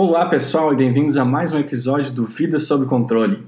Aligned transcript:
Olá 0.00 0.26
pessoal 0.26 0.72
e 0.72 0.76
bem-vindos 0.76 1.16
a 1.16 1.24
mais 1.24 1.52
um 1.52 1.58
episódio 1.58 2.12
do 2.12 2.24
Vida 2.24 2.60
Sob 2.60 2.86
Controle. 2.86 3.44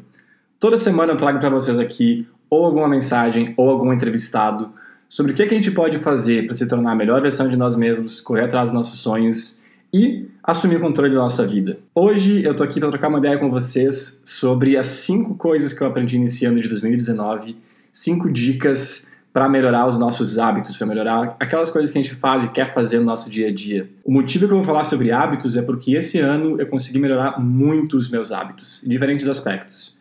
Toda 0.59 0.77
semana 0.77 1.13
eu 1.13 1.17
trago 1.17 1.39
para 1.39 1.49
vocês 1.49 1.79
aqui 1.79 2.27
ou 2.51 2.65
alguma 2.65 2.89
mensagem 2.89 3.55
ou 3.57 3.71
algum 3.71 3.93
entrevistado 3.93 4.73
sobre 5.09 5.31
o 5.31 5.35
que, 5.37 5.45
a 5.45 5.49
gente 5.49 5.71
pode 5.71 6.01
fazer 6.01 6.47
para 6.47 6.55
se 6.57 6.67
tornar 6.67 6.91
a 6.91 6.95
melhor 6.97 7.23
versão 7.23 7.49
de 7.49 7.57
nós 7.57 7.77
mesmos, 7.77 8.21
correr 8.21 8.47
atrás 8.47 8.71
dos 8.71 8.75
nossos 8.75 8.99
sonhos 8.99 9.63
e 9.95 10.27
assumir 10.43 10.79
o 10.79 10.81
controle 10.81 11.15
da 11.15 11.21
nossa 11.21 11.47
vida. 11.47 11.79
Hoje 11.95 12.43
eu 12.43 12.53
tô 12.53 12.65
aqui 12.65 12.81
para 12.81 12.91
trocar 12.91 13.11
uma 13.11 13.21
ideia 13.21 13.39
com 13.39 13.49
vocês 13.49 14.21
sobre 14.25 14.77
as 14.77 14.89
cinco 14.89 15.37
coisas 15.37 15.73
que 15.73 15.81
eu 15.85 15.87
aprendi 15.87 16.19
nesse 16.19 16.47
ano 16.47 16.61
de 16.61 16.69
2019, 16.69 17.57
cinco 17.93 18.29
dicas 18.29 19.09
para 19.33 19.49
melhorar 19.49 19.87
os 19.87 19.99
nossos 19.99 20.39
hábitos, 20.39 20.77
para 20.77 20.87
melhorar 20.87 21.37
aquelas 21.39 21.71
coisas 21.71 21.93
que 21.93 21.99
a 21.99 22.03
gente 22.03 22.15
faz 22.17 22.45
e 22.45 22.51
quer 22.51 22.75
fazer 22.75 22.99
no 22.99 23.05
nosso 23.05 23.31
dia 23.31 23.49
a 23.49 23.53
dia. 23.53 23.89
O 24.05 24.11
motivo 24.11 24.47
que 24.47 24.53
eu 24.53 24.57
vou 24.57 24.65
falar 24.65 24.85
sobre 24.85 25.13
hábitos 25.13 25.57
é 25.57 25.63
porque 25.63 25.95
esse 25.95 26.19
ano 26.19 26.61
eu 26.61 26.67
consegui 26.67 26.99
melhorar 26.99 27.41
muito 27.41 27.97
os 27.97 28.11
meus 28.11 28.33
hábitos, 28.33 28.85
em 28.85 28.89
diferentes 28.89 29.29
aspectos. 29.29 29.99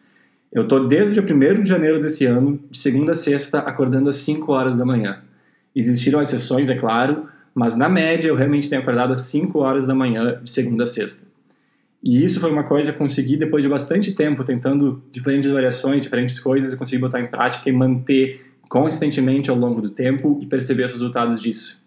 Eu 0.52 0.64
estou 0.64 0.88
desde 0.88 1.20
o 1.20 1.24
dia 1.24 1.36
1 1.36 1.62
de 1.62 1.70
janeiro 1.70 2.02
desse 2.02 2.26
ano, 2.26 2.60
de 2.72 2.78
segunda 2.78 3.12
a 3.12 3.16
sexta, 3.16 3.60
acordando 3.60 4.10
às 4.10 4.16
5 4.16 4.52
horas 4.52 4.76
da 4.76 4.84
manhã. 4.84 5.20
Existiram 5.76 6.20
exceções, 6.20 6.72
é 6.72 6.76
claro, 6.76 7.28
mas 7.54 7.78
na 7.78 7.88
média 7.88 8.30
eu 8.30 8.36
realmente 8.36 8.68
tenho 8.68 8.82
acordado 8.82 9.14
às 9.14 9.22
5 9.22 9.60
horas 9.60 9.86
da 9.86 9.94
manhã, 9.94 10.40
de 10.44 10.50
segunda 10.50 10.86
a 10.86 10.88
sexta. 10.88 11.28
E 12.02 12.24
isso 12.24 12.40
foi 12.40 12.50
uma 12.50 12.64
coisa 12.64 12.92
que 12.92 12.96
eu 12.96 13.00
consegui 13.00 13.38
depois 13.38 13.62
de 13.62 13.70
bastante 13.70 14.14
tempo, 14.14 14.44
tentando 14.44 15.04
diferentes 15.12 15.52
variações, 15.52 16.02
diferentes 16.02 16.40
coisas, 16.40 16.72
eu 16.72 16.80
consegui 16.80 17.02
botar 17.02 17.20
em 17.20 17.28
prática 17.28 17.70
e 17.70 17.74
manter 17.74 18.49
consistentemente 18.70 19.50
ao 19.50 19.58
longo 19.58 19.82
do 19.82 19.90
tempo 19.90 20.40
e 20.42 20.46
perceber 20.46 20.86
os 20.86 20.94
resultados 20.94 21.42
disso. 21.42 21.82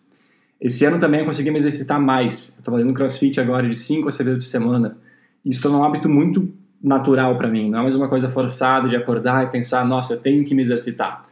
Esse 0.61 0.85
ano 0.85 0.99
também 0.99 1.21
eu 1.21 1.27
consegui 1.27 1.51
me 1.51 1.57
exercitar 1.57 2.01
mais. 2.01 2.57
Estou 2.59 2.75
fazendo 2.75 2.93
crossfit 2.93 3.41
agora 3.41 3.69
de 3.69 3.77
5 3.77 4.09
a 4.09 4.13
6 4.13 4.27
vezes 4.27 4.45
por 4.45 4.51
semana. 4.51 4.97
Isso 5.45 5.63
tornou 5.63 5.81
um 5.81 5.85
hábito 5.85 6.09
muito 6.09 6.53
natural 6.83 7.37
para 7.37 7.49
mim. 7.49 7.71
Não 7.71 7.79
é 7.79 7.83
mais 7.83 7.95
uma 7.95 8.09
coisa 8.09 8.29
forçada 8.29 8.89
de 8.89 8.97
acordar 8.97 9.45
e 9.45 9.51
pensar, 9.51 9.85
nossa, 9.87 10.15
eu 10.15 10.19
tenho 10.19 10.45
que 10.45 10.55
me 10.55 10.63
exercitar. 10.63 11.23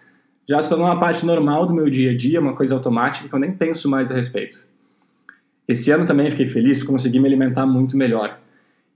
Já 0.49 0.61
se 0.61 0.69
tornou 0.69 0.87
uma 0.87 0.99
parte 0.99 1.27
normal 1.27 1.67
do 1.67 1.75
meu 1.75 1.89
dia 1.91 2.13
a 2.13 2.17
dia, 2.17 2.41
uma 2.41 2.55
coisa 2.55 2.75
automática 2.75 3.29
que 3.29 3.35
eu 3.35 3.39
nem 3.39 3.53
penso 3.53 3.89
mais 3.89 4.11
a 4.11 4.15
respeito. 4.15 4.67
Esse 5.67 5.91
ano 5.93 6.05
também 6.05 6.31
fiquei 6.31 6.47
feliz 6.47 6.79
porque 6.79 6.91
consegui 6.91 7.21
me 7.21 7.27
alimentar 7.27 7.67
muito 7.67 7.97
melhor. 7.97 8.39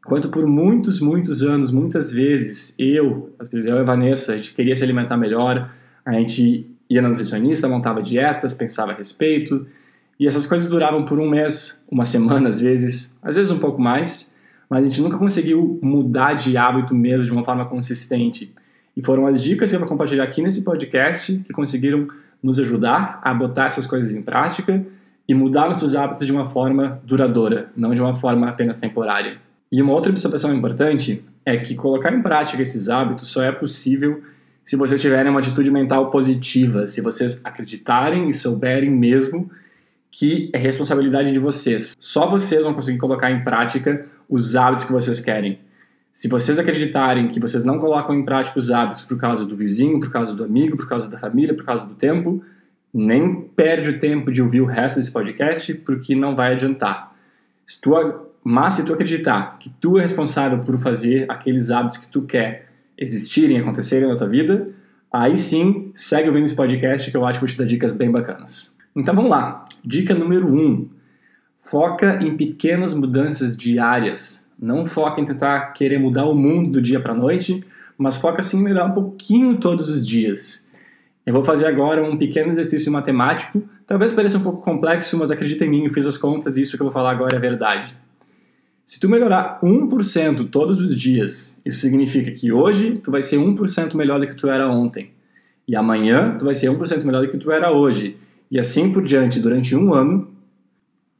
Enquanto 0.04 0.28
por 0.28 0.46
muitos, 0.46 1.00
muitos 1.00 1.42
anos, 1.42 1.70
muitas 1.70 2.12
vezes, 2.12 2.74
eu, 2.78 3.32
às 3.38 3.48
vezes 3.48 3.66
eu 3.66 3.76
e 3.76 3.80
a 3.80 3.84
Vanessa, 3.84 4.32
a 4.32 4.36
gente 4.36 4.52
queria 4.52 4.74
se 4.74 4.82
alimentar 4.82 5.16
melhor, 5.16 5.70
a 6.04 6.12
gente 6.12 6.70
ia 6.88 7.00
na 7.00 7.08
nutricionista, 7.08 7.68
montava 7.68 8.02
dietas, 8.02 8.54
pensava 8.54 8.92
a 8.92 8.94
respeito, 8.94 9.66
e 10.18 10.26
essas 10.26 10.46
coisas 10.46 10.68
duravam 10.68 11.04
por 11.04 11.18
um 11.18 11.28
mês, 11.28 11.84
uma 11.90 12.04
semana 12.04 12.48
às 12.48 12.60
vezes, 12.60 13.16
às 13.22 13.36
vezes 13.36 13.50
um 13.50 13.58
pouco 13.58 13.80
mais, 13.80 14.34
mas 14.68 14.84
a 14.84 14.86
gente 14.86 15.00
nunca 15.00 15.18
conseguiu 15.18 15.78
mudar 15.82 16.34
de 16.34 16.56
hábito 16.56 16.94
mesmo 16.94 17.26
de 17.26 17.32
uma 17.32 17.44
forma 17.44 17.66
consistente. 17.66 18.52
E 18.96 19.04
foram 19.04 19.26
as 19.26 19.42
dicas 19.42 19.70
que 19.70 19.76
eu 19.76 19.80
vou 19.80 19.88
compartilhar 19.88 20.24
aqui 20.24 20.40
nesse 20.40 20.64
podcast 20.64 21.36
que 21.38 21.52
conseguiram 21.52 22.08
nos 22.42 22.58
ajudar 22.58 23.20
a 23.22 23.34
botar 23.34 23.66
essas 23.66 23.86
coisas 23.86 24.14
em 24.14 24.22
prática 24.22 24.84
e 25.26 25.34
mudar 25.34 25.66
nossos 25.66 25.96
hábitos 25.96 26.26
de 26.26 26.32
uma 26.32 26.48
forma 26.50 27.00
duradoura, 27.04 27.70
não 27.76 27.94
de 27.94 28.00
uma 28.00 28.14
forma 28.14 28.48
apenas 28.48 28.76
temporária. 28.76 29.38
E 29.72 29.82
uma 29.82 29.92
outra 29.92 30.10
observação 30.10 30.54
importante 30.54 31.24
é 31.44 31.56
que 31.56 31.74
colocar 31.74 32.12
em 32.14 32.22
prática 32.22 32.62
esses 32.62 32.88
hábitos 32.88 33.28
só 33.28 33.42
é 33.42 33.50
possível 33.50 34.22
se 34.64 34.76
vocês 34.76 35.00
tiverem 35.00 35.30
uma 35.30 35.40
atitude 35.40 35.70
mental 35.70 36.10
positiva, 36.10 36.88
se 36.88 37.00
vocês 37.00 37.40
acreditarem 37.44 38.28
e 38.28 38.32
souberem 38.32 38.90
mesmo 38.90 39.50
que 40.10 40.48
é 40.52 40.58
responsabilidade 40.58 41.32
de 41.32 41.38
vocês. 41.38 41.94
Só 41.98 42.30
vocês 42.30 42.62
vão 42.62 42.72
conseguir 42.72 42.98
colocar 42.98 43.30
em 43.30 43.42
prática 43.42 44.06
os 44.28 44.54
hábitos 44.54 44.84
que 44.84 44.92
vocês 44.92 45.20
querem. 45.20 45.58
Se 46.12 46.28
vocês 46.28 46.58
acreditarem 46.58 47.26
que 47.26 47.40
vocês 47.40 47.64
não 47.64 47.80
colocam 47.80 48.14
em 48.14 48.24
prática 48.24 48.56
os 48.56 48.70
hábitos 48.70 49.04
por 49.04 49.18
causa 49.18 49.44
do 49.44 49.56
vizinho, 49.56 49.98
por 49.98 50.12
causa 50.12 50.32
do 50.32 50.44
amigo, 50.44 50.76
por 50.76 50.88
causa 50.88 51.08
da 51.08 51.18
família, 51.18 51.52
por 51.52 51.64
causa 51.64 51.84
do 51.84 51.94
tempo, 51.96 52.42
nem 52.92 53.42
perde 53.56 53.90
o 53.90 53.98
tempo 53.98 54.30
de 54.30 54.40
ouvir 54.40 54.60
o 54.60 54.66
resto 54.66 54.96
desse 54.96 55.10
podcast, 55.10 55.74
porque 55.74 56.14
não 56.14 56.36
vai 56.36 56.52
adiantar. 56.52 57.12
Se 57.66 57.80
tu, 57.80 57.92
mas 58.44 58.74
se 58.74 58.84
tu 58.84 58.94
acreditar 58.94 59.58
que 59.58 59.68
tu 59.80 59.98
é 59.98 60.02
responsável 60.02 60.60
por 60.60 60.78
fazer 60.78 61.28
aqueles 61.28 61.72
hábitos 61.72 61.96
que 61.96 62.06
tu 62.06 62.22
quer 62.22 62.68
existirem, 62.96 63.58
acontecerem 63.58 64.08
na 64.08 64.16
tua 64.16 64.28
vida, 64.28 64.68
aí 65.12 65.36
sim, 65.36 65.90
segue 65.94 66.28
ouvindo 66.28 66.44
esse 66.44 66.56
podcast 66.56 67.10
que 67.10 67.16
eu 67.16 67.24
acho 67.24 67.38
que 67.38 67.44
vou 67.44 67.52
te 67.52 67.58
dar 67.58 67.66
dicas 67.66 67.92
bem 67.92 68.10
bacanas. 68.10 68.76
Então 68.96 69.14
vamos 69.14 69.30
lá. 69.30 69.64
Dica 69.84 70.14
número 70.14 70.46
1. 70.46 70.56
Um, 70.56 70.88
foca 71.62 72.20
em 72.22 72.36
pequenas 72.36 72.94
mudanças 72.94 73.56
diárias. 73.56 74.50
Não 74.58 74.86
foca 74.86 75.20
em 75.20 75.24
tentar 75.24 75.72
querer 75.72 75.98
mudar 75.98 76.26
o 76.26 76.34
mundo 76.34 76.72
do 76.72 76.82
dia 76.82 77.00
para 77.00 77.14
noite, 77.14 77.60
mas 77.98 78.16
foca 78.16 78.42
sim 78.42 78.58
em 78.58 78.62
melhorar 78.62 78.86
um 78.86 78.92
pouquinho 78.92 79.58
todos 79.58 79.88
os 79.88 80.06
dias. 80.06 80.70
Eu 81.26 81.32
vou 81.32 81.42
fazer 81.42 81.66
agora 81.66 82.04
um 82.04 82.16
pequeno 82.16 82.50
exercício 82.50 82.92
matemático. 82.92 83.62
Talvez 83.86 84.12
pareça 84.12 84.38
um 84.38 84.42
pouco 84.42 84.62
complexo, 84.62 85.18
mas 85.18 85.30
acredita 85.30 85.64
em 85.64 85.70
mim, 85.70 85.84
eu 85.84 85.90
fiz 85.90 86.06
as 86.06 86.16
contas 86.16 86.56
e 86.56 86.62
isso 86.62 86.76
que 86.76 86.82
eu 86.82 86.86
vou 86.86 86.92
falar 86.92 87.10
agora 87.10 87.34
é 87.34 87.38
verdade. 87.38 87.96
Se 88.84 89.00
tu 89.00 89.08
melhorar 89.08 89.60
1% 89.62 90.50
todos 90.50 90.78
os 90.78 90.94
dias, 90.94 91.58
isso 91.64 91.80
significa 91.80 92.30
que 92.30 92.52
hoje 92.52 93.00
tu 93.02 93.10
vai 93.10 93.22
ser 93.22 93.38
1% 93.38 93.94
melhor 93.94 94.20
do 94.20 94.26
que 94.26 94.34
tu 94.34 94.46
era 94.46 94.68
ontem. 94.68 95.10
E 95.66 95.74
amanhã 95.74 96.36
tu 96.38 96.44
vai 96.44 96.54
ser 96.54 96.68
1% 96.68 97.02
melhor 97.02 97.22
do 97.22 97.30
que 97.30 97.38
tu 97.38 97.50
era 97.50 97.72
hoje. 97.72 98.18
E 98.50 98.58
assim 98.58 98.92
por 98.92 99.02
diante 99.02 99.40
durante 99.40 99.74
um 99.74 99.94
ano. 99.94 100.28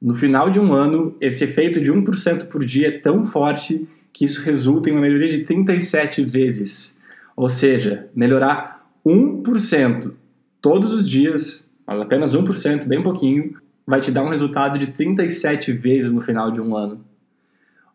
No 0.00 0.12
final 0.12 0.50
de 0.50 0.60
um 0.60 0.74
ano, 0.74 1.16
esse 1.18 1.44
efeito 1.44 1.80
de 1.80 1.90
1% 1.90 2.48
por 2.48 2.62
dia 2.66 2.88
é 2.88 2.98
tão 2.98 3.24
forte 3.24 3.88
que 4.12 4.26
isso 4.26 4.42
resulta 4.42 4.90
em 4.90 4.92
uma 4.92 5.00
melhoria 5.00 5.38
de 5.38 5.44
37 5.44 6.22
vezes. 6.22 7.00
Ou 7.34 7.48
seja, 7.48 8.10
melhorar 8.14 8.86
1% 9.06 10.12
todos 10.60 10.92
os 10.92 11.08
dias, 11.08 11.70
mas 11.86 11.98
apenas 11.98 12.36
1%, 12.36 12.84
bem 12.84 13.02
pouquinho, 13.02 13.54
vai 13.86 14.00
te 14.00 14.10
dar 14.10 14.22
um 14.22 14.28
resultado 14.28 14.78
de 14.78 14.88
37 14.88 15.72
vezes 15.72 16.12
no 16.12 16.20
final 16.20 16.50
de 16.50 16.60
um 16.60 16.76
ano. 16.76 17.00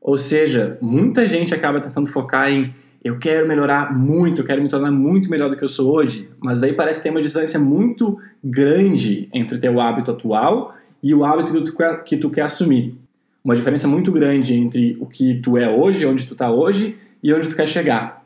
Ou 0.02 0.18
seja, 0.18 0.78
muita 0.82 1.28
gente 1.28 1.54
acaba 1.54 1.80
tentando 1.82 2.08
focar 2.08 2.50
em 2.50 2.74
eu 3.04 3.18
quero 3.18 3.48
melhorar 3.48 3.98
muito, 3.98 4.42
eu 4.42 4.46
quero 4.46 4.62
me 4.62 4.68
tornar 4.68 4.92
muito 4.92 5.30
melhor 5.30 5.50
do 5.50 5.56
que 5.56 5.64
eu 5.64 5.70
sou 5.70 5.96
hoje, 5.96 6.30
mas 6.40 6.60
daí 6.60 6.74
parece 6.74 7.02
ter 7.02 7.10
uma 7.10 7.22
distância 7.22 7.58
muito 7.58 8.20
grande 8.44 9.30
entre 9.34 9.58
o 9.58 9.62
teu 9.62 9.80
hábito 9.80 10.12
atual 10.12 10.76
e 11.02 11.16
o 11.16 11.24
hábito 11.24 11.54
que 11.54 11.62
tu, 11.62 11.76
quer, 11.76 12.04
que 12.04 12.18
tu 12.18 12.30
quer 12.30 12.42
assumir. 12.42 12.98
Uma 13.42 13.56
diferença 13.56 13.88
muito 13.88 14.12
grande 14.12 14.54
entre 14.54 14.98
o 15.00 15.06
que 15.06 15.40
tu 15.42 15.58
é 15.58 15.70
hoje, 15.70 16.06
onde 16.06 16.26
tu 16.26 16.34
está 16.34 16.52
hoje 16.52 16.98
e 17.24 17.34
onde 17.34 17.48
tu 17.48 17.56
quer 17.56 17.68
chegar. 17.68 18.26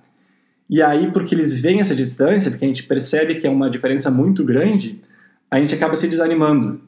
E 0.67 0.81
aí, 0.81 1.11
porque 1.11 1.35
eles 1.35 1.61
veem 1.61 1.79
essa 1.79 1.93
distância, 1.93 2.49
porque 2.49 2.65
a 2.65 2.67
gente 2.67 2.83
percebe 2.83 3.35
que 3.35 3.45
é 3.45 3.49
uma 3.49 3.69
diferença 3.69 4.09
muito 4.09 4.43
grande, 4.43 4.99
a 5.51 5.59
gente 5.59 5.75
acaba 5.75 5.95
se 5.95 6.07
desanimando. 6.07 6.81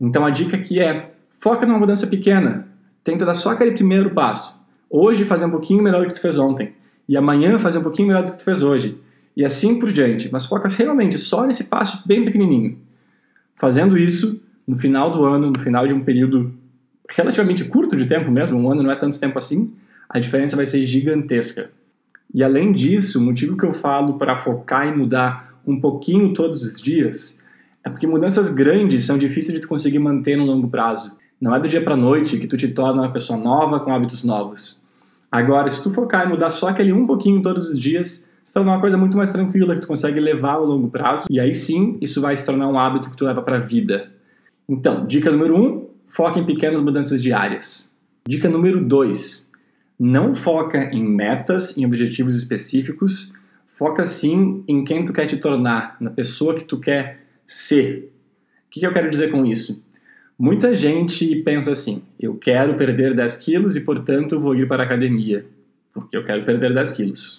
Então 0.00 0.24
a 0.24 0.30
dica 0.30 0.56
aqui 0.56 0.78
é, 0.78 1.10
foca 1.40 1.66
numa 1.66 1.80
mudança 1.80 2.06
pequena, 2.06 2.67
tenta 3.08 3.24
dar 3.24 3.32
só 3.32 3.52
aquele 3.52 3.70
primeiro 3.70 4.10
passo. 4.10 4.54
Hoje 4.90 5.24
fazer 5.24 5.46
um 5.46 5.50
pouquinho 5.50 5.82
melhor 5.82 6.02
do 6.02 6.08
que 6.08 6.14
tu 6.14 6.20
fez 6.20 6.38
ontem. 6.38 6.74
E 7.08 7.16
amanhã 7.16 7.58
fazer 7.58 7.78
um 7.78 7.82
pouquinho 7.82 8.08
melhor 8.08 8.22
do 8.22 8.32
que 8.32 8.36
tu 8.36 8.44
fez 8.44 8.62
hoje. 8.62 9.00
E 9.34 9.42
assim 9.42 9.78
por 9.78 9.90
diante. 9.90 10.28
Mas 10.30 10.44
foca 10.44 10.68
realmente 10.68 11.16
só 11.16 11.46
nesse 11.46 11.64
passo 11.64 12.06
bem 12.06 12.22
pequenininho. 12.22 12.76
Fazendo 13.56 13.96
isso, 13.96 14.42
no 14.66 14.76
final 14.76 15.10
do 15.10 15.24
ano, 15.24 15.50
no 15.50 15.58
final 15.58 15.86
de 15.86 15.94
um 15.94 16.04
período 16.04 16.52
relativamente 17.08 17.64
curto 17.64 17.96
de 17.96 18.04
tempo 18.04 18.30
mesmo, 18.30 18.58
um 18.58 18.70
ano 18.70 18.82
não 18.82 18.90
é 18.90 18.96
tanto 18.96 19.18
tempo 19.18 19.38
assim, 19.38 19.72
a 20.06 20.20
diferença 20.20 20.54
vai 20.54 20.66
ser 20.66 20.82
gigantesca. 20.82 21.70
E 22.34 22.44
além 22.44 22.72
disso, 22.72 23.18
o 23.18 23.22
motivo 23.22 23.56
que 23.56 23.64
eu 23.64 23.72
falo 23.72 24.18
para 24.18 24.36
focar 24.36 24.86
e 24.86 24.94
mudar 24.94 25.58
um 25.66 25.80
pouquinho 25.80 26.34
todos 26.34 26.62
os 26.62 26.78
dias 26.78 27.42
é 27.82 27.88
porque 27.88 28.06
mudanças 28.06 28.50
grandes 28.50 29.04
são 29.04 29.16
difíceis 29.16 29.58
de 29.58 29.66
conseguir 29.66 29.98
manter 29.98 30.36
no 30.36 30.44
longo 30.44 30.68
prazo. 30.68 31.16
Não 31.40 31.54
é 31.54 31.60
do 31.60 31.68
dia 31.68 31.82
para 31.82 31.96
noite 31.96 32.36
que 32.38 32.48
tu 32.48 32.56
te 32.56 32.68
torna 32.68 33.02
uma 33.02 33.12
pessoa 33.12 33.38
nova 33.38 33.78
com 33.80 33.94
hábitos 33.94 34.24
novos. 34.24 34.82
Agora, 35.30 35.70
se 35.70 35.82
tu 35.82 35.90
focar 35.90 36.26
em 36.26 36.30
mudar 36.30 36.50
só 36.50 36.68
aquele 36.68 36.92
um 36.92 37.06
pouquinho 37.06 37.40
todos 37.40 37.70
os 37.70 37.78
dias, 37.78 38.28
se 38.42 38.52
torna 38.52 38.72
uma 38.72 38.80
coisa 38.80 38.96
muito 38.96 39.16
mais 39.16 39.30
tranquila 39.30 39.74
que 39.74 39.82
tu 39.82 39.86
consegue 39.86 40.18
levar 40.18 40.54
ao 40.54 40.64
longo 40.64 40.88
prazo 40.88 41.26
e 41.30 41.38
aí 41.38 41.54
sim 41.54 41.96
isso 42.00 42.20
vai 42.20 42.36
se 42.36 42.44
tornar 42.44 42.66
um 42.66 42.78
hábito 42.78 43.10
que 43.10 43.16
tu 43.16 43.24
leva 43.24 43.42
para 43.42 43.56
a 43.56 43.60
vida. 43.60 44.10
Então, 44.68 45.06
dica 45.06 45.30
número 45.30 45.56
um, 45.56 45.86
foca 46.08 46.40
em 46.40 46.46
pequenas 46.46 46.80
mudanças 46.80 47.22
diárias. 47.22 47.94
Dica 48.26 48.48
número 48.48 48.84
dois, 48.84 49.52
não 49.98 50.34
foca 50.34 50.90
em 50.92 51.04
metas, 51.04 51.76
em 51.76 51.84
objetivos 51.84 52.36
específicos, 52.36 53.32
foca 53.76 54.04
sim 54.04 54.64
em 54.66 54.82
quem 54.82 55.04
tu 55.04 55.12
quer 55.12 55.26
te 55.26 55.36
tornar, 55.36 55.96
na 56.00 56.10
pessoa 56.10 56.54
que 56.54 56.64
tu 56.64 56.80
quer 56.80 57.20
ser. 57.46 58.12
O 58.66 58.70
que 58.70 58.84
eu 58.84 58.92
quero 58.92 59.08
dizer 59.08 59.30
com 59.30 59.44
isso? 59.44 59.86
Muita 60.38 60.72
gente 60.72 61.34
pensa 61.42 61.72
assim: 61.72 62.02
eu 62.20 62.36
quero 62.36 62.76
perder 62.76 63.12
10 63.12 63.36
quilos 63.38 63.74
e, 63.74 63.80
portanto, 63.80 64.38
vou 64.38 64.54
ir 64.54 64.68
para 64.68 64.84
a 64.84 64.86
academia, 64.86 65.44
porque 65.92 66.16
eu 66.16 66.24
quero 66.24 66.44
perder 66.44 66.72
10 66.72 66.92
quilos. 66.92 67.38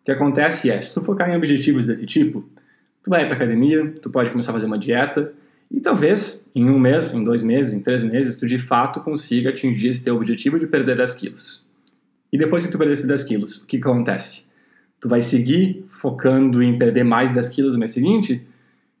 O 0.00 0.04
que 0.06 0.10
acontece 0.10 0.68
é, 0.68 0.80
se 0.80 0.92
tu 0.92 1.00
focar 1.02 1.30
em 1.30 1.36
objetivos 1.36 1.86
desse 1.86 2.04
tipo, 2.04 2.44
tu 3.00 3.10
vai 3.10 3.24
para 3.26 3.34
a 3.34 3.36
academia, 3.36 3.94
tu 4.02 4.10
pode 4.10 4.30
começar 4.30 4.50
a 4.50 4.54
fazer 4.54 4.66
uma 4.66 4.78
dieta, 4.78 5.32
E 5.70 5.80
talvez 5.80 6.48
em 6.54 6.68
um 6.68 6.78
mês, 6.78 7.14
em 7.14 7.22
dois 7.22 7.42
meses, 7.42 7.72
em 7.72 7.80
três 7.80 8.02
meses, 8.02 8.36
tu 8.36 8.46
de 8.46 8.58
fato 8.58 9.00
consiga 9.00 9.50
atingir 9.50 9.88
esse 9.88 10.02
teu 10.02 10.16
objetivo 10.16 10.58
de 10.58 10.66
perder 10.66 10.96
10 10.96 11.14
quilos. 11.14 11.66
E 12.32 12.38
depois 12.38 12.64
que 12.64 12.72
tu 12.72 12.78
perder 12.78 12.94
esses 12.94 13.06
10 13.06 13.24
quilos, 13.24 13.62
o 13.62 13.66
que, 13.66 13.76
acontece? 13.76 14.46
Tu 15.00 15.08
vai 15.08 15.22
seguir 15.22 15.84
focando 15.90 16.60
em 16.60 16.76
perder 16.76 17.04
mais 17.04 17.32
10 17.32 17.48
quilos 17.50 17.74
no 17.74 17.78
mês 17.78 17.92
seguinte? 17.92 18.42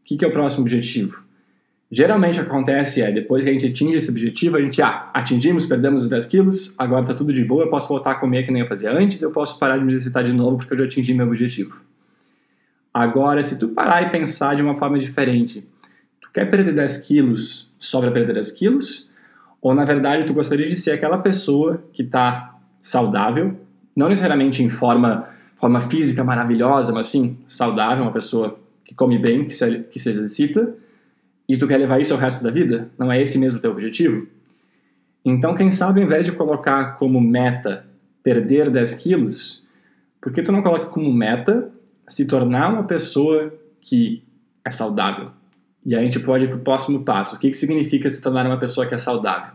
O 0.00 0.04
que, 0.04 0.16
que 0.16 0.24
é 0.24 0.28
o 0.28 0.32
próximo 0.32 0.62
objetivo? 0.62 1.25
Geralmente 1.96 2.38
o 2.38 2.42
que 2.42 2.50
acontece 2.50 3.00
é, 3.00 3.10
depois 3.10 3.42
que 3.42 3.48
a 3.48 3.52
gente 3.54 3.68
atinge 3.68 3.96
esse 3.96 4.10
objetivo, 4.10 4.58
a 4.58 4.60
gente, 4.60 4.82
ah, 4.82 5.08
atingimos, 5.14 5.64
perdemos 5.64 6.02
os 6.02 6.10
10 6.10 6.26
quilos, 6.26 6.74
agora 6.78 7.00
está 7.00 7.14
tudo 7.14 7.32
de 7.32 7.42
boa, 7.42 7.64
eu 7.64 7.70
posso 7.70 7.88
voltar 7.88 8.10
a 8.10 8.14
comer 8.16 8.44
que 8.44 8.52
nem 8.52 8.60
eu 8.60 8.68
fazia 8.68 8.92
antes, 8.92 9.22
eu 9.22 9.30
posso 9.30 9.58
parar 9.58 9.78
de 9.78 9.84
me 9.86 9.94
exercitar 9.94 10.22
de 10.22 10.30
novo 10.30 10.58
porque 10.58 10.74
eu 10.74 10.78
já 10.80 10.84
atingi 10.84 11.14
meu 11.14 11.26
objetivo. 11.26 11.80
Agora, 12.92 13.42
se 13.42 13.58
tu 13.58 13.68
parar 13.68 14.02
e 14.02 14.10
pensar 14.10 14.54
de 14.54 14.62
uma 14.62 14.76
forma 14.76 14.98
diferente, 14.98 15.66
tu 16.20 16.28
quer 16.34 16.50
perder 16.50 16.74
10 16.74 16.98
quilos 16.98 17.72
só 17.78 17.98
para 17.98 18.10
perder 18.10 18.34
10 18.34 18.52
quilos? 18.52 19.10
Ou, 19.62 19.74
na 19.74 19.86
verdade, 19.86 20.26
tu 20.26 20.34
gostaria 20.34 20.68
de 20.68 20.76
ser 20.76 20.90
aquela 20.90 21.16
pessoa 21.16 21.82
que 21.94 22.02
está 22.02 22.58
saudável, 22.82 23.58
não 23.96 24.10
necessariamente 24.10 24.62
em 24.62 24.68
forma, 24.68 25.26
forma 25.56 25.80
física 25.80 26.22
maravilhosa, 26.22 26.92
mas 26.92 27.06
sim 27.06 27.38
saudável, 27.46 28.04
uma 28.04 28.12
pessoa 28.12 28.60
que 28.84 28.94
come 28.94 29.18
bem, 29.18 29.46
que 29.46 29.54
se, 29.54 29.78
que 29.84 29.98
se 29.98 30.10
exercita, 30.10 30.84
e 31.48 31.56
tu 31.56 31.66
quer 31.66 31.76
levar 31.76 32.00
isso 32.00 32.12
ao 32.12 32.18
resto 32.18 32.42
da 32.42 32.50
vida? 32.50 32.90
Não 32.98 33.10
é 33.10 33.20
esse 33.20 33.38
mesmo 33.38 33.60
teu 33.60 33.70
objetivo? 33.70 34.26
Então, 35.24 35.54
quem 35.54 35.70
sabe, 35.70 36.00
ao 36.00 36.06
invés 36.06 36.24
de 36.24 36.32
colocar 36.32 36.96
como 36.96 37.20
meta 37.20 37.86
perder 38.22 38.70
10 38.70 38.94
quilos, 38.94 39.64
por 40.20 40.32
que 40.32 40.42
tu 40.42 40.50
não 40.50 40.62
coloca 40.62 40.86
como 40.86 41.12
meta 41.12 41.70
se 42.08 42.26
tornar 42.26 42.72
uma 42.72 42.84
pessoa 42.84 43.52
que 43.80 44.24
é 44.64 44.70
saudável? 44.70 45.30
E 45.84 45.94
aí 45.94 46.00
a 46.00 46.04
gente 46.04 46.18
pode 46.18 46.44
ir 46.44 46.48
para 46.48 46.58
o 46.58 46.62
próximo 46.62 47.04
passo. 47.04 47.36
O 47.36 47.38
que, 47.38 47.50
que 47.50 47.56
significa 47.56 48.10
se 48.10 48.20
tornar 48.20 48.44
uma 48.46 48.58
pessoa 48.58 48.86
que 48.86 48.94
é 48.94 48.98
saudável? 48.98 49.52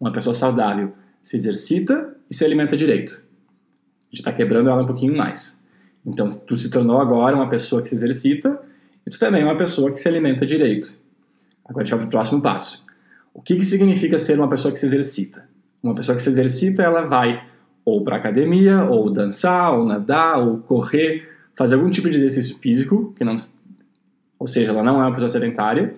Uma 0.00 0.12
pessoa 0.12 0.34
saudável 0.34 0.92
se 1.20 1.36
exercita 1.36 2.14
e 2.30 2.34
se 2.34 2.44
alimenta 2.44 2.76
direito. 2.76 3.12
A 3.12 4.06
gente 4.06 4.20
está 4.20 4.32
quebrando 4.32 4.70
ela 4.70 4.82
um 4.82 4.86
pouquinho 4.86 5.16
mais. 5.16 5.64
Então, 6.06 6.28
tu 6.28 6.56
se 6.56 6.70
tornou 6.70 7.00
agora 7.00 7.34
uma 7.34 7.48
pessoa 7.48 7.82
que 7.82 7.88
se 7.88 7.94
exercita 7.94 8.60
e 9.06 9.10
tu 9.10 9.18
também 9.18 9.42
é 9.42 9.44
uma 9.44 9.56
pessoa 9.56 9.90
que 9.90 9.98
se 9.98 10.06
alimenta 10.06 10.46
direito. 10.46 10.96
Agora 11.64 11.82
a 11.82 11.84
gente 11.84 11.90
vai 11.90 12.00
para 12.00 12.06
o 12.06 12.10
próximo 12.10 12.40
passo. 12.40 12.84
O 13.32 13.42
que, 13.42 13.56
que 13.56 13.64
significa 13.64 14.18
ser 14.18 14.38
uma 14.38 14.48
pessoa 14.48 14.72
que 14.72 14.78
se 14.78 14.86
exercita? 14.86 15.48
Uma 15.82 15.94
pessoa 15.94 16.16
que 16.16 16.22
se 16.22 16.30
exercita, 16.30 16.82
ela 16.82 17.02
vai 17.02 17.42
ou 17.84 18.02
para 18.02 18.16
academia, 18.16 18.84
ou 18.84 19.10
dançar, 19.10 19.74
ou 19.74 19.84
nadar, 19.84 20.38
ou 20.38 20.58
correr, 20.58 21.28
fazer 21.54 21.74
algum 21.74 21.90
tipo 21.90 22.08
de 22.08 22.16
exercício 22.16 22.58
físico, 22.58 23.12
que 23.16 23.24
não, 23.24 23.36
ou 24.38 24.46
seja, 24.46 24.70
ela 24.70 24.82
não 24.82 25.02
é 25.02 25.06
uma 25.06 25.12
pessoa 25.12 25.28
sedentária, 25.28 25.94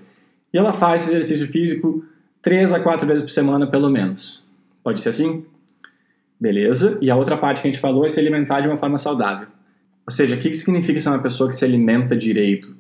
e 0.53 0.59
ela 0.59 0.73
faz 0.73 1.03
esse 1.03 1.13
exercício 1.13 1.47
físico 1.47 2.05
três 2.43 2.73
a 2.73 2.81
quatro 2.81 3.07
vezes 3.07 3.25
por 3.25 3.31
semana, 3.31 3.67
pelo 3.67 3.89
menos. 3.89 4.45
Pode 4.83 5.01
ser 5.01 5.11
assim? 5.11 5.45
Beleza. 6.41 6.99
E 7.01 7.11
a 7.11 7.17
outra 7.17 7.37
parte 7.37 7.61
que 7.61 7.69
a 7.69 7.71
gente 7.71 7.81
falou 7.81 8.05
é 8.05 8.09
se 8.09 8.21
alimentar 8.21 8.61
de 8.61 8.69
uma 8.69 8.77
forma 8.77 8.99
saudável. 8.99 9.49
Ou 10.07 10.13
seja, 10.13 10.37
o 10.37 10.39
que 10.39 10.53
significa 10.53 11.01
ser 11.01 11.09
uma 11.09 11.19
pessoa 11.19 11.49
que 11.49 11.57
se 11.57 11.65
alimenta 11.65 12.17
direito? 12.17 12.77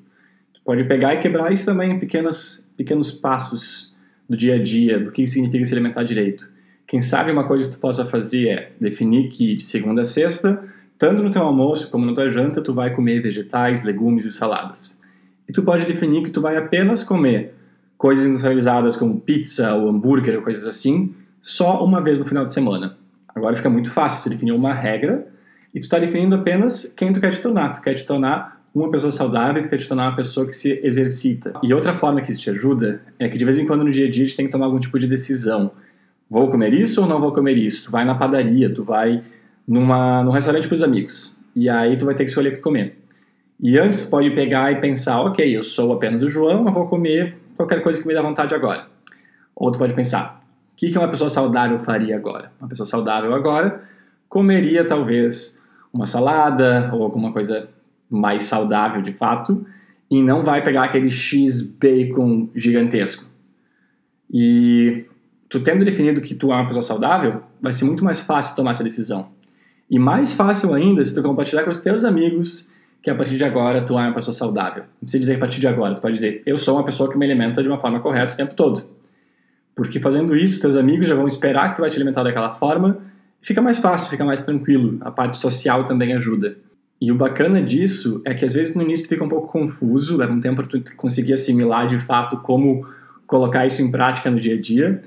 Pode 0.66 0.82
pegar 0.84 1.14
e 1.14 1.18
quebrar 1.18 1.52
isso 1.52 1.64
também 1.64 1.92
em 1.92 1.98
pequenas 2.00 2.68
pequenos 2.76 3.12
passos 3.12 3.94
do 4.28 4.36
dia 4.36 4.56
a 4.56 4.62
dia, 4.62 4.98
do 4.98 5.12
que 5.12 5.24
significa 5.24 5.64
se 5.64 5.72
alimentar 5.72 6.02
direito. 6.02 6.50
Quem 6.86 7.00
sabe 7.00 7.30
uma 7.30 7.44
coisa 7.44 7.68
que 7.68 7.76
tu 7.76 7.80
possa 7.80 8.04
fazer 8.04 8.48
é 8.48 8.72
definir 8.80 9.28
que 9.28 9.54
de 9.54 9.62
segunda 9.62 10.02
a 10.02 10.04
sexta, 10.04 10.62
tanto 10.98 11.22
no 11.22 11.30
teu 11.30 11.42
almoço 11.42 11.88
como 11.88 12.04
na 12.04 12.12
tua 12.12 12.28
janta, 12.28 12.60
tu 12.60 12.74
vai 12.74 12.92
comer 12.92 13.20
vegetais, 13.20 13.84
legumes 13.84 14.24
e 14.24 14.32
saladas. 14.32 15.00
E 15.48 15.52
tu 15.52 15.62
pode 15.62 15.86
definir 15.86 16.24
que 16.24 16.30
tu 16.30 16.40
vai 16.40 16.56
apenas 16.56 17.04
comer 17.04 17.54
coisas 17.96 18.26
industrializadas 18.26 18.96
como 18.96 19.20
pizza 19.20 19.72
ou 19.72 19.88
hambúrguer 19.88 20.36
ou 20.36 20.42
coisas 20.42 20.66
assim, 20.66 21.14
só 21.40 21.82
uma 21.84 22.00
vez 22.00 22.19
no 22.19 22.24
final 22.24 22.44
de 22.44 22.52
semana. 22.52 22.96
Agora 23.28 23.54
fica 23.54 23.70
muito 23.70 23.90
fácil, 23.90 24.22
tu 24.22 24.30
definir 24.30 24.52
uma 24.52 24.72
regra 24.72 25.28
e 25.72 25.78
tu 25.78 25.84
está 25.84 25.98
definindo 25.98 26.34
apenas 26.34 26.92
quem 26.96 27.12
tu 27.12 27.20
quer 27.20 27.30
te 27.30 27.40
tornar. 27.40 27.74
Tu 27.74 27.82
quer 27.82 27.94
te 27.94 28.04
tornar 28.04 28.56
uma 28.81 28.90
pessoa 28.90 29.11
saudável 29.11 29.62
que 29.62 29.69
quer 29.69 29.78
te 29.78 29.88
tornar 29.88 30.08
uma 30.08 30.17
pessoa 30.17 30.46
que 30.46 30.52
se 30.52 30.81
exercita. 30.82 31.55
E 31.62 31.73
outra 31.73 31.94
forma 31.94 32.20
que 32.20 32.31
isso 32.31 32.40
te 32.40 32.50
ajuda 32.50 33.00
é 33.19 33.28
que 33.28 33.38
de 33.38 33.44
vez 33.44 33.58
em 33.58 33.67
quando 33.67 33.84
no 33.84 33.90
dia 33.90 34.06
a 34.06 34.11
dia 34.11 34.25
a 34.25 34.26
gente 34.26 34.37
tem 34.37 34.46
que 34.46 34.52
tomar 34.52 34.67
algum 34.67 34.78
tipo 34.78 34.99
de 34.99 35.06
decisão. 35.06 35.70
Vou 36.28 36.50
comer 36.50 36.75
isso 36.75 37.00
ou 37.00 37.08
não 37.08 37.20
vou 37.20 37.32
comer 37.32 37.56
isso? 37.56 37.84
Tu 37.84 37.90
vai 37.90 38.05
na 38.05 38.14
padaria, 38.14 38.73
tu 38.73 38.84
vai 38.84 39.23
numa, 39.67 40.23
num 40.23 40.31
restaurante 40.31 40.69
com 40.69 40.75
os 40.75 40.82
amigos. 40.82 41.40
E 41.55 41.69
aí 41.70 41.96
tu 41.96 42.05
vai 42.05 42.14
ter 42.14 42.25
que 42.25 42.31
escolher 42.31 42.50
o 42.50 42.52
que 42.56 42.61
comer. 42.61 42.99
E 43.58 43.78
antes 43.78 44.05
tu 44.05 44.11
pode 44.11 44.31
pegar 44.32 44.70
e 44.73 44.76
pensar, 44.76 45.22
ok, 45.22 45.56
eu 45.56 45.62
sou 45.62 45.93
apenas 45.94 46.22
o 46.22 46.29
João, 46.29 46.67
eu 46.67 46.72
vou 46.72 46.87
comer 46.87 47.38
qualquer 47.56 47.82
coisa 47.82 48.00
que 48.00 48.06
me 48.06 48.12
dá 48.12 48.20
vontade 48.20 48.55
agora. 48.55 48.87
Ou 49.55 49.72
tu 49.72 49.79
pode 49.79 49.94
pensar, 49.94 50.40
o 50.72 50.76
que 50.76 50.99
uma 50.99 51.08
pessoa 51.08 51.31
saudável 51.31 51.79
faria 51.79 52.14
agora? 52.14 52.52
Uma 52.61 52.69
pessoa 52.69 52.84
saudável 52.84 53.32
agora 53.32 53.81
comeria 54.29 54.87
talvez 54.87 55.62
uma 55.90 56.05
salada 56.05 56.90
ou 56.93 57.02
alguma 57.02 57.32
coisa 57.32 57.70
mais 58.11 58.44
saudável 58.44 59.03
de 59.03 59.12
fato 59.12 59.67
e 60.11 60.23
não 60.23 60.43
vai 60.43 60.62
pegar 60.62 60.85
aquele 60.85 61.11
X 61.11 61.62
bacon 61.62 62.49
gigantesco. 62.55 63.25
E 64.31 65.05
tu 65.49 65.61
tendo 65.61 65.85
definido 65.85 66.20
que 66.20 66.35
tu 66.35 66.53
é 66.53 66.56
uma 66.56 66.67
pessoa 66.67 66.82
saudável, 66.82 67.43
vai 67.61 67.73
ser 67.73 67.85
muito 67.85 68.05
mais 68.05 68.20
fácil 68.20 68.56
tomar 68.56 68.73
essa 68.73 68.85
decisão. 68.85 69.29
E 69.91 69.99
mais 69.99 70.32
fácil 70.32 70.75
ainda 70.75 71.03
se 71.03 71.14
tu 71.14 71.23
compartilhar 71.23 71.64
com 71.64 71.70
os 71.70 71.81
teus 71.81 72.05
amigos 72.05 72.70
que 73.03 73.11
a 73.11 73.14
partir 73.14 73.37
de 73.37 73.44
agora 73.44 73.85
tu 73.85 73.93
é 73.99 74.03
uma 74.03 74.14
pessoa 74.14 74.35
saudável. 74.35 74.82
Não 74.82 75.00
precisa 75.03 75.20
dizer 75.20 75.35
a 75.37 75.38
partir 75.38 75.61
de 75.61 75.69
agora, 75.69 75.94
tu 75.94 76.00
pode 76.00 76.14
dizer 76.14 76.43
eu 76.44 76.58
sou 76.58 76.76
uma 76.76 76.85
pessoa 76.85 77.11
que 77.11 77.17
me 77.17 77.25
alimenta 77.25 77.62
de 77.62 77.69
uma 77.69 77.79
forma 77.79 78.00
correta 78.00 78.35
o 78.35 78.37
tempo 78.37 78.55
todo. 78.55 78.85
Porque 79.75 80.00
fazendo 80.00 80.35
isso, 80.35 80.61
teus 80.61 80.75
amigos 80.75 81.06
já 81.06 81.14
vão 81.14 81.26
esperar 81.26 81.69
que 81.69 81.76
tu 81.76 81.81
vai 81.82 81.91
te 81.91 81.97
alimentar 81.97 82.23
daquela 82.23 82.53
forma, 82.55 82.99
fica 83.43 83.61
mais 83.61 83.79
fácil, 83.79 84.11
fica 84.11 84.25
mais 84.25 84.41
tranquilo. 84.41 84.99
A 85.03 85.11
parte 85.11 85.37
social 85.37 85.85
também 85.85 86.14
ajuda. 86.14 86.56
E 87.00 87.12
o 87.12 87.14
bacana 87.14 87.62
disso 87.62 88.22
é 88.25 88.32
que 88.32 88.44
às 88.44 88.54
vezes 88.54 88.75
no 88.75 88.82
início 88.82 89.06
fica 89.06 89.22
um 89.22 89.28
pouco 89.28 89.48
confuso, 89.48 90.16
leva 90.16 90.32
um 90.32 90.40
tempo 90.40 90.56
para 90.56 90.81
tu 90.81 90.96
conseguir 90.96 91.34
assimilar 91.34 91.87
de 91.87 91.98
fato 91.98 92.38
como 92.38 92.87
colocar 93.26 93.66
isso 93.66 93.82
em 93.82 93.90
prática 93.90 94.31
no 94.31 94.40
dia 94.40 94.54
a 94.54 94.60
dia. 94.60 95.02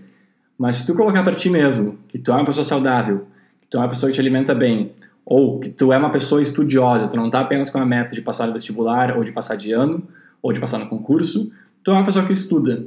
Mas 0.57 0.77
se 0.77 0.85
tu 0.85 0.93
colocar 0.93 1.23
para 1.23 1.35
ti 1.35 1.49
mesmo 1.49 1.97
que 2.07 2.19
tu 2.19 2.31
é 2.31 2.35
uma 2.35 2.45
pessoa 2.45 2.63
saudável, 2.63 3.25
que 3.61 3.67
tu 3.69 3.77
é 3.77 3.79
uma 3.79 3.89
pessoa 3.89 4.09
que 4.09 4.15
te 4.15 4.21
alimenta 4.21 4.53
bem, 4.53 4.91
ou 5.25 5.59
que 5.59 5.69
tu 5.69 5.91
é 5.91 5.97
uma 5.97 6.11
pessoa 6.11 6.41
estudiosa, 6.41 7.07
tu 7.07 7.15
não 7.15 7.27
está 7.27 7.39
apenas 7.39 7.69
com 7.69 7.79
a 7.79 7.85
meta 7.85 8.13
de 8.13 8.21
passar 8.21 8.45
no 8.45 8.53
vestibular, 8.53 9.17
ou 9.17 9.23
de 9.23 9.31
passar 9.31 9.55
de 9.55 9.71
ano, 9.71 10.03
ou 10.41 10.53
de 10.53 10.59
passar 10.59 10.77
no 10.77 10.87
concurso, 10.87 11.51
tu 11.83 11.91
é 11.91 11.93
uma 11.93 12.05
pessoa 12.05 12.25
que 12.25 12.31
estuda. 12.31 12.85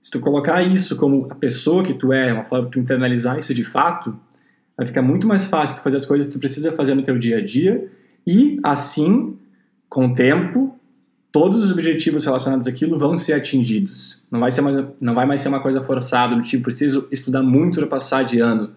Se 0.00 0.10
tu 0.10 0.20
colocar 0.20 0.60
isso 0.62 0.96
como 0.96 1.28
a 1.30 1.34
pessoa 1.34 1.82
que 1.82 1.94
tu 1.94 2.12
é, 2.12 2.32
uma 2.32 2.44
forma 2.44 2.66
de 2.66 2.72
tu 2.72 2.78
internalizar 2.80 3.38
isso 3.38 3.54
de 3.54 3.64
fato, 3.64 4.18
vai 4.76 4.86
ficar 4.86 5.00
muito 5.00 5.26
mais 5.26 5.44
fácil 5.44 5.76
tu 5.76 5.82
fazer 5.82 5.96
as 5.96 6.06
coisas 6.06 6.26
que 6.26 6.32
tu 6.32 6.38
precisa 6.38 6.72
fazer 6.72 6.94
no 6.94 7.02
teu 7.02 7.18
dia 7.18 7.38
a 7.38 7.44
dia 7.44 7.88
e 8.26 8.58
assim, 8.62 9.36
com 9.88 10.06
o 10.06 10.14
tempo, 10.14 10.78
todos 11.32 11.64
os 11.64 11.72
objetivos 11.72 12.24
relacionados 12.24 12.68
àquilo 12.68 12.98
vão 12.98 13.16
ser 13.16 13.32
atingidos. 13.32 14.22
Não 14.30 14.38
vai, 14.38 14.50
ser 14.50 14.60
mais, 14.60 14.76
não 15.00 15.14
vai 15.14 15.26
mais 15.26 15.40
ser 15.40 15.48
uma 15.48 15.60
coisa 15.60 15.82
forçada, 15.82 16.36
do 16.36 16.42
tipo, 16.42 16.64
preciso 16.64 17.08
estudar 17.10 17.42
muito 17.42 17.80
para 17.80 17.88
passar 17.88 18.22
de 18.22 18.38
ano. 18.38 18.70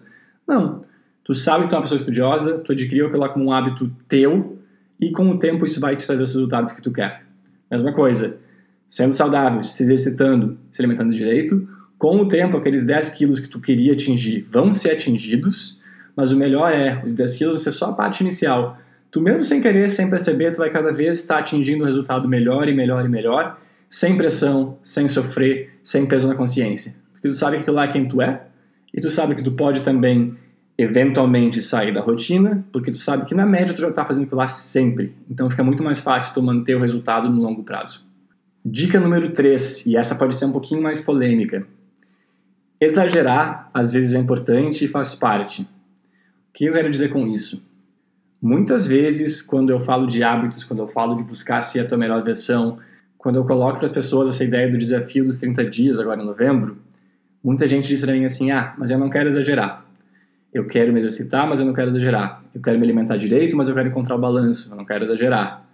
Não. 0.46 0.82
Tu 1.22 1.34
sabe 1.34 1.64
que 1.64 1.70
tu 1.70 1.74
é 1.74 1.76
uma 1.76 1.82
pessoa 1.82 1.98
estudiosa, 1.98 2.58
tu 2.58 2.72
adquiriu 2.72 3.06
aquilo 3.06 3.20
lá 3.20 3.28
como 3.28 3.46
um 3.46 3.52
hábito 3.52 3.90
teu, 4.08 4.58
e 4.98 5.10
com 5.10 5.28
o 5.30 5.38
tempo 5.38 5.64
isso 5.64 5.80
vai 5.80 5.94
te 5.94 6.06
trazer 6.06 6.22
os 6.22 6.32
resultados 6.32 6.72
que 6.72 6.80
tu 6.80 6.90
quer. 6.90 7.24
Mesma 7.70 7.92
coisa, 7.92 8.38
sendo 8.88 9.12
saudável, 9.12 9.62
se 9.62 9.82
exercitando, 9.82 10.56
se 10.72 10.80
alimentando 10.80 11.12
direito, 11.12 11.68
com 11.98 12.20
o 12.20 12.28
tempo 12.28 12.56
aqueles 12.56 12.84
10 12.84 13.10
quilos 13.10 13.40
que 13.40 13.48
tu 13.48 13.60
queria 13.60 13.92
atingir 13.92 14.46
vão 14.50 14.72
ser 14.72 14.92
atingidos, 14.92 15.82
mas 16.14 16.32
o 16.32 16.36
melhor 16.36 16.72
é, 16.72 17.02
os 17.04 17.14
10 17.14 17.34
quilos 17.34 17.54
vão 17.54 17.62
ser 17.62 17.72
só 17.72 17.90
a 17.90 17.92
parte 17.92 18.20
inicial 18.20 18.78
tu 19.16 19.22
mesmo 19.22 19.42
sem 19.42 19.62
querer, 19.62 19.90
sem 19.90 20.10
perceber, 20.10 20.52
tu 20.52 20.58
vai 20.58 20.68
cada 20.68 20.92
vez 20.92 21.20
estar 21.20 21.38
atingindo 21.38 21.82
um 21.82 21.86
resultado 21.86 22.28
melhor 22.28 22.68
e 22.68 22.74
melhor 22.74 23.02
e 23.02 23.08
melhor, 23.08 23.58
sem 23.88 24.14
pressão, 24.14 24.76
sem 24.82 25.08
sofrer, 25.08 25.70
sem 25.82 26.04
peso 26.04 26.28
na 26.28 26.34
consciência. 26.34 26.96
Porque 27.12 27.26
tu 27.26 27.32
sabe 27.32 27.56
que 27.56 27.62
aquilo 27.62 27.76
lá 27.76 27.84
é 27.84 27.88
quem 27.88 28.06
tu 28.06 28.20
é, 28.20 28.42
e 28.92 29.00
tu 29.00 29.08
sabe 29.08 29.34
que 29.34 29.42
tu 29.42 29.52
pode 29.52 29.80
também 29.80 30.36
eventualmente 30.76 31.62
sair 31.62 31.94
da 31.94 32.02
rotina, 32.02 32.62
porque 32.70 32.92
tu 32.92 32.98
sabe 32.98 33.24
que 33.24 33.34
na 33.34 33.46
média 33.46 33.72
tu 33.72 33.80
já 33.80 33.88
está 33.88 34.04
fazendo 34.04 34.24
aquilo 34.24 34.36
lá 34.36 34.48
sempre. 34.48 35.14
Então 35.30 35.48
fica 35.48 35.64
muito 35.64 35.82
mais 35.82 35.98
fácil 35.98 36.34
tu 36.34 36.42
manter 36.42 36.74
o 36.74 36.80
resultado 36.80 37.30
no 37.30 37.40
longo 37.40 37.64
prazo. 37.64 38.06
Dica 38.62 39.00
número 39.00 39.30
3, 39.30 39.86
e 39.86 39.96
essa 39.96 40.14
pode 40.14 40.36
ser 40.36 40.44
um 40.44 40.52
pouquinho 40.52 40.82
mais 40.82 41.00
polêmica. 41.00 41.66
Exagerar 42.78 43.70
às 43.72 43.90
vezes 43.90 44.14
é 44.14 44.18
importante 44.18 44.84
e 44.84 44.88
faz 44.88 45.14
parte. 45.14 45.62
O 45.62 45.66
que 46.52 46.66
eu 46.66 46.74
quero 46.74 46.90
dizer 46.90 47.08
com 47.08 47.26
isso? 47.26 47.64
Muitas 48.40 48.86
vezes, 48.86 49.40
quando 49.42 49.70
eu 49.70 49.80
falo 49.80 50.06
de 50.06 50.22
hábitos, 50.22 50.62
quando 50.64 50.80
eu 50.80 50.88
falo 50.88 51.16
de 51.16 51.22
buscar 51.22 51.62
ser 51.62 51.80
a 51.80 51.86
tua 51.86 51.96
melhor 51.96 52.22
versão, 52.22 52.78
quando 53.16 53.36
eu 53.36 53.44
coloco 53.44 53.78
para 53.78 53.86
as 53.86 53.92
pessoas 53.92 54.28
essa 54.28 54.44
ideia 54.44 54.70
do 54.70 54.78
desafio 54.78 55.24
dos 55.24 55.38
30 55.38 55.64
dias 55.64 55.98
agora 55.98 56.22
em 56.22 56.24
novembro, 56.24 56.78
muita 57.42 57.66
gente 57.66 57.88
diz 57.88 58.00
para 58.00 58.12
mim 58.12 58.24
assim: 58.24 58.50
ah, 58.50 58.74
mas 58.78 58.90
eu 58.90 58.98
não 58.98 59.10
quero 59.10 59.30
exagerar. 59.30 59.84
Eu 60.52 60.66
quero 60.66 60.92
me 60.92 61.00
exercitar, 61.00 61.46
mas 61.46 61.58
eu 61.58 61.66
não 61.66 61.72
quero 61.72 61.88
exagerar. 61.88 62.42
Eu 62.54 62.60
quero 62.60 62.78
me 62.78 62.84
alimentar 62.84 63.16
direito, 63.16 63.56
mas 63.56 63.68
eu 63.68 63.74
quero 63.74 63.88
encontrar 63.88 64.16
o 64.16 64.18
balanço, 64.18 64.70
eu 64.70 64.76
não 64.76 64.84
quero 64.84 65.04
exagerar. 65.04 65.66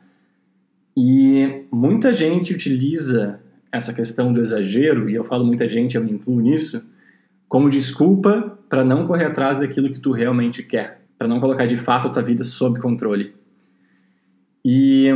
E 0.96 1.66
muita 1.70 2.12
gente 2.12 2.52
utiliza 2.52 3.40
essa 3.70 3.94
questão 3.94 4.32
do 4.32 4.40
exagero, 4.40 5.08
e 5.08 5.14
eu 5.14 5.24
falo 5.24 5.44
muita 5.44 5.68
gente, 5.68 5.96
eu 5.96 6.04
me 6.04 6.10
incluo 6.10 6.40
nisso, 6.40 6.84
como 7.48 7.70
desculpa 7.70 8.58
para 8.68 8.84
não 8.84 9.06
correr 9.06 9.26
atrás 9.26 9.58
daquilo 9.58 9.90
que 9.90 9.98
tu 9.98 10.12
realmente 10.12 10.62
quer, 10.62 11.01
para 11.22 11.28
não 11.28 11.38
colocar 11.38 11.66
de 11.66 11.76
fato 11.76 12.08
a 12.08 12.10
tua 12.10 12.20
vida 12.20 12.42
sob 12.42 12.80
controle. 12.80 13.32
E 14.64 15.06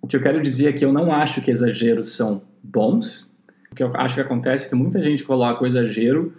o 0.00 0.06
que 0.06 0.16
eu 0.16 0.20
quero 0.22 0.42
dizer 0.42 0.70
é 0.70 0.72
que 0.72 0.82
eu 0.82 0.90
não 0.90 1.12
acho 1.12 1.42
que 1.42 1.50
exageros 1.50 2.16
são 2.16 2.40
bons. 2.62 3.30
O 3.70 3.74
que 3.74 3.82
eu 3.82 3.94
acho 3.96 4.14
que 4.14 4.22
acontece 4.22 4.64
é 4.64 4.68
que 4.70 4.74
muita 4.74 5.02
gente 5.02 5.22
coloca 5.22 5.62
o 5.62 5.66
exagero 5.66 6.32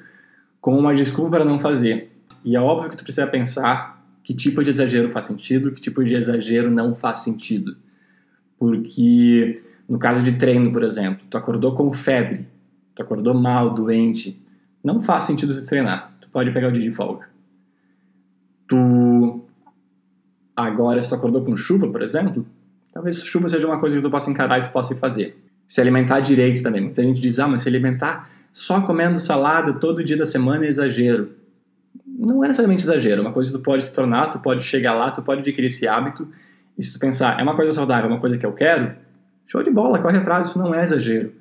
como 0.60 0.80
uma 0.80 0.96
desculpa 0.96 1.30
para 1.30 1.46
não 1.46 1.60
fazer. 1.60 2.12
E 2.44 2.56
é 2.56 2.60
óbvio 2.60 2.90
que 2.90 2.98
tu 2.98 3.04
precisa 3.04 3.28
pensar 3.28 4.04
que 4.24 4.34
tipo 4.34 4.64
de 4.64 4.72
exagero 4.72 5.12
faz 5.12 5.26
sentido, 5.26 5.72
que 5.72 5.80
tipo 5.80 6.04
de 6.04 6.16
exagero 6.16 6.72
não 6.72 6.96
faz 6.96 7.20
sentido. 7.20 7.78
Porque 8.58 9.62
no 9.88 10.00
caso 10.00 10.24
de 10.24 10.32
treino, 10.32 10.72
por 10.72 10.82
exemplo, 10.82 11.24
tu 11.30 11.38
acordou 11.38 11.76
com 11.76 11.94
febre, 11.94 12.48
tu 12.96 13.04
acordou 13.04 13.36
mal, 13.36 13.76
doente, 13.76 14.42
não 14.84 15.00
faz 15.04 15.26
sentido 15.26 15.62
tu 15.62 15.68
treinar. 15.68 16.12
Tu 16.20 16.28
pode 16.30 16.50
pegar 16.50 16.70
o 16.70 16.72
dia 16.72 16.82
de 16.82 16.92
folga. 16.92 17.30
Tu 18.72 19.42
agora 20.56 21.01
se 21.01 21.10
tu 21.10 21.16
acordou 21.16 21.44
com 21.44 21.58
chuva, 21.58 21.90
por 21.90 22.01
exemplo, 22.01 22.48
talvez 22.94 23.22
chuva 23.22 23.50
seja 23.50 23.68
uma 23.68 23.82
coisa 23.82 23.98
que 23.98 24.01
tu 24.01 24.10
possa 24.10 24.32
encarar 24.32 24.60
e 24.60 24.62
tu 24.62 24.72
possa 24.72 24.96
fazer. 24.96 25.38
Se 25.68 25.82
alimentar 25.82 26.22
direito 26.22 26.63
também. 26.63 26.80
Muita 26.80 27.04
gente 27.04 27.20
diz: 27.20 27.38
"Ah, 27.38 27.50
mas 27.50 27.63
se 27.63 27.68
alimentar 27.68 28.30
só 28.54 28.80
comendo 28.80 29.20
salada 29.20 29.74
todo 29.74 30.01
dia 30.01 30.16
da 30.16 30.25
semana 30.25 30.63
é 30.63 30.70
exagero". 30.70 31.32
Não 32.08 32.46
é 32.46 32.48
necessariamente 32.48 32.84
exagero, 32.84 33.20
é 33.20 33.22
uma 33.25 33.34
coisa 33.34 33.51
que 33.51 33.58
tu 33.58 33.62
pode 33.62 33.84
se 33.84 33.94
tornar, 33.94 34.28
tu 34.28 34.40
pode 34.40 34.63
chegar 34.63 34.94
lá, 34.94 35.12
tu 35.12 35.22
pode 35.22 35.42
adquirir 35.42 35.68
esse 35.68 35.86
hábito. 35.86 36.25
E 36.78 36.82
se 36.82 36.94
tu 36.94 37.00
pensar, 37.00 37.38
é 37.42 37.44
uma 37.44 37.58
coisa 37.58 37.74
saudável, 37.74 38.10
é 38.10 38.13
uma 38.13 38.22
coisa 38.22 38.38
que 38.38 38.46
eu 38.46 38.54
quero, 38.54 38.96
show 39.48 39.62
de 39.62 39.70
bola, 39.70 40.00
corre 40.00 40.18
atrás, 40.18 40.48
isso 40.48 40.58
não 40.58 40.74
é 40.74 40.82
exagero. 40.82 41.34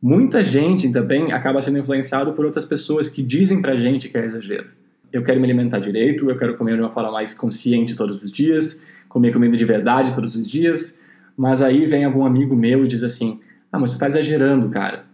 Muita 0.00 0.42
gente 0.42 0.90
também 0.90 1.32
acaba 1.32 1.60
sendo 1.60 1.78
influenciado 1.78 2.32
por 2.32 2.46
outras 2.46 2.64
pessoas 2.64 3.10
que 3.10 3.22
dizem 3.22 3.60
pra 3.60 3.76
gente 3.76 4.08
que 4.08 4.16
é 4.16 4.24
exagero. 4.24 4.81
Eu 5.12 5.22
quero 5.22 5.38
me 5.38 5.44
alimentar 5.44 5.78
direito, 5.78 6.28
eu 6.30 6.38
quero 6.38 6.56
comer 6.56 6.76
de 6.76 6.80
uma 6.80 6.90
forma 6.90 7.10
mais 7.10 7.34
consciente 7.34 7.94
todos 7.94 8.22
os 8.22 8.32
dias, 8.32 8.84
comer 9.08 9.32
comida 9.32 9.56
de 9.56 9.64
verdade 9.64 10.14
todos 10.14 10.34
os 10.34 10.46
dias, 10.46 11.00
mas 11.36 11.60
aí 11.60 11.86
vem 11.86 12.04
algum 12.04 12.24
amigo 12.24 12.56
meu 12.56 12.84
e 12.84 12.88
diz 12.88 13.02
assim: 13.04 13.40
Ah, 13.70 13.78
mas 13.78 13.90
você 13.90 13.96
está 13.96 14.06
exagerando, 14.06 14.68
cara. 14.70 15.04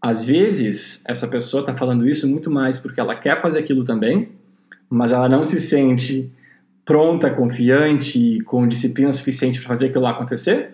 Às 0.00 0.24
vezes, 0.24 1.04
essa 1.06 1.28
pessoa 1.28 1.60
está 1.60 1.74
falando 1.74 2.08
isso 2.08 2.26
muito 2.28 2.50
mais 2.50 2.78
porque 2.78 3.00
ela 3.00 3.14
quer 3.14 3.40
fazer 3.40 3.58
aquilo 3.58 3.84
também, 3.84 4.28
mas 4.88 5.12
ela 5.12 5.28
não 5.28 5.44
se 5.44 5.60
sente 5.60 6.30
pronta, 6.84 7.30
confiante, 7.30 8.40
com 8.44 8.66
disciplina 8.66 9.12
suficiente 9.12 9.60
para 9.60 9.68
fazer 9.68 9.86
aquilo 9.86 10.02
lá 10.02 10.10
acontecer, 10.10 10.70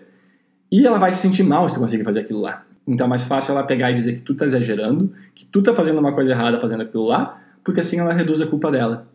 e 0.71 0.85
ela 0.85 0.97
vai 0.97 1.11
se 1.11 1.19
sentir 1.19 1.43
mal 1.43 1.67
se 1.69 1.75
tu 1.75 1.81
conseguir 1.81 2.03
fazer 2.03 2.21
aquilo 2.21 2.41
lá. 2.41 2.65
Então 2.87 3.05
é 3.05 3.09
mais 3.09 3.23
fácil 3.25 3.51
ela 3.51 3.63
pegar 3.63 3.91
e 3.91 3.93
dizer 3.93 4.15
que 4.15 4.21
tu 4.21 4.33
tá 4.33 4.45
exagerando, 4.45 5.13
que 5.35 5.45
tu 5.45 5.61
tá 5.61 5.75
fazendo 5.75 5.99
uma 5.99 6.13
coisa 6.13 6.31
errada 6.31 6.59
fazendo 6.59 6.83
aquilo 6.83 7.05
lá, 7.05 7.39
porque 7.67 7.81
assim 7.81 7.99
ela 7.99 8.13
reduz 8.13 8.39
a 8.39 8.47
culpa 8.47 8.71
dela. 8.71 9.05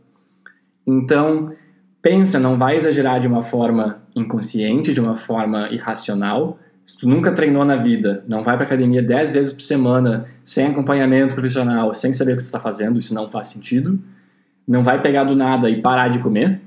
Então, 0.86 1.54
pensa, 2.02 2.38
não 2.38 2.58
vai 2.58 2.76
exagerar 2.76 3.18
de 3.18 3.26
uma 3.26 3.42
forma 3.42 4.02
inconsciente, 4.14 4.92
de 4.92 5.00
uma 5.00 5.16
forma 5.16 5.70
irracional. 5.70 6.58
Se 6.84 6.98
tu 6.98 7.08
nunca 7.08 7.32
treinou 7.32 7.64
na 7.64 7.76
vida, 7.76 8.22
não 8.28 8.44
vai 8.44 8.58
pra 8.58 8.66
academia 8.66 9.02
10 9.02 9.32
vezes 9.32 9.52
por 9.54 9.62
semana, 9.62 10.26
sem 10.44 10.66
acompanhamento 10.66 11.34
profissional, 11.34 11.94
sem 11.94 12.12
saber 12.12 12.34
o 12.34 12.36
que 12.36 12.42
tu 12.42 12.52
tá 12.52 12.60
fazendo, 12.60 12.98
isso 12.98 13.14
não 13.14 13.30
faz 13.30 13.48
sentido. 13.48 13.98
Não 14.68 14.84
vai 14.84 15.00
pegar 15.00 15.24
do 15.24 15.34
nada 15.34 15.70
e 15.70 15.80
parar 15.80 16.08
de 16.08 16.18
comer, 16.18 16.60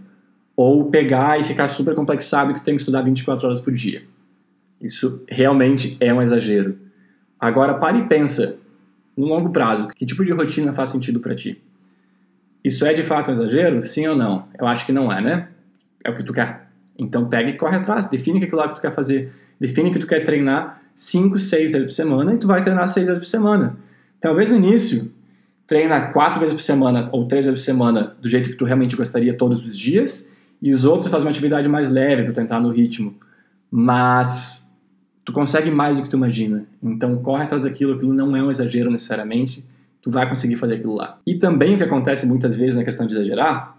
ou 0.56 0.86
pegar 0.86 1.40
e 1.40 1.44
ficar 1.44 1.68
super 1.68 1.94
complexado 1.94 2.56
que 2.56 2.64
tem 2.64 2.74
que 2.74 2.82
estudar 2.82 3.04
24 3.04 3.46
horas 3.46 3.60
por 3.60 3.72
dia. 3.72 4.02
Isso 4.82 5.24
realmente 5.30 5.98
é 6.00 6.12
um 6.12 6.20
exagero. 6.20 6.80
Agora 7.40 7.76
pare 7.76 8.00
e 8.00 8.08
pensa, 8.08 8.58
no 9.16 9.28
longo 9.28 9.52
prazo, 9.52 9.88
que 9.90 10.04
tipo 10.04 10.26
de 10.26 10.32
rotina 10.32 10.74
faz 10.74 10.90
sentido 10.90 11.20
para 11.20 11.36
ti? 11.36 11.62
Isso 12.66 12.84
é 12.84 12.94
de 12.94 13.04
fato 13.04 13.30
um 13.30 13.34
exagero? 13.36 13.80
Sim 13.84 14.08
ou 14.08 14.16
não? 14.16 14.48
Eu 14.60 14.66
acho 14.66 14.88
que 14.88 14.92
não 14.92 15.14
é, 15.14 15.22
né? 15.22 15.50
É 16.04 16.10
o 16.10 16.16
que 16.16 16.24
tu 16.24 16.34
quer. 16.34 16.68
Então 16.98 17.30
pega 17.30 17.52
e 17.52 17.58
corre 17.58 17.78
atrás, 17.78 18.10
define 18.10 18.44
aquilo 18.44 18.58
lá 18.58 18.68
que 18.68 18.74
tu 18.74 18.82
quer 18.82 18.92
fazer. 18.92 19.32
Define 19.60 19.92
que 19.92 20.00
tu 20.00 20.08
quer 20.08 20.24
treinar 20.26 20.82
5, 20.96 21.38
6 21.38 21.70
vezes 21.70 21.86
por 21.86 21.94
semana 21.94 22.34
e 22.34 22.40
tu 22.40 22.48
vai 22.48 22.64
treinar 22.64 22.90
6 22.90 23.06
vezes 23.06 23.20
por 23.20 23.28
semana. 23.28 23.78
Talvez 24.20 24.50
no 24.50 24.58
início 24.58 25.14
treina 25.68 26.12
4 26.12 26.40
vezes 26.40 26.56
por 26.56 26.62
semana 26.62 27.08
ou 27.12 27.28
3 27.28 27.46
vezes 27.46 27.62
por 27.62 27.64
semana 27.64 28.16
do 28.20 28.28
jeito 28.28 28.50
que 28.50 28.56
tu 28.56 28.66
realmente 28.66 28.96
gostaria 28.96 29.38
todos 29.38 29.68
os 29.68 29.78
dias 29.78 30.34
e 30.60 30.74
os 30.74 30.86
outros 30.86 31.12
faz 31.12 31.24
uma 31.24 31.30
atividade 31.30 31.70
mais 31.70 31.88
leve 31.88 32.24
para 32.24 32.34
tu 32.34 32.42
entrar 32.42 32.60
no 32.60 32.72
ritmo. 32.72 33.14
Mas 33.70 34.72
tu 35.24 35.32
consegue 35.32 35.70
mais 35.70 35.98
do 35.98 36.04
que 36.04 36.10
tu 36.10 36.18
imagina. 36.18 36.66
Então 36.82 37.16
corre 37.18 37.44
atrás 37.44 37.62
daquilo, 37.62 37.94
aquilo 37.94 38.12
não 38.12 38.36
é 38.36 38.42
um 38.42 38.50
exagero 38.50 38.90
necessariamente, 38.90 39.64
tu 40.06 40.12
vai 40.12 40.30
conseguir 40.30 40.56
fazer 40.56 40.76
aquilo 40.76 40.94
lá. 40.94 41.18
E 41.26 41.34
também 41.34 41.74
o 41.74 41.78
que 41.78 41.84
acontece 41.84 42.28
muitas 42.28 42.56
vezes 42.56 42.78
na 42.78 42.84
questão 42.84 43.08
de 43.08 43.16
exagerar 43.16 43.76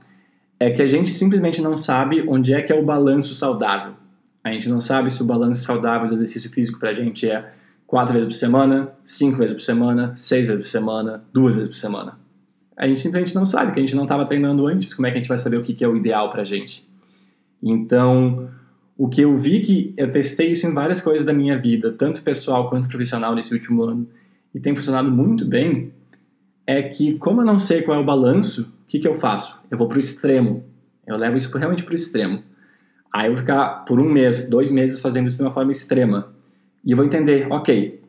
é 0.58 0.72
que 0.72 0.82
a 0.82 0.86
gente 0.86 1.10
simplesmente 1.10 1.62
não 1.62 1.76
sabe 1.76 2.24
onde 2.26 2.52
é 2.52 2.60
que 2.60 2.72
é 2.72 2.74
o 2.74 2.84
balanço 2.84 3.32
saudável. 3.32 3.94
A 4.42 4.50
gente 4.50 4.68
não 4.68 4.80
sabe 4.80 5.08
se 5.08 5.22
o 5.22 5.24
balanço 5.24 5.62
saudável 5.62 6.08
do 6.08 6.16
exercício 6.16 6.50
físico 6.50 6.80
pra 6.80 6.92
gente 6.92 7.30
é 7.30 7.52
quatro 7.86 8.12
vezes 8.12 8.26
por 8.26 8.34
semana, 8.34 8.92
cinco 9.04 9.38
vezes 9.38 9.54
por 9.54 9.62
semana, 9.62 10.16
seis 10.16 10.48
vezes 10.48 10.62
por 10.62 10.68
semana, 10.68 11.22
duas 11.32 11.54
vezes 11.54 11.68
por 11.68 11.76
semana. 11.76 12.18
A 12.76 12.88
gente 12.88 13.00
simplesmente 13.00 13.32
não 13.32 13.46
sabe, 13.46 13.70
que 13.70 13.78
a 13.78 13.82
gente 13.82 13.94
não 13.94 14.02
estava 14.02 14.26
treinando 14.26 14.66
antes, 14.66 14.94
como 14.94 15.06
é 15.06 15.12
que 15.12 15.18
a 15.18 15.20
gente 15.20 15.28
vai 15.28 15.38
saber 15.38 15.58
o 15.58 15.62
que 15.62 15.84
é 15.84 15.86
o 15.86 15.96
ideal 15.96 16.28
pra 16.28 16.42
gente? 16.42 16.84
Então, 17.62 18.50
o 18.98 19.08
que 19.08 19.20
eu 19.20 19.36
vi 19.36 19.60
que 19.60 19.94
eu 19.96 20.10
testei 20.10 20.50
isso 20.50 20.66
em 20.66 20.74
várias 20.74 21.00
coisas 21.00 21.24
da 21.24 21.32
minha 21.32 21.56
vida, 21.56 21.92
tanto 21.92 22.20
pessoal 22.22 22.68
quanto 22.68 22.88
profissional 22.88 23.32
nesse 23.32 23.54
último 23.54 23.84
ano, 23.84 24.08
e 24.52 24.58
tem 24.58 24.74
funcionado 24.74 25.08
muito 25.08 25.44
bem, 25.44 25.92
é 26.66 26.82
que 26.82 27.14
como 27.18 27.40
eu 27.40 27.46
não 27.46 27.58
sei 27.58 27.82
qual 27.82 27.98
é 27.98 28.00
o 28.00 28.04
balanço, 28.04 28.74
o 28.84 28.88
que, 28.88 28.98
que 28.98 29.06
eu 29.06 29.14
faço? 29.14 29.60
Eu 29.70 29.78
vou 29.78 29.86
para 29.88 29.96
o 29.96 30.00
extremo. 30.00 30.64
Eu 31.06 31.16
levo 31.16 31.36
isso 31.36 31.56
realmente 31.56 31.84
para 31.84 31.92
o 31.92 31.94
extremo. 31.94 32.42
Aí 33.12 33.26
eu 33.26 33.32
vou 33.32 33.40
ficar 33.40 33.84
por 33.84 34.00
um 34.00 34.08
mês, 34.08 34.48
dois 34.48 34.70
meses 34.70 35.00
fazendo 35.00 35.26
isso 35.26 35.36
de 35.36 35.42
uma 35.42 35.52
forma 35.52 35.70
extrema. 35.70 36.28
E 36.84 36.90
eu 36.90 36.96
vou 36.96 37.06
entender, 37.06 37.46
ok, 37.50 38.02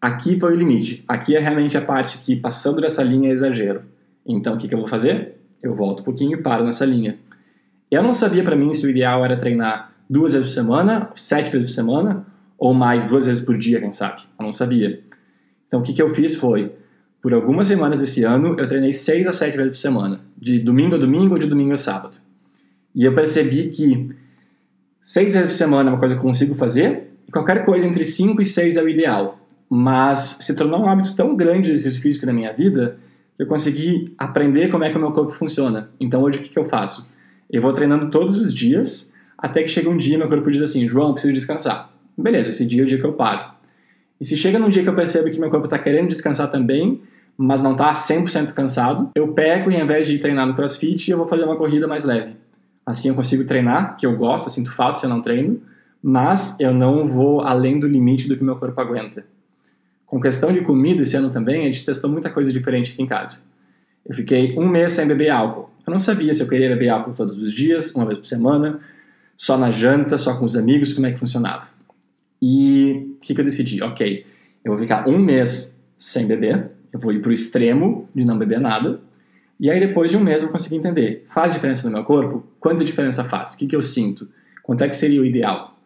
aqui 0.00 0.38
foi 0.38 0.52
o 0.52 0.56
limite. 0.56 1.04
Aqui 1.06 1.36
é 1.36 1.38
realmente 1.38 1.76
a 1.76 1.82
parte 1.82 2.18
que 2.18 2.34
passando 2.34 2.80
dessa 2.80 3.02
linha 3.02 3.28
é 3.28 3.32
exagero. 3.32 3.82
Então 4.26 4.54
o 4.54 4.58
que, 4.58 4.66
que 4.66 4.74
eu 4.74 4.78
vou 4.78 4.88
fazer? 4.88 5.36
Eu 5.62 5.74
volto 5.74 6.00
um 6.00 6.04
pouquinho 6.04 6.38
e 6.38 6.42
paro 6.42 6.64
nessa 6.64 6.84
linha. 6.84 7.18
Eu 7.90 8.02
não 8.02 8.14
sabia 8.14 8.42
para 8.42 8.56
mim 8.56 8.72
se 8.72 8.86
o 8.86 8.90
ideal 8.90 9.24
era 9.24 9.36
treinar 9.36 9.92
duas 10.08 10.32
vezes 10.32 10.48
por 10.48 10.54
semana, 10.54 11.10
sete 11.14 11.50
vezes 11.50 11.70
por 11.70 11.74
semana, 11.74 12.26
ou 12.58 12.74
mais 12.74 13.06
duas 13.06 13.26
vezes 13.26 13.44
por 13.44 13.56
dia, 13.56 13.80
quem 13.80 13.92
sabe. 13.92 14.22
Eu 14.38 14.44
não 14.44 14.52
sabia. 14.52 15.02
Então, 15.66 15.80
o 15.80 15.82
que, 15.82 15.92
que 15.92 16.02
eu 16.02 16.10
fiz 16.14 16.34
foi, 16.34 16.72
por 17.20 17.34
algumas 17.34 17.66
semanas 17.66 18.00
desse 18.00 18.22
ano, 18.22 18.56
eu 18.58 18.66
treinei 18.66 18.92
seis 18.92 19.26
a 19.26 19.32
sete 19.32 19.56
vezes 19.56 19.72
por 19.72 19.78
semana, 19.78 20.20
de 20.36 20.58
domingo 20.58 20.94
a 20.94 20.98
domingo 20.98 21.34
ou 21.34 21.38
de 21.38 21.46
domingo 21.46 21.72
a 21.72 21.76
sábado. 21.76 22.18
E 22.94 23.04
eu 23.04 23.14
percebi 23.14 23.68
que 23.68 24.10
seis 25.02 25.32
vezes 25.32 25.48
por 25.48 25.56
semana 25.56 25.90
é 25.90 25.92
uma 25.92 25.98
coisa 25.98 26.14
que 26.14 26.20
eu 26.20 26.24
consigo 26.24 26.54
fazer, 26.54 27.08
e 27.26 27.32
qualquer 27.32 27.64
coisa 27.64 27.86
entre 27.86 28.04
cinco 28.04 28.40
e 28.40 28.44
seis 28.44 28.76
é 28.76 28.82
o 28.82 28.88
ideal. 28.88 29.38
Mas 29.68 30.38
se 30.40 30.54
tornou 30.54 30.80
um 30.80 30.88
hábito 30.88 31.14
tão 31.14 31.36
grande 31.36 31.68
de 31.68 31.74
exercício 31.74 32.00
físico 32.00 32.24
na 32.24 32.32
minha 32.32 32.52
vida, 32.52 32.98
eu 33.38 33.46
consegui 33.46 34.14
aprender 34.18 34.68
como 34.68 34.84
é 34.84 34.90
que 34.90 34.96
o 34.96 35.00
meu 35.00 35.12
corpo 35.12 35.32
funciona. 35.32 35.90
Então, 36.00 36.22
hoje, 36.22 36.38
o 36.38 36.42
que, 36.42 36.58
eu 36.58 36.64
faço? 36.64 37.06
Eu 37.50 37.62
vou 37.62 37.72
treinando 37.72 38.10
todos 38.10 38.34
os 38.36 38.52
dias, 38.52 39.12
até 39.36 39.62
que 39.62 39.68
chega 39.68 39.88
um 39.88 39.96
dia 39.96 40.18
meu 40.18 40.28
corpo 40.28 40.50
diz 40.50 40.60
assim, 40.60 40.88
João, 40.88 41.12
preciso 41.12 41.32
descansar. 41.32 41.92
Beleza, 42.16 42.50
esse 42.50 42.66
dia 42.66 42.82
é 42.82 42.84
o 42.84 42.86
dia 42.86 42.98
que 42.98 43.06
eu 43.06 43.12
paro. 43.12 43.57
E 44.20 44.24
se 44.24 44.36
chega 44.36 44.58
num 44.58 44.68
dia 44.68 44.82
que 44.82 44.88
eu 44.88 44.94
percebo 44.94 45.30
que 45.30 45.38
meu 45.38 45.50
corpo 45.50 45.66
está 45.66 45.78
querendo 45.78 46.08
descansar 46.08 46.50
também, 46.50 47.00
mas 47.36 47.62
não 47.62 47.72
está 47.72 47.92
100% 47.92 48.52
cansado, 48.52 49.10
eu 49.14 49.28
pego 49.28 49.70
e 49.70 49.76
ao 49.76 49.82
invés 49.82 50.06
de 50.06 50.18
treinar 50.18 50.46
no 50.46 50.56
crossfit, 50.56 51.10
eu 51.10 51.18
vou 51.18 51.28
fazer 51.28 51.44
uma 51.44 51.56
corrida 51.56 51.86
mais 51.86 52.02
leve. 52.02 52.36
Assim 52.84 53.08
eu 53.08 53.14
consigo 53.14 53.44
treinar, 53.44 53.96
que 53.96 54.04
eu 54.04 54.16
gosto, 54.16 54.46
eu 54.46 54.50
sinto 54.50 54.72
falta 54.72 54.98
se 54.98 55.06
eu 55.06 55.10
não 55.10 55.22
treino, 55.22 55.60
mas 56.02 56.58
eu 56.58 56.74
não 56.74 57.06
vou 57.06 57.42
além 57.42 57.78
do 57.78 57.86
limite 57.86 58.28
do 58.28 58.36
que 58.36 58.42
meu 58.42 58.56
corpo 58.56 58.80
aguenta. 58.80 59.24
Com 60.04 60.20
questão 60.20 60.52
de 60.52 60.62
comida 60.62 61.02
esse 61.02 61.16
ano 61.16 61.30
também, 61.30 61.62
a 61.62 61.66
gente 61.66 61.84
testou 61.84 62.10
muita 62.10 62.30
coisa 62.30 62.50
diferente 62.50 62.92
aqui 62.92 63.02
em 63.02 63.06
casa. 63.06 63.42
Eu 64.06 64.14
fiquei 64.14 64.58
um 64.58 64.66
mês 64.66 64.94
sem 64.94 65.06
beber 65.06 65.28
álcool. 65.28 65.70
Eu 65.86 65.90
não 65.90 65.98
sabia 65.98 66.32
se 66.32 66.42
eu 66.42 66.48
queria 66.48 66.68
beber 66.70 66.88
álcool 66.88 67.12
todos 67.12 67.42
os 67.42 67.52
dias, 67.52 67.94
uma 67.94 68.06
vez 68.06 68.18
por 68.18 68.24
semana, 68.24 68.80
só 69.36 69.56
na 69.58 69.70
janta, 69.70 70.16
só 70.16 70.36
com 70.36 70.44
os 70.44 70.56
amigos, 70.56 70.94
como 70.94 71.06
é 71.06 71.12
que 71.12 71.18
funcionava. 71.18 71.68
E 72.40 73.07
o 73.18 73.20
que, 73.20 73.34
que 73.34 73.40
eu 73.40 73.44
decidi? 73.44 73.82
Ok, 73.82 74.24
eu 74.64 74.72
vou 74.72 74.78
ficar 74.78 75.08
um 75.08 75.18
mês 75.18 75.78
sem 75.98 76.26
beber, 76.26 76.70
eu 76.92 76.98
vou 76.98 77.12
ir 77.12 77.20
para 77.20 77.30
o 77.30 77.32
extremo 77.32 78.08
de 78.14 78.24
não 78.24 78.38
beber 78.38 78.60
nada, 78.60 79.00
e 79.60 79.68
aí 79.68 79.80
depois 79.80 80.10
de 80.10 80.16
um 80.16 80.20
mês 80.20 80.36
eu 80.36 80.48
vou 80.48 80.52
conseguir 80.52 80.76
entender, 80.76 81.26
faz 81.28 81.52
diferença 81.52 81.86
no 81.88 81.94
meu 81.94 82.04
corpo? 82.04 82.44
Quanta 82.60 82.84
diferença 82.84 83.24
faz? 83.24 83.54
O 83.54 83.58
que, 83.58 83.66
que 83.66 83.74
eu 83.74 83.82
sinto? 83.82 84.28
Quanto 84.62 84.84
é 84.84 84.88
que 84.88 84.94
seria 84.94 85.20
o 85.20 85.24
ideal? 85.24 85.76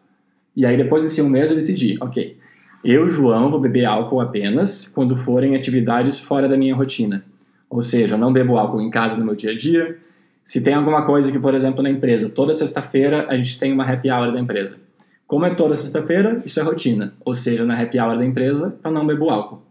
E 0.55 0.65
aí 0.65 0.77
depois 0.77 1.01
desse 1.01 1.21
um 1.21 1.29
mês 1.29 1.49
eu 1.49 1.55
decidi, 1.55 1.97
ok, 1.99 2.37
eu, 2.83 3.07
João, 3.07 3.49
vou 3.49 3.59
beber 3.59 3.85
álcool 3.85 4.21
apenas 4.21 4.87
quando 4.87 5.15
forem 5.15 5.55
atividades 5.55 6.19
fora 6.19 6.47
da 6.47 6.55
minha 6.55 6.75
rotina. 6.75 7.23
Ou 7.69 7.81
seja, 7.81 8.15
eu 8.15 8.19
não 8.19 8.31
bebo 8.31 8.57
álcool 8.57 8.81
em 8.81 8.91
casa 8.91 9.17
no 9.17 9.25
meu 9.25 9.35
dia 9.35 9.51
a 9.51 9.57
dia, 9.57 9.97
se 10.43 10.61
tem 10.61 10.73
alguma 10.73 11.05
coisa 11.05 11.31
que, 11.31 11.39
por 11.39 11.55
exemplo, 11.55 11.81
na 11.81 11.89
empresa, 11.89 12.29
toda 12.29 12.53
sexta-feira 12.53 13.25
a 13.29 13.37
gente 13.37 13.57
tem 13.57 13.71
uma 13.71 13.89
happy 13.89 14.11
hour 14.11 14.31
da 14.33 14.39
empresa. 14.39 14.77
Como 15.27 15.45
é 15.45 15.55
toda 15.55 15.75
sexta-feira, 15.75 16.41
isso 16.45 16.59
é 16.59 16.63
rotina, 16.63 17.13
ou 17.25 17.33
seja, 17.33 17.65
na 17.65 17.81
happy 17.81 17.99
hour 17.99 18.17
da 18.17 18.25
empresa 18.25 18.77
eu 18.83 18.91
não 18.91 19.07
bebo 19.07 19.29
álcool. 19.29 19.63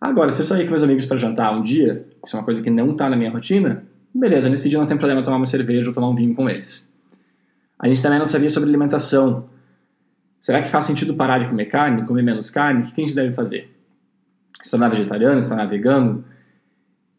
Agora, 0.00 0.30
se 0.30 0.40
eu 0.40 0.44
sair 0.44 0.64
com 0.64 0.70
meus 0.70 0.82
amigos 0.82 1.06
para 1.06 1.16
jantar 1.16 1.56
um 1.56 1.62
dia, 1.62 2.06
isso 2.24 2.36
é 2.36 2.38
uma 2.38 2.44
coisa 2.44 2.62
que 2.62 2.70
não 2.70 2.90
está 2.90 3.08
na 3.08 3.16
minha 3.16 3.30
rotina, 3.30 3.84
beleza, 4.14 4.48
nesse 4.48 4.68
dia 4.68 4.78
não 4.78 4.86
tem 4.86 4.96
problema 4.96 5.22
tomar 5.22 5.38
uma 5.38 5.46
cerveja 5.46 5.88
ou 5.88 5.94
tomar 5.94 6.08
um 6.10 6.14
vinho 6.14 6.34
com 6.34 6.48
eles. 6.48 6.94
A 7.78 7.88
gente 7.88 8.02
também 8.02 8.18
não 8.18 8.26
sabia 8.26 8.48
sobre 8.48 8.68
alimentação. 8.68 9.48
Será 10.40 10.62
que 10.62 10.68
faz 10.68 10.86
sentido 10.86 11.14
parar 11.14 11.38
de 11.38 11.48
comer 11.48 11.66
carne, 11.66 12.04
comer 12.04 12.22
menos 12.22 12.50
carne? 12.50 12.82
O 12.82 12.92
que 12.92 13.00
a 13.00 13.06
gente 13.06 13.14
deve 13.14 13.32
fazer? 13.32 13.70
Se 14.62 14.70
tornar 14.70 14.88
vegetariano, 14.88 15.40
se 15.40 15.48
tornar 15.48 15.66
vegano? 15.66 16.24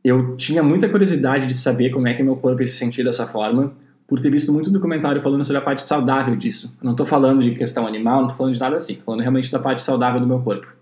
Eu 0.03 0.36
tinha 0.38 0.63
muita 0.63 0.88
curiosidade 0.89 1.48
de 1.48 1.53
saber 1.53 1.89
como 1.89 2.08
é 2.08 2.13
que 2.13 2.24
meu 2.24 2.36
corpo 2.36 2.65
se 2.65 2.72
sentir 2.72 3.03
dessa 3.03 3.27
forma, 3.27 3.74
por 4.07 4.21
ter 4.21 4.29
visto 4.29 4.53
muito 4.53 4.71
documentário 4.71 5.21
falando 5.21 5.43
sobre 5.43 5.57
a 5.57 5.61
parte 5.61 5.81
saudável 5.81 6.35
disso. 6.35 6.73
não 6.81 6.91
estou 6.91 7.05
falando 7.05 7.43
de 7.43 7.51
questão 7.51 7.85
animal, 7.85 8.19
não 8.19 8.27
estou 8.27 8.37
falando 8.37 8.53
de 8.53 8.59
nada 8.59 8.77
assim, 8.77 8.95
falando 9.05 9.19
realmente 9.19 9.51
da 9.51 9.59
parte 9.59 9.81
saudável 9.81 10.21
do 10.21 10.25
meu 10.25 10.39
corpo. 10.39 10.73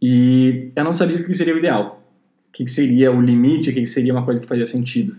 E 0.00 0.70
eu 0.76 0.84
não 0.84 0.92
sabia 0.92 1.16
o 1.16 1.24
que 1.24 1.32
seria 1.32 1.54
o 1.54 1.58
ideal, 1.58 2.02
o 2.50 2.52
que 2.52 2.68
seria 2.68 3.10
o 3.10 3.20
limite, 3.20 3.70
o 3.70 3.72
que 3.72 3.86
seria 3.86 4.12
uma 4.12 4.24
coisa 4.24 4.40
que 4.40 4.46
fazia 4.46 4.66
sentido. 4.66 5.16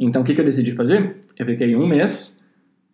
Então, 0.00 0.22
o 0.22 0.24
que 0.24 0.32
eu 0.32 0.44
decidi 0.44 0.72
fazer? 0.72 1.16
Eu 1.38 1.44
fiquei 1.44 1.76
um 1.76 1.86
mês, 1.86 2.42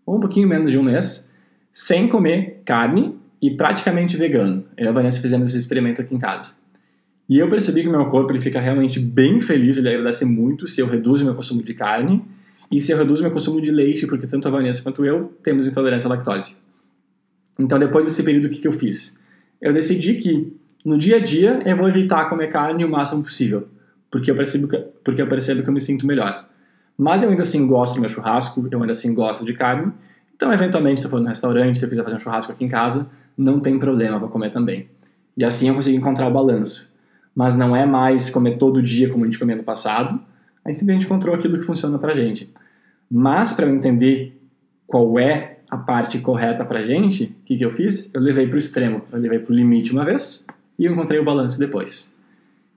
ou 0.04 0.16
um 0.16 0.20
pouquinho 0.20 0.48
menos 0.48 0.72
de 0.72 0.78
um 0.78 0.82
mês, 0.82 1.32
sem 1.72 2.08
comer 2.08 2.60
carne 2.64 3.14
e 3.40 3.52
praticamente 3.52 4.16
vegano. 4.16 4.64
Eu 4.76 4.86
e 4.86 4.88
a 4.88 4.92
Vanessa 4.92 5.20
fizemos 5.20 5.50
esse 5.50 5.58
experimento 5.58 6.00
aqui 6.00 6.12
em 6.12 6.18
casa. 6.18 6.54
E 7.28 7.38
eu 7.38 7.48
percebi 7.48 7.82
que 7.82 7.88
o 7.88 7.92
meu 7.92 8.06
corpo 8.06 8.32
ele 8.32 8.40
fica 8.40 8.58
realmente 8.58 8.98
bem 8.98 9.40
feliz, 9.40 9.76
ele 9.76 9.88
agradece 9.88 10.24
muito 10.24 10.66
se 10.66 10.80
eu 10.80 10.88
reduzo 10.88 11.24
meu 11.24 11.36
consumo 11.36 11.62
de 11.62 11.74
carne 11.74 12.24
e 12.70 12.80
se 12.80 12.92
eu 12.92 12.98
reduzo 12.98 13.22
meu 13.22 13.32
consumo 13.32 13.60
de 13.60 13.70
leite, 13.70 14.06
porque 14.06 14.26
tanto 14.26 14.46
a 14.46 14.50
Vanessa 14.50 14.82
quanto 14.82 15.04
eu 15.04 15.32
temos 15.42 15.66
intolerância 15.66 16.06
à 16.06 16.10
lactose. 16.10 16.56
Então, 17.58 17.78
depois 17.78 18.04
desse 18.04 18.22
período, 18.22 18.46
o 18.46 18.50
que, 18.50 18.58
que 18.58 18.68
eu 18.68 18.72
fiz? 18.72 19.18
Eu 19.60 19.72
decidi 19.72 20.14
que 20.14 20.56
no 20.84 20.96
dia 20.96 21.16
a 21.16 21.18
dia 21.18 21.60
eu 21.64 21.76
vou 21.76 21.88
evitar 21.88 22.28
comer 22.28 22.48
carne 22.48 22.84
o 22.84 22.88
máximo 22.88 23.22
possível, 23.22 23.68
porque 24.10 24.30
eu 24.30 24.36
percebo 24.36 24.68
que, 24.68 24.76
porque 25.02 25.20
eu 25.20 25.26
percebo 25.26 25.62
que 25.62 25.68
eu 25.68 25.72
me 25.72 25.80
sinto 25.80 26.06
melhor. 26.06 26.46
Mas 26.96 27.22
eu 27.22 27.30
ainda 27.30 27.42
assim 27.42 27.66
gosto 27.66 27.94
do 27.94 28.00
meu 28.00 28.08
churrasco, 28.08 28.68
eu 28.70 28.80
ainda 28.80 28.92
assim 28.92 29.14
gosto 29.14 29.44
de 29.44 29.54
carne. 29.54 29.92
Então, 30.36 30.52
eventualmente, 30.52 31.00
se 31.00 31.06
eu 31.06 31.10
for 31.10 31.20
no 31.20 31.26
restaurante, 31.26 31.78
se 31.78 31.84
eu 31.84 31.88
quiser 31.88 32.04
fazer 32.04 32.16
um 32.16 32.18
churrasco 32.18 32.52
aqui 32.52 32.64
em 32.64 32.68
casa, 32.68 33.08
não 33.36 33.60
tem 33.60 33.78
problema, 33.78 34.16
eu 34.16 34.20
vou 34.20 34.28
comer 34.28 34.52
também. 34.52 34.88
E 35.36 35.44
assim 35.44 35.68
eu 35.68 35.74
consigo 35.74 35.96
encontrar 35.96 36.28
o 36.28 36.32
balanço. 36.32 36.92
Mas 37.34 37.56
não 37.56 37.74
é 37.74 37.86
mais 37.86 38.30
comer 38.30 38.58
todo 38.58 38.82
dia 38.82 39.08
como 39.08 39.24
a 39.24 39.26
gente 39.26 39.38
comia 39.38 39.56
no 39.56 39.62
passado, 39.62 40.20
a 40.68 40.70
gente 40.70 40.80
simplesmente 40.80 41.06
encontrou 41.06 41.34
aquilo 41.34 41.58
que 41.58 41.64
funciona 41.64 41.98
pra 41.98 42.14
gente. 42.14 42.52
Mas 43.10 43.54
para 43.54 43.66
eu 43.66 43.74
entender 43.74 44.38
qual 44.86 45.18
é 45.18 45.60
a 45.70 45.78
parte 45.78 46.18
correta 46.18 46.62
pra 46.62 46.82
gente, 46.82 47.24
o 47.24 47.44
que, 47.46 47.56
que 47.56 47.64
eu 47.64 47.70
fiz? 47.70 48.10
Eu 48.12 48.20
levei 48.20 48.46
pro 48.46 48.58
extremo, 48.58 49.02
eu 49.10 49.18
levei 49.18 49.38
pro 49.38 49.54
limite 49.54 49.92
uma 49.92 50.04
vez 50.04 50.46
e 50.78 50.86
encontrei 50.86 51.18
o 51.18 51.24
balanço 51.24 51.58
depois. 51.58 52.14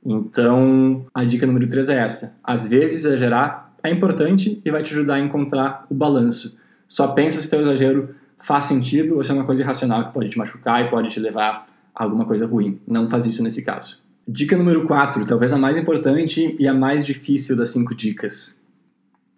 Então, 0.05 1.05
a 1.13 1.25
dica 1.25 1.45
número 1.45 1.67
3 1.67 1.89
é 1.89 1.99
essa. 1.99 2.33
Às 2.41 2.65
vezes, 2.65 2.99
exagerar 2.99 3.73
é 3.83 3.91
importante 3.91 4.61
e 4.63 4.71
vai 4.71 4.81
te 4.83 4.93
ajudar 4.93 5.15
a 5.15 5.19
encontrar 5.19 5.85
o 5.89 5.93
balanço. 5.93 6.57
Só 6.87 7.09
pensa 7.09 7.41
se 7.41 7.47
o 7.47 7.49
teu 7.49 7.61
exagero 7.61 8.15
faz 8.39 8.65
sentido 8.65 9.17
ou 9.17 9.23
se 9.23 9.31
é 9.31 9.33
uma 9.33 9.43
coisa 9.43 9.61
irracional 9.63 10.05
que 10.05 10.13
pode 10.13 10.29
te 10.29 10.37
machucar 10.37 10.85
e 10.85 10.89
pode 10.89 11.09
te 11.09 11.19
levar 11.19 11.67
a 11.93 12.03
alguma 12.03 12.23
coisa 12.23 12.47
ruim. 12.47 12.79
Não 12.87 13.09
faz 13.09 13.25
isso 13.25 13.43
nesse 13.43 13.63
caso. 13.63 14.00
Dica 14.33 14.55
número 14.55 14.85
4, 14.85 15.25
talvez 15.25 15.51
a 15.51 15.57
mais 15.57 15.77
importante 15.77 16.55
e 16.57 16.65
a 16.65 16.73
mais 16.73 17.05
difícil 17.05 17.53
das 17.53 17.67
cinco 17.67 17.93
dicas. 17.93 18.57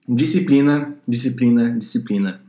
Disciplina, 0.08 0.94
disciplina, 1.08 1.72
disciplina. 1.72 2.40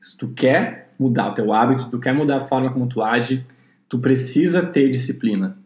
Se 0.00 0.18
tu 0.18 0.26
quer 0.30 0.92
mudar 0.98 1.28
o 1.28 1.32
teu 1.32 1.52
hábito, 1.52 1.88
tu 1.88 2.00
quer 2.00 2.12
mudar 2.12 2.38
a 2.38 2.40
forma 2.40 2.72
como 2.72 2.88
tu 2.88 3.00
age, 3.00 3.46
tu 3.88 4.00
precisa 4.00 4.66
ter 4.66 4.90
disciplina. 4.90 5.56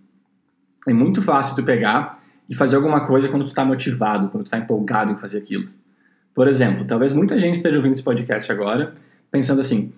É 0.87 0.93
muito 0.93 1.23
fácil 1.23 1.57
tu 1.57 1.63
pegar 1.63 2.23
e 2.51 2.55
fazer 2.55 2.77
alguma 2.77 3.07
coisa 3.07 3.31
quando 3.31 3.45
tu 3.45 3.49
está 3.49 3.65
motivado, 3.65 4.29
quando 4.29 4.45
tu 4.45 4.49
está 4.49 4.59
empolgado 4.59 5.13
em 5.13 5.17
fazer 5.17 5.39
aquilo. 5.39 5.71
Por 6.35 6.47
exemplo, 6.49 6.85
talvez 6.85 7.15
muita 7.15 7.39
gente 7.39 7.55
esteja 7.55 7.77
ouvindo 7.77 7.93
esse 7.93 8.03
podcast 8.03 8.53
agora 8.53 8.93
pensando 9.31 9.63
assim: 9.63 9.91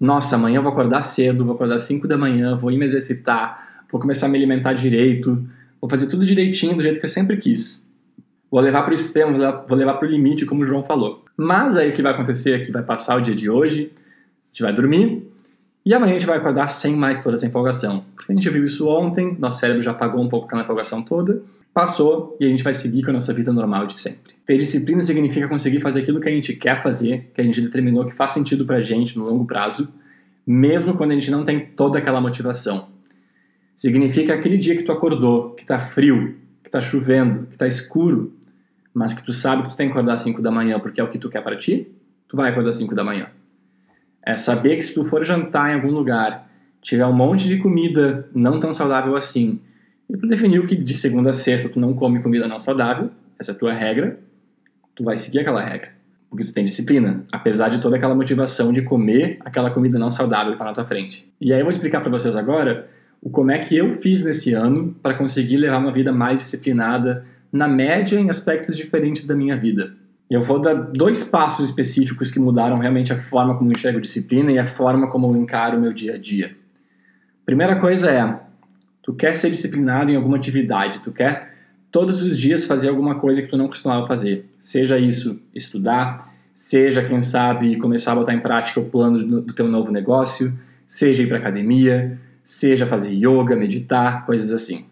nossa, 0.00 0.34
amanhã 0.34 0.56
eu 0.56 0.62
vou 0.64 0.72
acordar 0.72 1.02
cedo, 1.02 1.44
vou 1.44 1.54
acordar 1.54 1.76
às 1.76 1.84
5 1.84 2.08
da 2.08 2.18
manhã, 2.18 2.56
vou 2.56 2.72
ir 2.72 2.78
me 2.78 2.84
exercitar, 2.84 3.84
vou 3.88 4.00
começar 4.00 4.26
a 4.26 4.28
me 4.28 4.36
alimentar 4.36 4.72
direito, 4.72 5.48
Vou 5.84 5.90
fazer 5.90 6.06
tudo 6.06 6.24
direitinho, 6.24 6.74
do 6.74 6.82
jeito 6.82 6.98
que 6.98 7.04
eu 7.04 7.10
sempre 7.10 7.36
quis. 7.36 7.86
Vou 8.50 8.58
levar 8.58 8.84
para 8.84 8.92
o 8.92 8.94
extremo, 8.94 9.34
vou 9.68 9.76
levar 9.76 9.92
para 9.98 10.08
o 10.08 10.10
limite, 10.10 10.46
como 10.46 10.62
o 10.62 10.64
João 10.64 10.82
falou. 10.82 11.22
Mas 11.36 11.76
aí 11.76 11.90
o 11.90 11.92
que 11.92 12.00
vai 12.00 12.14
acontecer 12.14 12.52
é 12.52 12.58
que 12.58 12.72
vai 12.72 12.82
passar 12.82 13.18
o 13.18 13.20
dia 13.20 13.34
de 13.34 13.50
hoje, 13.50 13.92
a 13.92 14.46
gente 14.50 14.62
vai 14.62 14.72
dormir, 14.72 15.30
e 15.84 15.92
amanhã 15.92 16.14
a 16.14 16.18
gente 16.18 16.26
vai 16.26 16.38
acordar 16.38 16.68
sem 16.68 16.96
mais 16.96 17.22
toda 17.22 17.36
essa 17.36 17.44
empolgação. 17.44 18.02
Porque 18.16 18.32
a 18.32 18.34
gente 18.34 18.48
viu 18.48 18.64
isso 18.64 18.88
ontem, 18.88 19.36
nosso 19.38 19.60
cérebro 19.60 19.82
já 19.82 19.90
apagou 19.90 20.22
um 20.22 20.28
pouco 20.30 20.46
aquela 20.46 20.62
empolgação 20.62 21.02
toda, 21.02 21.42
passou 21.74 22.34
e 22.40 22.46
a 22.46 22.48
gente 22.48 22.64
vai 22.64 22.72
seguir 22.72 23.02
com 23.02 23.10
a 23.10 23.12
nossa 23.12 23.34
vida 23.34 23.52
normal 23.52 23.86
de 23.86 23.92
sempre. 23.92 24.32
Ter 24.46 24.56
disciplina 24.56 25.02
significa 25.02 25.46
conseguir 25.48 25.80
fazer 25.80 26.00
aquilo 26.00 26.18
que 26.18 26.30
a 26.30 26.32
gente 26.32 26.54
quer 26.54 26.82
fazer, 26.82 27.30
que 27.34 27.42
a 27.42 27.44
gente 27.44 27.60
determinou 27.60 28.06
que 28.06 28.16
faz 28.16 28.30
sentido 28.30 28.64
pra 28.64 28.80
gente 28.80 29.18
no 29.18 29.26
longo 29.26 29.44
prazo, 29.44 29.92
mesmo 30.46 30.94
quando 30.94 31.10
a 31.10 31.14
gente 31.14 31.30
não 31.30 31.44
tem 31.44 31.60
toda 31.60 31.98
aquela 31.98 32.22
motivação. 32.22 32.93
Significa 33.76 34.34
aquele 34.34 34.56
dia 34.56 34.76
que 34.76 34.82
tu 34.82 34.92
acordou, 34.92 35.50
que 35.50 35.64
tá 35.64 35.78
frio, 35.78 36.36
que 36.62 36.70
tá 36.70 36.80
chovendo, 36.80 37.46
que 37.46 37.58
tá 37.58 37.66
escuro, 37.66 38.32
mas 38.92 39.12
que 39.12 39.24
tu 39.24 39.32
sabe 39.32 39.64
que 39.64 39.70
tu 39.70 39.76
tem 39.76 39.88
que 39.88 39.92
acordar 39.92 40.14
às 40.14 40.20
5 40.20 40.40
da 40.40 40.50
manhã 40.50 40.78
porque 40.78 41.00
é 41.00 41.04
o 41.04 41.08
que 41.08 41.18
tu 41.18 41.28
quer 41.28 41.42
para 41.42 41.56
ti, 41.56 41.88
tu 42.28 42.36
vai 42.36 42.50
acordar 42.50 42.70
às 42.70 42.76
5 42.76 42.94
da 42.94 43.02
manhã. 43.02 43.28
É 44.24 44.36
saber 44.36 44.76
que 44.76 44.82
se 44.82 44.94
tu 44.94 45.04
for 45.04 45.24
jantar 45.24 45.70
em 45.70 45.74
algum 45.74 45.90
lugar, 45.90 46.48
tiver 46.80 47.04
um 47.06 47.12
monte 47.12 47.48
de 47.48 47.58
comida 47.58 48.28
não 48.34 48.60
tão 48.60 48.72
saudável 48.72 49.16
assim, 49.16 49.60
e 50.08 50.16
tu 50.16 50.26
definiu 50.26 50.64
que 50.64 50.76
de 50.76 50.94
segunda 50.94 51.30
a 51.30 51.32
sexta 51.32 51.68
tu 51.68 51.80
não 51.80 51.94
come 51.94 52.22
comida 52.22 52.46
não 52.46 52.60
saudável, 52.60 53.10
essa 53.38 53.50
é 53.50 53.54
a 53.54 53.58
tua 53.58 53.72
regra, 53.72 54.18
tu 54.94 55.02
vai 55.02 55.16
seguir 55.18 55.40
aquela 55.40 55.62
regra. 55.62 55.92
Porque 56.30 56.44
tu 56.44 56.52
tem 56.52 56.64
disciplina, 56.64 57.24
apesar 57.30 57.68
de 57.68 57.80
toda 57.80 57.96
aquela 57.96 58.14
motivação 58.14 58.72
de 58.72 58.82
comer 58.82 59.38
aquela 59.40 59.70
comida 59.70 59.98
não 59.98 60.10
saudável 60.10 60.52
que 60.52 60.56
está 60.56 60.64
na 60.64 60.72
tua 60.72 60.84
frente. 60.84 61.30
E 61.40 61.52
aí 61.52 61.60
eu 61.60 61.64
vou 61.64 61.70
explicar 61.70 62.00
para 62.00 62.10
vocês 62.10 62.36
agora 62.36 62.88
o 63.24 63.30
como 63.30 63.50
é 63.50 63.58
que 63.58 63.74
eu 63.74 63.98
fiz 64.02 64.22
nesse 64.22 64.52
ano 64.52 64.94
para 65.02 65.14
conseguir 65.14 65.56
levar 65.56 65.78
uma 65.78 65.90
vida 65.90 66.12
mais 66.12 66.42
disciplinada, 66.42 67.24
na 67.50 67.66
média, 67.66 68.20
em 68.20 68.28
aspectos 68.28 68.76
diferentes 68.76 69.26
da 69.26 69.34
minha 69.34 69.56
vida. 69.56 69.94
Eu 70.30 70.42
vou 70.42 70.60
dar 70.60 70.74
dois 70.74 71.24
passos 71.24 71.70
específicos 71.70 72.30
que 72.30 72.38
mudaram 72.38 72.78
realmente 72.78 73.14
a 73.14 73.16
forma 73.16 73.56
como 73.56 73.70
eu 73.70 73.74
enxergo 73.74 74.00
disciplina 74.00 74.52
e 74.52 74.58
a 74.58 74.66
forma 74.66 75.08
como 75.08 75.26
eu 75.26 75.36
encaro 75.40 75.78
o 75.78 75.80
meu 75.80 75.92
dia 75.92 76.14
a 76.14 76.18
dia. 76.18 76.54
Primeira 77.46 77.76
coisa 77.76 78.10
é, 78.10 78.40
tu 79.02 79.14
quer 79.14 79.34
ser 79.34 79.50
disciplinado 79.50 80.12
em 80.12 80.16
alguma 80.16 80.36
atividade, 80.36 80.98
tu 80.98 81.10
quer 81.10 81.54
todos 81.90 82.22
os 82.22 82.36
dias 82.36 82.66
fazer 82.66 82.90
alguma 82.90 83.14
coisa 83.14 83.40
que 83.40 83.48
tu 83.48 83.56
não 83.56 83.68
costumava 83.68 84.06
fazer. 84.06 84.50
Seja 84.58 84.98
isso 84.98 85.40
estudar, 85.54 86.30
seja, 86.52 87.02
quem 87.02 87.22
sabe, 87.22 87.76
começar 87.76 88.12
a 88.12 88.16
botar 88.16 88.34
em 88.34 88.40
prática 88.40 88.80
o 88.80 88.84
plano 88.84 89.40
do 89.40 89.54
teu 89.54 89.66
novo 89.66 89.90
negócio, 89.90 90.52
seja 90.86 91.22
ir 91.22 91.28
para 91.28 91.38
academia, 91.38 92.18
seja 92.44 92.86
fazer 92.86 93.14
yoga, 93.14 93.56
meditar, 93.56 94.26
coisas 94.26 94.52
assim. 94.52 94.84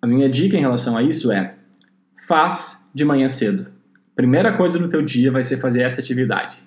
A 0.00 0.06
minha 0.06 0.28
dica 0.28 0.56
em 0.56 0.60
relação 0.60 0.96
a 0.96 1.02
isso 1.02 1.32
é: 1.32 1.54
faz 2.28 2.84
de 2.94 3.04
manhã 3.04 3.26
cedo. 3.26 3.68
Primeira 4.14 4.52
coisa 4.52 4.78
no 4.78 4.88
teu 4.88 5.02
dia 5.02 5.32
vai 5.32 5.42
ser 5.42 5.56
fazer 5.56 5.80
essa 5.80 6.00
atividade. 6.00 6.58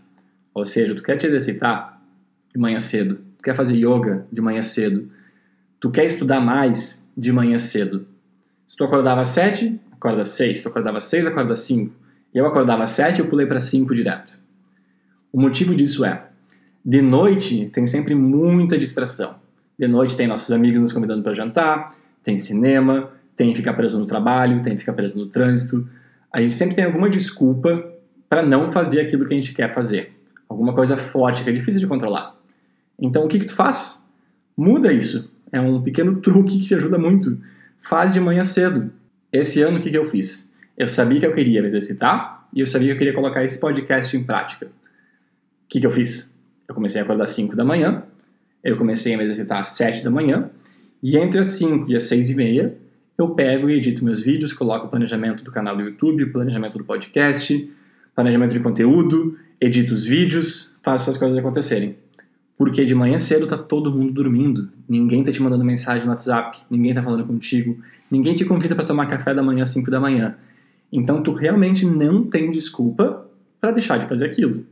Ou 0.53 0.65
seja, 0.65 0.95
tu 0.95 1.03
quer 1.03 1.17
te 1.17 1.27
exercitar 1.27 2.01
de 2.53 2.59
manhã 2.59 2.79
cedo, 2.79 3.19
tu 3.37 3.43
quer 3.43 3.55
fazer 3.55 3.77
yoga 3.77 4.25
de 4.31 4.41
manhã 4.41 4.61
cedo, 4.61 5.09
tu 5.79 5.91
quer 5.91 6.05
estudar 6.05 6.41
mais 6.41 7.07
de 7.15 7.31
manhã 7.31 7.57
cedo. 7.57 8.07
Se 8.67 8.75
tu 8.75 8.83
acordava 8.83 9.21
às 9.21 9.29
7, 9.29 9.79
acorda 9.91 10.21
às 10.21 10.29
6. 10.29 10.57
Se 10.57 10.63
tu 10.63 10.69
acordava 10.69 10.97
às 10.97 11.03
6, 11.05 11.27
acorda 11.27 11.53
às 11.53 11.59
5. 11.61 11.93
Eu 12.33 12.45
acordava 12.45 12.83
às 12.83 12.91
7 12.91 13.17
e 13.17 13.21
eu 13.21 13.27
pulei 13.27 13.45
para 13.45 13.59
5 13.59 13.93
direto. 13.93 14.39
O 15.31 15.39
motivo 15.39 15.75
disso 15.75 16.05
é, 16.05 16.27
de 16.83 17.01
noite 17.01 17.67
tem 17.67 17.85
sempre 17.85 18.15
muita 18.15 18.77
distração. 18.77 19.35
De 19.79 19.87
noite 19.87 20.17
tem 20.17 20.27
nossos 20.27 20.51
amigos 20.51 20.77
nos 20.77 20.91
convidando 20.91 21.23
para 21.23 21.33
jantar, 21.33 21.95
tem 22.21 22.37
cinema, 22.37 23.13
tem 23.37 23.55
ficar 23.55 23.73
preso 23.73 23.97
no 23.97 24.05
trabalho, 24.05 24.61
tem 24.61 24.77
ficar 24.77 24.91
preso 24.91 25.17
no 25.17 25.27
trânsito. 25.27 25.87
A 26.33 26.41
gente 26.41 26.53
sempre 26.53 26.75
tem 26.75 26.83
alguma 26.83 27.09
desculpa 27.09 27.89
para 28.27 28.43
não 28.43 28.73
fazer 28.73 28.99
aquilo 28.99 29.25
que 29.25 29.33
a 29.33 29.37
gente 29.37 29.53
quer 29.53 29.73
fazer. 29.73 30.11
Alguma 30.49 30.73
coisa 30.73 30.97
forte 30.97 31.45
que 31.45 31.49
é 31.49 31.53
difícil 31.53 31.79
de 31.79 31.87
controlar. 31.87 32.35
Então 32.99 33.23
o 33.23 33.29
que, 33.29 33.39
que 33.39 33.45
tu 33.45 33.55
faz? 33.55 34.05
Muda 34.57 34.91
isso. 34.91 35.31
É 35.49 35.61
um 35.61 35.81
pequeno 35.81 36.17
truque 36.17 36.59
que 36.59 36.65
te 36.65 36.75
ajuda 36.75 36.97
muito. 36.97 37.39
Faz 37.81 38.11
de 38.11 38.19
manhã 38.19 38.43
cedo. 38.43 38.91
Esse 39.31 39.61
ano 39.61 39.77
o 39.77 39.81
que, 39.81 39.89
que 39.89 39.97
eu 39.97 40.03
fiz? 40.03 40.53
Eu 40.77 40.89
sabia 40.89 41.21
que 41.21 41.25
eu 41.25 41.31
queria 41.31 41.61
me 41.61 41.67
exercitar 41.67 42.45
e 42.53 42.59
eu 42.59 42.65
sabia 42.65 42.89
que 42.89 42.93
eu 42.95 42.97
queria 42.97 43.13
colocar 43.13 43.45
esse 43.45 43.57
podcast 43.57 44.17
em 44.17 44.23
prática. 44.25 44.65
O 44.65 44.69
que, 45.69 45.79
que 45.79 45.87
eu 45.87 45.91
fiz? 45.91 46.37
Eu 46.67 46.75
comecei 46.75 46.99
a 46.99 47.05
acordar 47.05 47.23
às 47.23 47.29
5 47.29 47.55
da 47.55 47.63
manhã, 47.63 48.03
eu 48.63 48.77
comecei 48.77 49.13
a 49.13 49.17
me 49.17 49.23
exercitar 49.23 49.59
às 49.59 49.69
7 49.69 50.03
da 50.03 50.09
manhã, 50.09 50.49
e 51.01 51.17
entre 51.17 51.39
as 51.39 51.49
5 51.49 51.89
e 51.89 51.95
as 51.95 52.03
6 52.03 52.31
e 52.31 52.35
meia, 52.35 52.77
eu 53.17 53.29
pego 53.29 53.69
e 53.69 53.73
edito 53.73 54.03
meus 54.03 54.21
vídeos, 54.21 54.53
coloco 54.53 54.87
o 54.87 54.89
planejamento 54.89 55.43
do 55.43 55.51
canal 55.51 55.75
do 55.75 55.83
YouTube, 55.83 56.23
o 56.23 56.31
planejamento 56.31 56.77
do 56.77 56.83
podcast, 56.83 57.69
planejamento 58.15 58.53
de 58.53 58.59
conteúdo, 58.59 59.37
edito 59.59 59.93
os 59.93 60.05
vídeos, 60.05 60.75
faço 60.81 61.03
essas 61.03 61.17
coisas 61.17 61.37
acontecerem. 61.37 61.95
Porque 62.57 62.85
de 62.85 62.93
manhã 62.93 63.17
cedo 63.17 63.47
tá 63.47 63.57
todo 63.57 63.91
mundo 63.91 64.11
dormindo, 64.11 64.69
ninguém 64.87 65.23
tá 65.23 65.31
te 65.31 65.41
mandando 65.41 65.63
mensagem 65.63 66.05
no 66.05 66.11
WhatsApp, 66.11 66.59
ninguém 66.69 66.93
tá 66.93 67.01
falando 67.01 67.25
contigo, 67.25 67.77
ninguém 68.11 68.35
te 68.35 68.43
convida 68.43 68.75
para 68.75 68.85
tomar 68.85 69.05
café 69.05 69.33
da 69.33 69.41
manhã 69.41 69.63
às 69.63 69.69
5 69.69 69.89
da 69.89 69.99
manhã. 69.99 70.35
Então 70.91 71.23
tu 71.23 71.31
realmente 71.31 71.85
não 71.85 72.23
tem 72.23 72.51
desculpa 72.51 73.25
para 73.61 73.71
deixar 73.71 73.97
de 73.97 74.07
fazer 74.07 74.25
aquilo. 74.25 74.65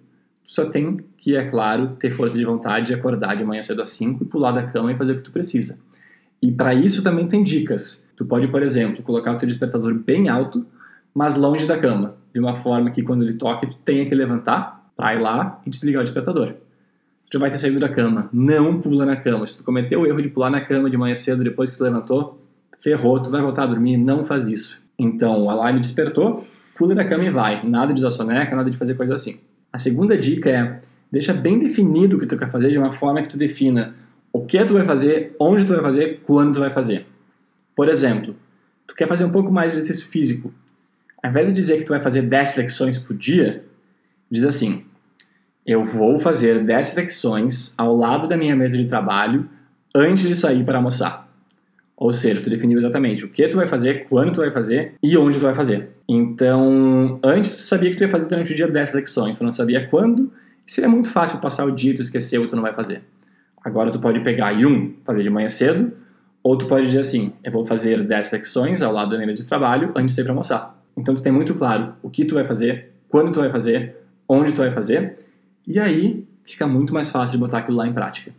Só 0.48 0.66
tem 0.66 0.98
que, 1.18 1.36
é 1.36 1.50
claro, 1.50 1.90
ter 2.00 2.10
força 2.10 2.38
de 2.38 2.46
vontade 2.46 2.88
de 2.88 2.94
acordar 2.94 3.36
de 3.36 3.44
manhã 3.44 3.62
cedo 3.62 3.82
às 3.82 3.90
5 3.90 4.24
e 4.24 4.26
pular 4.26 4.52
da 4.52 4.64
cama 4.64 4.94
e 4.94 4.96
fazer 4.96 5.12
o 5.12 5.16
que 5.18 5.22
tu 5.22 5.32
precisa. 5.32 5.78
E 6.42 6.50
para 6.52 6.74
isso 6.74 7.04
também 7.04 7.28
tem 7.28 7.44
dicas. 7.44 8.10
Tu 8.16 8.26
pode, 8.26 8.48
por 8.48 8.64
exemplo, 8.64 9.04
colocar 9.04 9.34
o 9.34 9.38
teu 9.38 9.46
despertador 9.46 9.94
bem 9.94 10.30
alto, 10.30 10.66
mas 11.14 11.36
longe 11.36 11.68
da 11.68 11.78
cama, 11.78 12.16
de 12.34 12.40
uma 12.40 12.56
forma 12.56 12.90
que 12.90 13.04
quando 13.04 13.24
ele 13.24 13.34
toque 13.34 13.68
tu 13.68 13.76
tenha 13.84 14.08
que 14.08 14.16
levantar 14.16 14.90
para 14.96 15.16
ir 15.16 15.20
lá 15.20 15.62
e 15.66 15.70
desligar 15.70 16.02
o 16.02 16.06
despertador. 16.06 16.54
Tu 17.30 17.34
já 17.34 17.40
vai 17.40 17.52
ter 17.52 17.58
saído 17.58 17.80
da 17.80 17.90
cama. 17.90 18.30
Não 18.32 18.80
pula 18.80 19.06
na 19.06 19.18
cama. 19.18 19.46
Se 19.46 19.58
tu 19.58 19.64
cometeu 19.66 20.00
o 20.00 20.08
erro 20.08 20.22
de 20.22 20.30
pular 20.30 20.50
na 20.50 20.62
cama 20.62 20.90
de 20.90 20.96
manhã 20.96 21.14
cedo 21.14 21.44
depois 21.44 21.72
que 21.72 21.78
tu 21.78 21.84
levantou, 21.84 22.42
ferrou, 22.80 23.22
tu 23.22 23.30
vai 23.30 23.42
voltar 23.42 23.64
a 23.64 23.66
dormir, 23.66 23.98
não 23.98 24.24
faz 24.24 24.48
isso. 24.48 24.88
Então, 24.98 25.44
o 25.44 25.50
alarme 25.50 25.82
despertou, 25.82 26.48
pula 26.78 26.96
da 26.96 27.04
cama 27.04 27.26
e 27.26 27.30
vai. 27.30 27.68
Nada 27.68 27.94
de 27.94 28.00
usar 28.00 28.12
soneca, 28.12 28.56
nada 28.56 28.70
de 28.72 28.78
fazer 28.78 28.94
coisa 28.94 29.14
assim. 29.14 29.40
A 29.72 29.78
segunda 29.78 30.18
dica 30.18 30.50
é, 30.50 30.80
deixa 31.12 31.34
bem 31.34 31.60
definido 31.60 32.18
o 32.18 32.20
que 32.20 32.26
tu 32.26 32.38
quer 32.38 32.50
fazer 32.50 32.70
de 32.70 32.78
uma 32.78 32.92
forma 32.92 33.22
que 33.22 33.30
tu 33.30 33.38
defina 33.38 33.96
o 34.32 34.46
que 34.46 34.64
tu 34.66 34.74
vai 34.74 34.86
fazer, 34.86 35.36
onde 35.40 35.66
tu 35.66 35.74
vai 35.74 35.82
fazer, 35.82 36.20
quando 36.24 36.54
tu 36.54 36.60
vai 36.60 36.70
fazer. 36.70 37.06
Por 37.76 37.90
exemplo, 37.90 38.36
tu 38.86 38.94
quer 38.94 39.08
fazer 39.08 39.26
um 39.26 39.32
pouco 39.32 39.52
mais 39.52 39.74
de 39.74 39.80
exercício 39.80 40.10
físico. 40.10 40.54
Ao 41.24 41.30
invés 41.30 41.48
de 41.48 41.54
dizer 41.54 41.80
que 41.80 41.86
tu 41.86 41.90
vai 41.90 42.02
fazer 42.02 42.22
10 42.22 42.52
flexões 42.52 43.00
por 43.00 43.18
dia, 43.18 43.64
diz 44.30 44.44
assim: 44.44 44.86
eu 45.68 45.84
vou 45.84 46.18
fazer 46.18 46.64
10 46.64 46.92
flexões 46.92 47.74
ao 47.78 47.96
lado 47.96 48.26
da 48.26 48.38
minha 48.38 48.56
mesa 48.56 48.78
de 48.78 48.86
trabalho 48.86 49.50
antes 49.94 50.28
de 50.28 50.36
sair 50.36 50.64
para 50.64 50.78
almoçar. 50.78 51.27
Ou 51.98 52.12
seja, 52.12 52.40
tu 52.42 52.50
definiu 52.50 52.78
exatamente 52.78 53.26
o 53.26 53.30
que 53.30 53.48
tu 53.48 53.58
vai 53.58 53.66
fazer, 53.66 54.06
quando 54.08 54.32
tu 54.32 54.38
vai 54.38 54.52
fazer 54.52 54.94
e 55.02 55.18
onde 55.18 55.40
tu 55.40 55.42
vai 55.42 55.56
fazer. 55.56 55.90
Então, 56.08 57.20
antes 57.24 57.56
tu 57.56 57.64
sabia 57.64 57.90
que 57.90 57.98
tu 57.98 58.04
ia 58.04 58.10
fazer 58.10 58.26
durante 58.26 58.54
o 58.54 58.56
dia 58.56 58.68
10 58.68 58.92
flexões, 58.92 59.38
tu 59.38 59.44
não 59.44 59.52
sabia 59.52 59.88
quando, 59.88 60.32
seria 60.66 60.88
muito 60.88 61.10
fácil 61.10 61.40
passar 61.40 61.66
o 61.66 61.72
dia 61.72 61.92
e 61.92 61.96
tu 61.96 62.02
esqueceu 62.02 62.44
e 62.44 62.48
tu 62.48 62.56
não 62.56 62.62
vai 62.62 62.74
fazer. 62.74 63.02
Agora 63.64 63.92
tu 63.92 64.00
pode 64.00 64.20
pegar 64.20 64.54
e 64.54 64.64
um, 64.64 64.94
fazer 65.04 65.24
de 65.24 65.30
manhã 65.32 65.50
cedo, 65.50 65.92
ou 66.44 66.56
tu 66.56 66.68
pode 66.68 66.86
dizer 66.86 67.00
assim, 67.00 67.34
eu 67.44 67.52
vou 67.52 67.66
fazer 67.66 68.04
10 68.04 68.28
flexões 68.28 68.84
ao 68.84 68.94
lado 68.94 69.10
da 69.10 69.18
mesa 69.18 69.42
de 69.42 69.50
trabalho 69.50 69.92
antes 69.96 70.14
de 70.14 70.22
ir 70.22 70.24
para 70.24 70.34
almoçar. 70.34 70.80
Então 70.96 71.16
tu 71.16 71.22
tem 71.22 71.32
muito 71.32 71.56
claro 71.56 71.94
o 72.04 72.10
que 72.12 72.26
tu 72.26 72.36
vai 72.36 72.46
fazer, 72.46 72.92
quando 73.10 73.32
tu 73.32 73.40
vai 73.40 73.50
fazer, 73.50 73.96
onde 74.30 74.52
tu 74.52 74.58
vai 74.58 74.72
fazer, 74.72 75.18
e 75.68 75.80
aí 75.80 76.26
fica 76.46 76.68
muito 76.68 76.94
mais 76.94 77.10
fácil 77.10 77.32
de 77.32 77.38
botar 77.40 77.58
aquilo 77.60 77.78
lá 77.78 77.88
em 77.88 77.94
prática. 77.94 78.32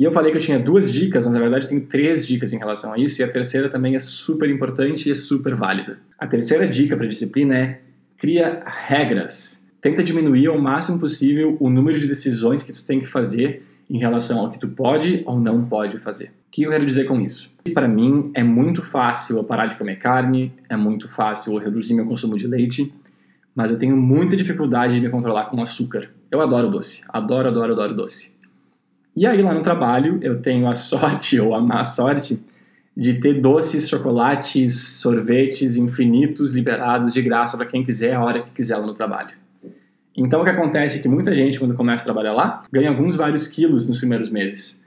E 0.00 0.02
eu 0.02 0.10
falei 0.10 0.32
que 0.32 0.38
eu 0.38 0.40
tinha 0.40 0.58
duas 0.58 0.90
dicas, 0.90 1.26
mas 1.26 1.34
na 1.34 1.40
verdade 1.40 1.68
tenho 1.68 1.82
três 1.82 2.26
dicas 2.26 2.54
em 2.54 2.58
relação 2.58 2.94
a 2.94 2.98
isso, 2.98 3.20
e 3.20 3.22
a 3.22 3.30
terceira 3.30 3.68
também 3.68 3.94
é 3.94 3.98
super 3.98 4.48
importante 4.48 5.06
e 5.06 5.12
é 5.12 5.14
super 5.14 5.54
válida. 5.54 5.98
A 6.18 6.26
terceira 6.26 6.66
dica 6.66 6.96
para 6.96 7.06
disciplina 7.06 7.54
é 7.54 7.80
cria 8.16 8.60
regras. 8.64 9.68
Tenta 9.78 10.02
diminuir 10.02 10.46
ao 10.46 10.58
máximo 10.58 10.98
possível 10.98 11.54
o 11.60 11.68
número 11.68 12.00
de 12.00 12.06
decisões 12.06 12.62
que 12.62 12.72
tu 12.72 12.82
tem 12.82 12.98
que 12.98 13.06
fazer 13.06 13.62
em 13.90 13.98
relação 13.98 14.38
ao 14.38 14.48
que 14.48 14.58
tu 14.58 14.68
pode 14.68 15.22
ou 15.26 15.38
não 15.38 15.66
pode 15.66 15.98
fazer. 15.98 16.28
O 16.28 16.50
que 16.50 16.62
eu 16.62 16.70
quero 16.70 16.86
dizer 16.86 17.04
com 17.04 17.20
isso? 17.20 17.52
Para 17.74 17.86
mim 17.86 18.30
é 18.32 18.42
muito 18.42 18.80
fácil 18.80 19.36
eu 19.36 19.44
parar 19.44 19.66
de 19.66 19.76
comer 19.76 19.98
carne, 19.98 20.50
é 20.70 20.78
muito 20.78 21.10
fácil 21.10 21.52
eu 21.52 21.58
reduzir 21.58 21.92
meu 21.92 22.06
consumo 22.06 22.38
de 22.38 22.46
leite, 22.46 22.90
mas 23.54 23.70
eu 23.70 23.76
tenho 23.76 23.98
muita 23.98 24.34
dificuldade 24.34 24.94
de 24.94 25.00
me 25.02 25.10
controlar 25.10 25.50
com 25.50 25.60
açúcar. 25.60 26.10
Eu 26.30 26.40
adoro 26.40 26.70
doce, 26.70 27.02
adoro, 27.10 27.48
adoro, 27.48 27.74
adoro 27.74 27.94
doce. 27.94 28.39
E 29.16 29.26
aí 29.26 29.42
lá 29.42 29.52
no 29.52 29.62
trabalho 29.62 30.18
eu 30.22 30.40
tenho 30.40 30.68
a 30.68 30.74
sorte 30.74 31.38
ou 31.40 31.54
a 31.54 31.60
má 31.60 31.84
sorte 31.84 32.40
de 32.96 33.14
ter 33.14 33.40
doces, 33.40 33.88
chocolates, 33.88 34.98
sorvetes 35.00 35.76
infinitos 35.76 36.52
liberados 36.52 37.12
de 37.12 37.22
graça 37.22 37.56
para 37.56 37.66
quem 37.66 37.84
quiser 37.84 38.14
a 38.14 38.22
hora 38.22 38.42
que 38.42 38.50
quiser 38.50 38.76
lá 38.76 38.86
no 38.86 38.94
trabalho. 38.94 39.30
Então 40.16 40.40
o 40.40 40.44
que 40.44 40.50
acontece 40.50 40.98
é 40.98 41.02
que 41.02 41.08
muita 41.08 41.34
gente, 41.34 41.58
quando 41.58 41.74
começa 41.74 42.02
a 42.02 42.04
trabalhar 42.04 42.32
lá, 42.32 42.62
ganha 42.70 42.90
alguns 42.90 43.16
vários 43.16 43.46
quilos 43.46 43.86
nos 43.86 43.98
primeiros 43.98 44.28
meses. 44.28 44.84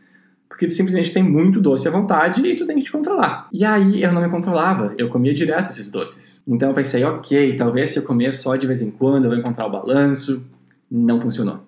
Porque 0.47 0.67
tu 0.67 0.73
simplesmente 0.73 1.11
tem 1.11 1.23
muito 1.23 1.59
doce 1.59 1.87
à 1.87 1.91
vontade 1.91 2.45
e 2.45 2.55
tu 2.55 2.67
tem 2.67 2.77
que 2.77 2.83
te 2.83 2.91
controlar. 2.91 3.47
E 3.51 3.65
aí 3.65 4.03
eu 4.03 4.11
não 4.11 4.21
me 4.21 4.29
controlava, 4.29 4.93
eu 4.99 5.09
comia 5.09 5.33
direto 5.33 5.71
esses 5.71 5.89
doces. 5.89 6.43
Então 6.47 6.69
eu 6.69 6.75
pensei, 6.75 7.03
ok, 7.03 7.55
talvez 7.55 7.89
se 7.89 7.97
eu 7.97 8.03
comer 8.03 8.31
só 8.33 8.55
de 8.55 8.67
vez 8.67 8.83
em 8.83 8.91
quando 8.91 9.23
eu 9.23 9.31
vou 9.31 9.39
encontrar 9.39 9.65
o 9.65 9.71
balanço. 9.71 10.43
Não 10.91 11.19
funcionou. 11.19 11.65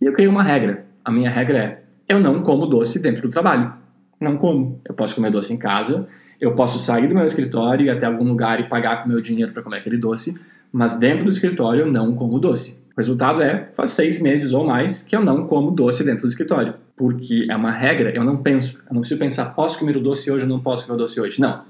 E 0.00 0.06
eu 0.06 0.14
criei 0.14 0.30
uma 0.30 0.42
regra. 0.42 0.85
A 1.06 1.12
minha 1.12 1.30
regra 1.30 1.58
é: 1.58 1.82
eu 2.08 2.18
não 2.18 2.42
como 2.42 2.66
doce 2.66 2.98
dentro 2.98 3.22
do 3.22 3.30
trabalho. 3.30 3.72
Não 4.20 4.36
como. 4.36 4.80
Eu 4.84 4.92
posso 4.92 5.14
comer 5.14 5.30
doce 5.30 5.54
em 5.54 5.56
casa, 5.56 6.08
eu 6.40 6.52
posso 6.52 6.80
sair 6.80 7.06
do 7.06 7.14
meu 7.14 7.24
escritório 7.24 7.86
e 7.86 7.90
até 7.90 8.06
algum 8.06 8.24
lugar 8.24 8.58
e 8.58 8.64
pagar 8.64 9.04
com 9.04 9.08
meu 9.08 9.20
dinheiro 9.20 9.52
para 9.52 9.62
comer 9.62 9.76
aquele 9.78 9.98
doce, 9.98 10.36
mas 10.72 10.98
dentro 10.98 11.24
do 11.24 11.30
escritório 11.30 11.82
eu 11.82 11.92
não 11.92 12.16
como 12.16 12.40
doce. 12.40 12.84
O 12.92 12.96
resultado 12.96 13.40
é, 13.40 13.68
faz 13.76 13.90
seis 13.90 14.20
meses 14.20 14.52
ou 14.52 14.66
mais 14.66 15.00
que 15.00 15.14
eu 15.14 15.24
não 15.24 15.46
como 15.46 15.70
doce 15.70 16.02
dentro 16.02 16.22
do 16.22 16.28
escritório. 16.28 16.74
Porque 16.96 17.46
é 17.48 17.54
uma 17.54 17.70
regra, 17.70 18.10
eu 18.10 18.24
não 18.24 18.38
penso. 18.38 18.78
Eu 18.88 18.94
não 18.94 19.00
preciso 19.02 19.20
pensar, 19.20 19.54
posso 19.54 19.78
comer 19.78 19.96
o 19.96 20.00
doce 20.00 20.28
hoje 20.28 20.42
ou 20.42 20.50
não 20.50 20.58
posso 20.58 20.86
comer 20.86 20.96
o 20.96 20.98
doce 20.98 21.20
hoje. 21.20 21.40
Não. 21.40 21.62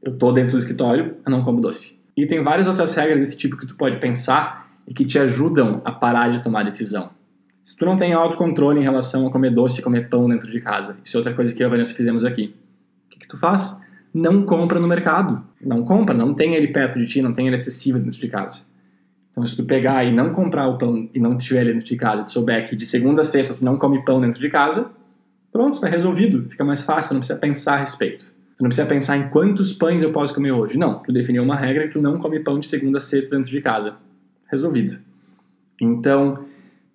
Eu 0.00 0.12
estou 0.12 0.32
dentro 0.32 0.52
do 0.52 0.58
escritório, 0.58 1.16
eu 1.26 1.32
não 1.32 1.42
como 1.42 1.60
doce. 1.60 1.98
E 2.16 2.26
tem 2.26 2.44
várias 2.44 2.68
outras 2.68 2.94
regras 2.94 3.18
desse 3.18 3.36
tipo 3.36 3.56
que 3.56 3.66
tu 3.66 3.74
pode 3.74 3.96
pensar 3.96 4.70
e 4.86 4.94
que 4.94 5.04
te 5.04 5.18
ajudam 5.18 5.82
a 5.84 5.90
parar 5.90 6.30
de 6.30 6.44
tomar 6.44 6.62
decisão. 6.62 7.17
Se 7.68 7.76
tu 7.76 7.84
não 7.84 7.96
tem 7.96 8.14
autocontrole 8.14 8.80
em 8.80 8.82
relação 8.82 9.26
a 9.26 9.30
comer 9.30 9.50
doce 9.50 9.80
e 9.80 9.82
comer 9.82 10.08
pão 10.08 10.26
dentro 10.26 10.50
de 10.50 10.58
casa, 10.58 10.96
isso 11.04 11.14
é 11.14 11.18
outra 11.18 11.34
coisa 11.34 11.54
que 11.54 11.62
eu 11.62 11.66
e 11.66 11.68
a 11.68 11.70
Vanessa 11.70 11.94
fizemos 11.94 12.24
aqui. 12.24 12.54
O 13.04 13.10
que, 13.10 13.18
que 13.18 13.28
tu 13.28 13.36
faz? 13.36 13.78
Não 14.14 14.42
compra 14.46 14.80
no 14.80 14.88
mercado. 14.88 15.44
Não 15.60 15.84
compra, 15.84 16.14
não 16.14 16.32
tem 16.32 16.54
ele 16.54 16.68
perto 16.68 16.98
de 16.98 17.06
ti, 17.06 17.20
não 17.20 17.34
tem 17.34 17.46
ele 17.46 17.56
acessível 17.56 18.00
dentro 18.00 18.18
de 18.18 18.26
casa. 18.26 18.64
Então, 19.30 19.46
se 19.46 19.54
tu 19.54 19.64
pegar 19.64 20.02
e 20.02 20.10
não 20.10 20.32
comprar 20.32 20.66
o 20.66 20.78
pão 20.78 21.10
e 21.12 21.20
não 21.20 21.36
tiver 21.36 21.60
ele 21.60 21.72
dentro 21.74 21.84
de 21.84 21.96
casa, 21.96 22.24
tu 22.24 22.32
souber 22.32 22.66
que 22.66 22.74
de 22.74 22.86
segunda 22.86 23.20
a 23.20 23.24
sexta 23.24 23.52
tu 23.52 23.62
não 23.62 23.76
come 23.76 24.02
pão 24.02 24.18
dentro 24.18 24.40
de 24.40 24.48
casa, 24.48 24.90
pronto, 25.52 25.74
está 25.74 25.88
resolvido. 25.88 26.48
Fica 26.48 26.64
mais 26.64 26.80
fácil, 26.80 27.10
tu 27.10 27.12
não 27.12 27.20
precisa 27.20 27.38
pensar 27.38 27.74
a 27.74 27.80
respeito. 27.80 28.24
Tu 28.56 28.62
não 28.62 28.70
precisa 28.70 28.88
pensar 28.88 29.18
em 29.18 29.28
quantos 29.28 29.74
pães 29.74 30.02
eu 30.02 30.10
posso 30.10 30.34
comer 30.34 30.52
hoje. 30.52 30.78
Não, 30.78 31.00
tu 31.00 31.12
definiu 31.12 31.42
uma 31.42 31.54
regra 31.54 31.86
que 31.86 31.92
tu 31.92 32.00
não 32.00 32.18
come 32.18 32.40
pão 32.40 32.58
de 32.58 32.66
segunda 32.66 32.96
a 32.96 33.00
sexta 33.02 33.36
dentro 33.36 33.52
de 33.52 33.60
casa. 33.60 33.98
Resolvido. 34.50 34.98
Então, 35.78 36.47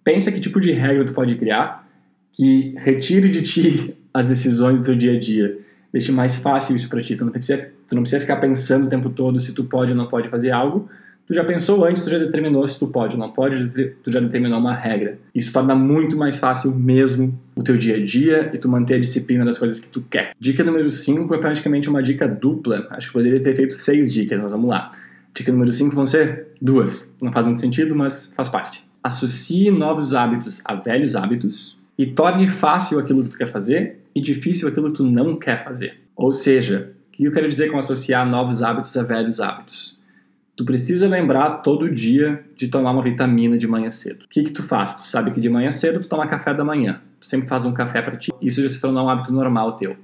pensa 0.03 0.31
que 0.31 0.39
tipo 0.39 0.59
de 0.59 0.71
regra 0.71 1.05
tu 1.05 1.13
pode 1.13 1.35
criar 1.35 1.87
que 2.31 2.75
retire 2.77 3.29
de 3.29 3.41
ti 3.41 3.95
as 4.13 4.25
decisões 4.25 4.79
do 4.79 4.85
teu 4.85 4.95
dia 4.95 5.13
a 5.13 5.19
dia. 5.19 5.57
Deixe 5.91 6.11
mais 6.11 6.35
fácil 6.35 6.75
isso 6.75 6.89
para 6.89 7.01
ti. 7.01 7.15
Tu 7.15 7.23
não, 7.23 7.31
precisa, 7.31 7.69
tu 7.87 7.95
não 7.95 8.01
precisa 8.01 8.19
ficar 8.19 8.37
pensando 8.37 8.87
o 8.87 8.89
tempo 8.89 9.09
todo 9.09 9.39
se 9.39 9.53
tu 9.53 9.63
pode 9.63 9.91
ou 9.91 9.97
não 9.97 10.07
pode 10.07 10.27
fazer 10.29 10.51
algo. 10.51 10.89
Tu 11.25 11.33
já 11.33 11.43
pensou 11.43 11.85
antes, 11.85 12.03
tu 12.03 12.09
já 12.09 12.17
determinou 12.17 12.67
se 12.67 12.77
tu 12.77 12.87
pode 12.87 13.13
ou 13.13 13.19
não 13.19 13.31
pode, 13.31 13.69
tu 14.03 14.11
já 14.11 14.19
determinou 14.19 14.59
uma 14.59 14.73
regra. 14.73 15.17
Isso 15.33 15.53
torna 15.53 15.73
muito 15.73 16.17
mais 16.17 16.37
fácil 16.37 16.75
mesmo 16.75 17.39
o 17.55 17.63
teu 17.63 17.77
dia 17.77 17.95
a 17.95 18.03
dia 18.03 18.51
e 18.53 18.57
tu 18.57 18.67
manter 18.67 18.95
a 18.95 18.99
disciplina 18.99 19.45
das 19.45 19.57
coisas 19.57 19.79
que 19.79 19.87
tu 19.89 20.01
quer. 20.01 20.33
Dica 20.37 20.63
número 20.63 20.89
5 20.89 21.33
é 21.33 21.37
praticamente 21.37 21.87
uma 21.87 22.03
dica 22.03 22.27
dupla. 22.27 22.87
Acho 22.89 23.07
que 23.07 23.13
poderia 23.13 23.39
ter 23.39 23.55
feito 23.55 23.73
seis 23.73 24.11
dicas, 24.11 24.39
mas 24.41 24.51
vamos 24.51 24.69
lá. 24.69 24.91
Dica 25.33 25.51
número 25.51 25.71
5 25.71 25.95
vão 25.95 26.05
ser 26.05 26.47
duas. 26.61 27.15
Não 27.21 27.31
faz 27.31 27.45
muito 27.45 27.61
sentido, 27.61 27.95
mas 27.95 28.33
faz 28.35 28.49
parte 28.49 28.83
associe 29.03 29.69
novos 29.69 30.13
hábitos 30.13 30.61
a 30.63 30.73
velhos 30.75 31.15
hábitos 31.15 31.77
e 31.97 32.05
torne 32.05 32.47
fácil 32.47 32.97
aquilo 32.97 33.23
que 33.23 33.29
tu 33.31 33.37
quer 33.37 33.47
fazer 33.47 33.99
e 34.15 34.21
difícil 34.21 34.67
aquilo 34.67 34.91
que 34.91 34.97
tu 34.97 35.03
não 35.03 35.35
quer 35.35 35.63
fazer. 35.63 35.99
Ou 36.15 36.31
seja, 36.31 36.93
o 37.09 37.11
que 37.11 37.25
eu 37.25 37.31
quero 37.31 37.47
dizer 37.47 37.69
com 37.69 37.77
associar 37.77 38.25
novos 38.25 38.63
hábitos 38.63 38.95
a 38.95 39.03
velhos 39.03 39.41
hábitos? 39.41 39.99
Tu 40.55 40.63
precisa 40.63 41.07
lembrar 41.07 41.61
todo 41.61 41.93
dia 41.93 42.43
de 42.55 42.67
tomar 42.67 42.91
uma 42.91 43.01
vitamina 43.01 43.57
de 43.57 43.67
manhã 43.67 43.89
cedo. 43.89 44.23
O 44.23 44.29
que, 44.29 44.43
que 44.43 44.51
tu 44.51 44.63
faz? 44.63 44.95
Tu 44.95 45.05
sabe 45.05 45.31
que 45.31 45.41
de 45.41 45.49
manhã 45.49 45.71
cedo 45.71 45.99
tu 45.99 46.07
toma 46.07 46.27
café 46.27 46.53
da 46.53 46.63
manhã. 46.63 47.01
Tu 47.19 47.27
sempre 47.27 47.47
faz 47.47 47.65
um 47.65 47.73
café 47.73 48.01
para 48.01 48.15
ti. 48.15 48.31
Isso 48.41 48.61
já 48.61 48.69
se 48.69 48.79
tornou 48.79 49.05
um 49.05 49.09
hábito 49.09 49.33
normal 49.33 49.75
teu. 49.75 49.97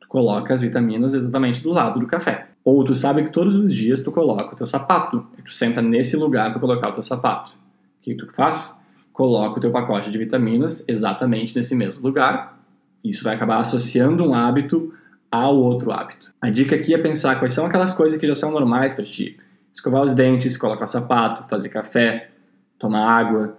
Tu 0.00 0.08
coloca 0.08 0.54
as 0.54 0.62
vitaminas 0.62 1.14
exatamente 1.14 1.62
do 1.62 1.70
lado 1.70 2.00
do 2.00 2.06
café. 2.06 2.48
Ou 2.64 2.82
tu 2.82 2.94
sabe 2.94 3.24
que 3.24 3.30
todos 3.30 3.54
os 3.54 3.72
dias 3.72 4.02
tu 4.02 4.10
coloca 4.10 4.54
o 4.54 4.56
teu 4.56 4.66
sapato. 4.66 5.26
E 5.38 5.42
tu 5.42 5.52
senta 5.52 5.82
nesse 5.82 6.16
lugar 6.16 6.50
para 6.50 6.60
colocar 6.60 6.88
o 6.88 6.92
teu 6.92 7.02
sapato 7.02 7.63
que 8.04 8.14
tu 8.14 8.26
faz? 8.32 8.80
Coloca 9.12 9.58
o 9.58 9.60
teu 9.60 9.70
pacote 9.70 10.10
de 10.10 10.18
vitaminas 10.18 10.84
exatamente 10.88 11.54
nesse 11.54 11.74
mesmo 11.74 12.02
lugar. 12.02 12.58
Isso 13.02 13.22
vai 13.24 13.34
acabar 13.34 13.58
associando 13.58 14.28
um 14.28 14.34
hábito 14.34 14.92
ao 15.30 15.56
outro 15.56 15.90
hábito. 15.92 16.32
A 16.40 16.50
dica 16.50 16.76
aqui 16.76 16.94
é 16.94 16.98
pensar 16.98 17.38
quais 17.38 17.52
são 17.52 17.66
aquelas 17.66 17.94
coisas 17.94 18.18
que 18.18 18.26
já 18.26 18.34
são 18.34 18.50
normais 18.50 18.92
para 18.92 19.04
ti. 19.04 19.38
Escovar 19.72 20.02
os 20.02 20.12
dentes, 20.12 20.56
colocar 20.56 20.86
sapato, 20.86 21.48
fazer 21.48 21.68
café, 21.68 22.30
tomar 22.78 23.08
água. 23.08 23.56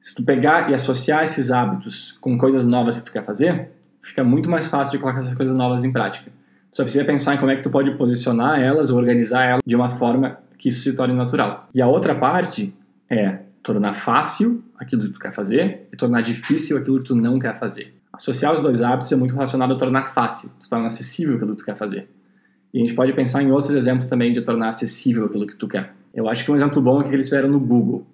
Se 0.00 0.14
tu 0.14 0.22
pegar 0.22 0.70
e 0.70 0.74
associar 0.74 1.24
esses 1.24 1.50
hábitos 1.50 2.12
com 2.20 2.36
coisas 2.38 2.64
novas 2.64 3.00
que 3.00 3.06
tu 3.06 3.12
quer 3.12 3.24
fazer, 3.24 3.70
fica 4.02 4.22
muito 4.22 4.48
mais 4.48 4.68
fácil 4.68 4.92
de 4.92 4.98
colocar 4.98 5.18
essas 5.18 5.34
coisas 5.34 5.56
novas 5.56 5.84
em 5.84 5.92
prática. 5.92 6.30
Só 6.70 6.82
precisa 6.82 7.04
pensar 7.04 7.34
em 7.34 7.38
como 7.38 7.50
é 7.50 7.56
que 7.56 7.62
tu 7.62 7.70
pode 7.70 7.90
posicionar 7.92 8.60
elas 8.60 8.90
organizar 8.90 9.44
elas 9.44 9.62
de 9.64 9.74
uma 9.74 9.90
forma 9.90 10.38
que 10.58 10.68
isso 10.68 10.82
se 10.82 10.94
torne 10.94 11.14
natural. 11.14 11.68
E 11.74 11.80
a 11.80 11.86
outra 11.86 12.14
parte 12.14 12.74
é 13.08 13.40
tornar 13.66 13.94
fácil 13.94 14.62
aquilo 14.78 15.02
que 15.02 15.08
tu 15.08 15.18
quer 15.18 15.34
fazer 15.34 15.88
e 15.92 15.96
tornar 15.96 16.20
difícil 16.20 16.78
aquilo 16.78 17.00
que 17.00 17.06
tu 17.06 17.16
não 17.16 17.36
quer 17.36 17.58
fazer. 17.58 17.92
Associar 18.12 18.54
os 18.54 18.60
dois 18.60 18.80
hábitos 18.80 19.10
é 19.10 19.16
muito 19.16 19.34
relacionado 19.34 19.74
a 19.74 19.76
tornar 19.76 20.14
fácil, 20.14 20.52
tornar 20.70 20.86
acessível 20.86 21.34
aquilo 21.34 21.50
que 21.50 21.58
tu 21.58 21.64
quer 21.64 21.76
fazer. 21.76 22.08
E 22.72 22.78
a 22.78 22.80
gente 22.80 22.94
pode 22.94 23.12
pensar 23.12 23.42
em 23.42 23.50
outros 23.50 23.74
exemplos 23.74 24.08
também 24.08 24.32
de 24.32 24.40
tornar 24.40 24.68
acessível 24.68 25.24
aquilo 25.24 25.48
que 25.48 25.56
tu 25.56 25.66
quer. 25.66 25.92
Eu 26.14 26.28
acho 26.28 26.44
que 26.44 26.52
um 26.52 26.54
exemplo 26.54 26.80
bom 26.80 27.00
é 27.00 27.08
que 27.08 27.12
eles 27.12 27.26
fizeram 27.26 27.48
no 27.48 27.58
Google. 27.58 28.06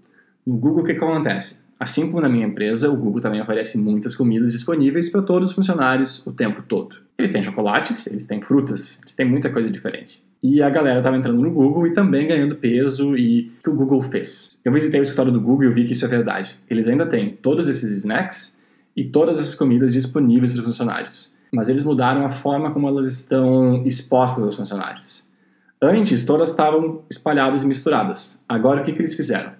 No 0.46 0.56
Google, 0.56 0.82
o 0.82 0.86
que, 0.86 0.94
que 0.94 1.04
acontece? 1.04 1.60
Assim 1.78 2.06
como 2.06 2.22
na 2.22 2.30
minha 2.30 2.46
empresa, 2.46 2.90
o 2.90 2.96
Google 2.96 3.20
também 3.20 3.42
oferece 3.42 3.76
muitas 3.76 4.14
comidas 4.14 4.52
disponíveis 4.52 5.10
para 5.10 5.20
todos 5.20 5.50
os 5.50 5.54
funcionários 5.54 6.26
o 6.26 6.32
tempo 6.32 6.62
todo. 6.62 6.96
Eles 7.18 7.30
têm 7.30 7.42
chocolates, 7.42 8.06
eles 8.06 8.24
têm 8.24 8.40
frutas, 8.40 9.00
eles 9.02 9.14
têm 9.14 9.28
muita 9.28 9.50
coisa 9.50 9.68
diferente. 9.68 10.22
E 10.42 10.60
a 10.60 10.68
galera 10.68 10.98
estava 10.98 11.16
entrando 11.16 11.40
no 11.40 11.52
Google 11.52 11.86
e 11.86 11.92
também 11.92 12.26
ganhando 12.26 12.56
peso 12.56 13.16
e 13.16 13.52
o 13.60 13.62
que 13.62 13.70
o 13.70 13.74
Google 13.74 14.02
fez. 14.02 14.60
Eu 14.64 14.72
visitei 14.72 14.98
o 14.98 15.02
escritório 15.02 15.30
do 15.30 15.40
Google 15.40 15.70
e 15.70 15.72
vi 15.72 15.84
que 15.84 15.92
isso 15.92 16.04
é 16.04 16.08
verdade. 16.08 16.58
Eles 16.68 16.88
ainda 16.88 17.06
têm 17.06 17.30
todos 17.30 17.68
esses 17.68 17.98
snacks 17.98 18.60
e 18.96 19.04
todas 19.04 19.38
essas 19.38 19.54
comidas 19.54 19.92
disponíveis 19.92 20.52
para 20.52 20.60
os 20.60 20.66
funcionários. 20.66 21.34
Mas 21.52 21.68
eles 21.68 21.84
mudaram 21.84 22.24
a 22.24 22.30
forma 22.30 22.72
como 22.72 22.88
elas 22.88 23.12
estão 23.12 23.86
expostas 23.86 24.42
aos 24.42 24.56
funcionários. 24.56 25.28
Antes, 25.80 26.24
todas 26.24 26.50
estavam 26.50 27.02
espalhadas 27.08 27.62
e 27.62 27.66
misturadas. 27.66 28.44
Agora, 28.48 28.80
o 28.80 28.84
que, 28.84 28.92
que 28.92 29.00
eles 29.00 29.14
fizeram? 29.14 29.52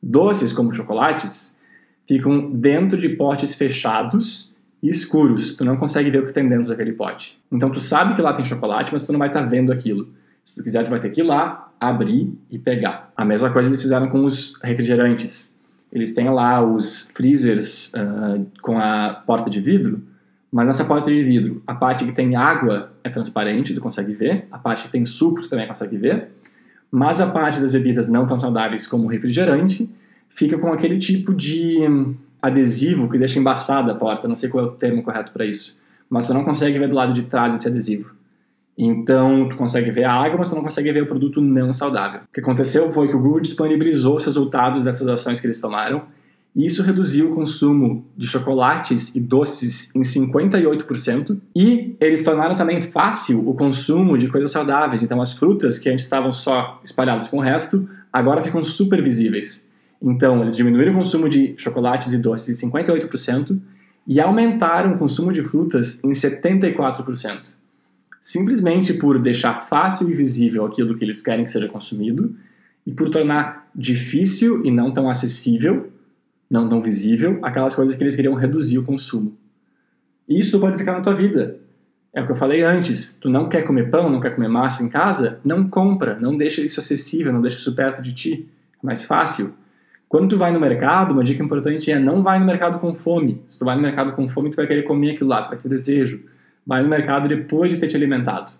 Doces, 0.00 0.52
como 0.52 0.72
chocolates, 0.72 1.58
ficam 2.06 2.50
dentro 2.52 2.98
de 2.98 3.08
potes 3.08 3.54
fechados 3.54 4.53
e 4.84 4.90
escuros. 4.90 5.54
Tu 5.54 5.64
não 5.64 5.78
consegue 5.78 6.10
ver 6.10 6.18
o 6.18 6.26
que 6.26 6.32
tem 6.32 6.46
dentro 6.46 6.68
daquele 6.68 6.92
pote. 6.92 7.40
Então, 7.50 7.70
tu 7.70 7.80
sabe 7.80 8.14
que 8.14 8.20
lá 8.20 8.34
tem 8.34 8.44
chocolate, 8.44 8.92
mas 8.92 9.02
tu 9.02 9.12
não 9.12 9.18
vai 9.18 9.28
estar 9.28 9.40
tá 9.40 9.46
vendo 9.46 9.72
aquilo. 9.72 10.08
Se 10.44 10.54
tu 10.54 10.62
quiser, 10.62 10.84
tu 10.84 10.90
vai 10.90 11.00
ter 11.00 11.08
que 11.10 11.22
ir 11.22 11.24
lá, 11.24 11.72
abrir 11.80 12.30
e 12.50 12.58
pegar. 12.58 13.10
A 13.16 13.24
mesma 13.24 13.48
coisa 13.50 13.70
eles 13.70 13.80
fizeram 13.80 14.10
com 14.10 14.22
os 14.26 14.60
refrigerantes. 14.62 15.58
Eles 15.90 16.12
têm 16.12 16.28
lá 16.28 16.62
os 16.62 17.10
freezers 17.16 17.94
uh, 17.94 18.46
com 18.60 18.78
a 18.78 19.22
porta 19.26 19.48
de 19.48 19.58
vidro, 19.58 20.02
mas 20.52 20.66
nessa 20.66 20.84
porta 20.84 21.10
de 21.10 21.22
vidro, 21.22 21.62
a 21.66 21.74
parte 21.74 22.04
que 22.04 22.12
tem 22.12 22.36
água 22.36 22.92
é 23.02 23.08
transparente, 23.08 23.72
tu 23.72 23.80
consegue 23.80 24.12
ver, 24.12 24.46
a 24.52 24.58
parte 24.58 24.84
que 24.84 24.90
tem 24.90 25.04
suco 25.04 25.40
tu 25.40 25.48
também 25.48 25.66
consegue 25.66 25.96
ver, 25.96 26.28
mas 26.90 27.20
a 27.20 27.28
parte 27.28 27.58
das 27.58 27.72
bebidas 27.72 28.06
não 28.08 28.26
tão 28.26 28.36
saudáveis 28.36 28.86
como 28.86 29.08
refrigerante 29.08 29.88
fica 30.28 30.58
com 30.58 30.72
aquele 30.72 30.98
tipo 30.98 31.32
de 31.32 31.78
adesivo 32.44 33.08
que 33.08 33.16
deixa 33.16 33.38
embaçada 33.38 33.92
a 33.92 33.94
porta, 33.94 34.28
não 34.28 34.36
sei 34.36 34.48
qual 34.48 34.64
é 34.64 34.68
o 34.68 34.72
termo 34.72 35.02
correto 35.02 35.32
para 35.32 35.46
isso, 35.46 35.78
mas 36.10 36.26
tu 36.26 36.34
não 36.34 36.44
consegue 36.44 36.78
ver 36.78 36.88
do 36.88 36.94
lado 36.94 37.12
de 37.12 37.22
trás 37.22 37.52
desse 37.52 37.68
adesivo. 37.68 38.10
Então, 38.76 39.48
tu 39.48 39.56
consegue 39.56 39.90
ver 39.90 40.04
a 40.04 40.12
água, 40.12 40.38
mas 40.38 40.50
tu 40.50 40.54
não 40.54 40.62
consegue 40.62 40.92
ver 40.92 41.02
o 41.02 41.06
produto 41.06 41.40
não 41.40 41.72
saudável. 41.72 42.20
O 42.28 42.32
que 42.32 42.40
aconteceu 42.40 42.92
foi 42.92 43.08
que 43.08 43.16
o 43.16 43.20
Google 43.20 43.40
disponibilizou 43.40 44.16
os 44.16 44.24
resultados 44.24 44.82
dessas 44.82 45.08
ações 45.08 45.40
que 45.40 45.46
eles 45.46 45.60
tomaram, 45.60 46.02
e 46.54 46.66
isso 46.66 46.82
reduziu 46.82 47.32
o 47.32 47.34
consumo 47.34 48.04
de 48.16 48.26
chocolates 48.26 49.14
e 49.14 49.20
doces 49.20 49.94
em 49.94 50.02
58%, 50.02 51.40
e 51.56 51.96
eles 52.00 52.22
tornaram 52.22 52.54
também 52.54 52.80
fácil 52.80 53.48
o 53.48 53.54
consumo 53.54 54.18
de 54.18 54.28
coisas 54.28 54.50
saudáveis. 54.50 55.02
Então, 55.02 55.20
as 55.20 55.32
frutas 55.32 55.78
que 55.78 55.88
antes 55.88 56.04
estavam 56.04 56.30
só 56.30 56.80
espalhadas 56.84 57.28
com 57.28 57.38
o 57.38 57.40
resto, 57.40 57.88
agora 58.12 58.42
ficam 58.42 58.62
super 58.62 59.02
visíveis. 59.02 59.68
Então, 60.02 60.42
eles 60.42 60.56
diminuíram 60.56 60.92
o 60.92 60.96
consumo 60.96 61.28
de 61.28 61.54
chocolates 61.56 62.12
e 62.12 62.18
doces 62.18 62.62
em 62.62 62.70
58% 62.70 63.58
e 64.06 64.20
aumentaram 64.20 64.94
o 64.94 64.98
consumo 64.98 65.32
de 65.32 65.42
frutas 65.42 66.02
em 66.04 66.10
74%. 66.10 67.54
Simplesmente 68.20 68.94
por 68.94 69.18
deixar 69.18 69.66
fácil 69.66 70.10
e 70.10 70.14
visível 70.14 70.64
aquilo 70.64 70.94
que 70.96 71.04
eles 71.04 71.22
querem 71.22 71.44
que 71.44 71.50
seja 71.50 71.68
consumido 71.68 72.34
e 72.86 72.92
por 72.92 73.08
tornar 73.08 73.70
difícil 73.74 74.64
e 74.64 74.70
não 74.70 74.92
tão 74.92 75.08
acessível 75.08 75.90
não 76.54 76.68
tão 76.68 76.80
visível, 76.80 77.38
aquelas 77.42 77.74
coisas 77.74 77.94
que 77.94 78.02
eles 78.02 78.14
queriam 78.14 78.34
reduzir 78.34 78.78
o 78.78 78.84
consumo. 78.84 79.36
Isso 80.28 80.60
pode 80.60 80.78
ficar 80.78 80.92
na 80.92 81.00
tua 81.00 81.14
vida. 81.14 81.56
É 82.12 82.22
o 82.22 82.26
que 82.26 82.32
eu 82.32 82.36
falei 82.36 82.62
antes. 82.62 83.18
Tu 83.18 83.28
não 83.28 83.48
quer 83.48 83.62
comer 83.62 83.90
pão, 83.90 84.08
não 84.08 84.20
quer 84.20 84.34
comer 84.34 84.48
massa 84.48 84.82
em 84.82 84.88
casa? 84.88 85.40
Não 85.44 85.68
compra, 85.68 86.18
não 86.18 86.36
deixa 86.36 86.62
isso 86.62 86.78
acessível, 86.78 87.32
não 87.32 87.42
deixa 87.42 87.58
isso 87.58 87.74
perto 87.74 88.00
de 88.00 88.12
ti. 88.12 88.48
É 88.82 88.86
mais 88.86 89.04
fácil. 89.04 89.52
Quando 90.14 90.28
tu 90.28 90.36
vai 90.36 90.52
no 90.52 90.60
mercado, 90.60 91.10
uma 91.10 91.24
dica 91.24 91.42
importante 91.42 91.90
é 91.90 91.98
não 91.98 92.22
vai 92.22 92.38
no 92.38 92.46
mercado 92.46 92.78
com 92.78 92.94
fome. 92.94 93.42
Se 93.48 93.58
tu 93.58 93.64
vai 93.64 93.74
no 93.74 93.82
mercado 93.82 94.12
com 94.12 94.28
fome, 94.28 94.48
tu 94.48 94.54
vai 94.54 94.64
querer 94.64 94.84
comer 94.84 95.10
aquilo 95.10 95.28
lá, 95.28 95.42
tu 95.42 95.48
vai 95.48 95.58
ter 95.58 95.68
desejo. 95.68 96.22
Vai 96.64 96.84
no 96.84 96.88
mercado 96.88 97.26
depois 97.26 97.72
de 97.72 97.80
ter 97.80 97.88
te 97.88 97.96
alimentado. 97.96 98.52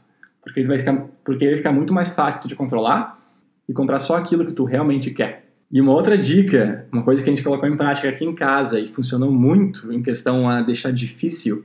Porque, 0.42 0.64
vai 0.64 0.78
ficar, 0.78 1.06
porque 1.24 1.46
vai 1.46 1.56
ficar 1.56 1.70
muito 1.70 1.92
mais 1.92 2.12
fácil 2.12 2.42
tu 2.42 2.48
te 2.48 2.56
controlar 2.56 3.20
e 3.68 3.72
comprar 3.72 4.00
só 4.00 4.16
aquilo 4.16 4.44
que 4.44 4.50
tu 4.50 4.64
realmente 4.64 5.12
quer. 5.12 5.44
E 5.70 5.80
uma 5.80 5.92
outra 5.92 6.18
dica, 6.18 6.86
uma 6.90 7.04
coisa 7.04 7.22
que 7.22 7.30
a 7.30 7.32
gente 7.32 7.44
colocou 7.44 7.68
em 7.68 7.76
prática 7.76 8.08
aqui 8.08 8.24
em 8.24 8.34
casa 8.34 8.80
e 8.80 8.88
funcionou 8.88 9.30
muito 9.30 9.92
em 9.92 10.02
questão 10.02 10.50
a 10.50 10.60
deixar 10.60 10.92
difícil, 10.92 11.64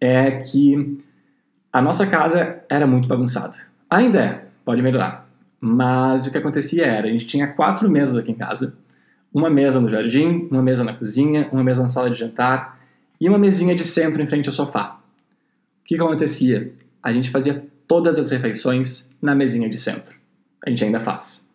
é 0.00 0.32
que 0.32 0.98
a 1.72 1.80
nossa 1.80 2.04
casa 2.04 2.64
era 2.68 2.84
muito 2.84 3.06
bagunçada. 3.06 3.56
Ainda 3.88 4.20
é, 4.20 4.44
pode 4.64 4.82
melhorar. 4.82 5.30
Mas 5.60 6.26
o 6.26 6.32
que 6.32 6.38
acontecia 6.38 6.84
era, 6.84 7.06
a 7.06 7.10
gente 7.12 7.28
tinha 7.28 7.46
quatro 7.46 7.88
mesas 7.88 8.16
aqui 8.16 8.32
em 8.32 8.34
casa, 8.34 8.74
uma 9.34 9.50
mesa 9.50 9.80
no 9.80 9.88
jardim, 9.88 10.46
uma 10.48 10.62
mesa 10.62 10.84
na 10.84 10.94
cozinha, 10.94 11.48
uma 11.50 11.64
mesa 11.64 11.82
na 11.82 11.88
sala 11.88 12.08
de 12.08 12.16
jantar 12.16 12.78
e 13.20 13.28
uma 13.28 13.38
mesinha 13.38 13.74
de 13.74 13.82
centro 13.82 14.22
em 14.22 14.26
frente 14.28 14.48
ao 14.48 14.54
sofá. 14.54 15.00
O 15.82 15.84
que, 15.84 15.96
que 15.96 16.00
acontecia? 16.00 16.72
A 17.02 17.12
gente 17.12 17.30
fazia 17.30 17.66
todas 17.88 18.16
as 18.16 18.30
refeições 18.30 19.10
na 19.20 19.34
mesinha 19.34 19.68
de 19.68 19.76
centro. 19.76 20.14
A 20.64 20.70
gente 20.70 20.84
ainda 20.84 21.00
faz. 21.00 21.48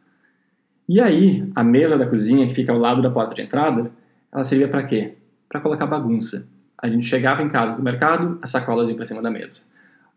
E 0.88 1.00
aí, 1.00 1.50
a 1.56 1.64
mesa 1.64 1.98
da 1.98 2.06
cozinha, 2.06 2.46
que 2.46 2.54
fica 2.54 2.74
ao 2.74 2.78
lado 2.78 3.02
da 3.02 3.10
porta 3.10 3.34
de 3.34 3.42
entrada, 3.42 3.90
ela 4.32 4.44
servia 4.44 4.68
para 4.68 4.84
quê? 4.84 5.14
Para 5.48 5.62
colocar 5.62 5.86
bagunça. 5.88 6.48
A 6.78 6.88
gente 6.88 7.06
chegava 7.06 7.42
em 7.42 7.50
casa 7.50 7.76
do 7.76 7.82
mercado, 7.82 8.38
as 8.42 8.50
sacolas 8.50 8.90
iam 8.90 8.96
para 8.98 9.06
cima 9.06 9.22
da 9.22 9.32
mesa. 9.32 9.64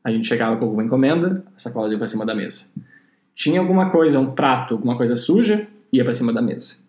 A 0.02 0.10
gente 0.10 0.26
chegava 0.26 0.56
com 0.56 0.64
alguma 0.64 0.82
encomenda, 0.82 1.44
as 1.56 1.62
sacolas 1.62 1.92
iam 1.92 1.98
para 1.98 2.08
cima 2.08 2.26
da 2.26 2.34
mesa. 2.34 2.70
Tinha 3.34 3.60
alguma 3.60 3.90
coisa, 3.90 4.18
um 4.18 4.32
prato, 4.32 4.74
alguma 4.74 4.96
coisa 4.96 5.14
suja, 5.14 5.66
ia 5.92 6.04
para 6.04 6.12
cima 6.12 6.32
da 6.32 6.42
mesa. 6.42 6.81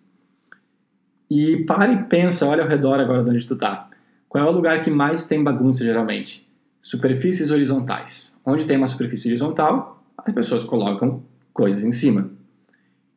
E 1.35 1.63
para 1.63 1.91
e 1.91 2.03
pensa, 2.03 2.45
olha 2.45 2.61
ao 2.61 2.69
redor 2.69 2.99
agora 2.99 3.23
de 3.23 3.31
onde 3.31 3.47
tu 3.47 3.55
tá. 3.55 3.89
Qual 4.29 4.45
é 4.45 4.47
o 4.47 4.53
lugar 4.53 4.79
que 4.81 4.91
mais 4.91 5.23
tem 5.23 5.43
bagunça 5.43 5.83
geralmente? 5.83 6.47
Superfícies 6.79 7.49
horizontais. 7.49 8.39
Onde 8.45 8.65
tem 8.65 8.77
uma 8.77 8.85
superfície 8.85 9.29
horizontal, 9.29 10.05
as 10.15 10.31
pessoas 10.31 10.63
colocam 10.63 11.23
coisas 11.51 11.83
em 11.83 11.91
cima. 11.91 12.29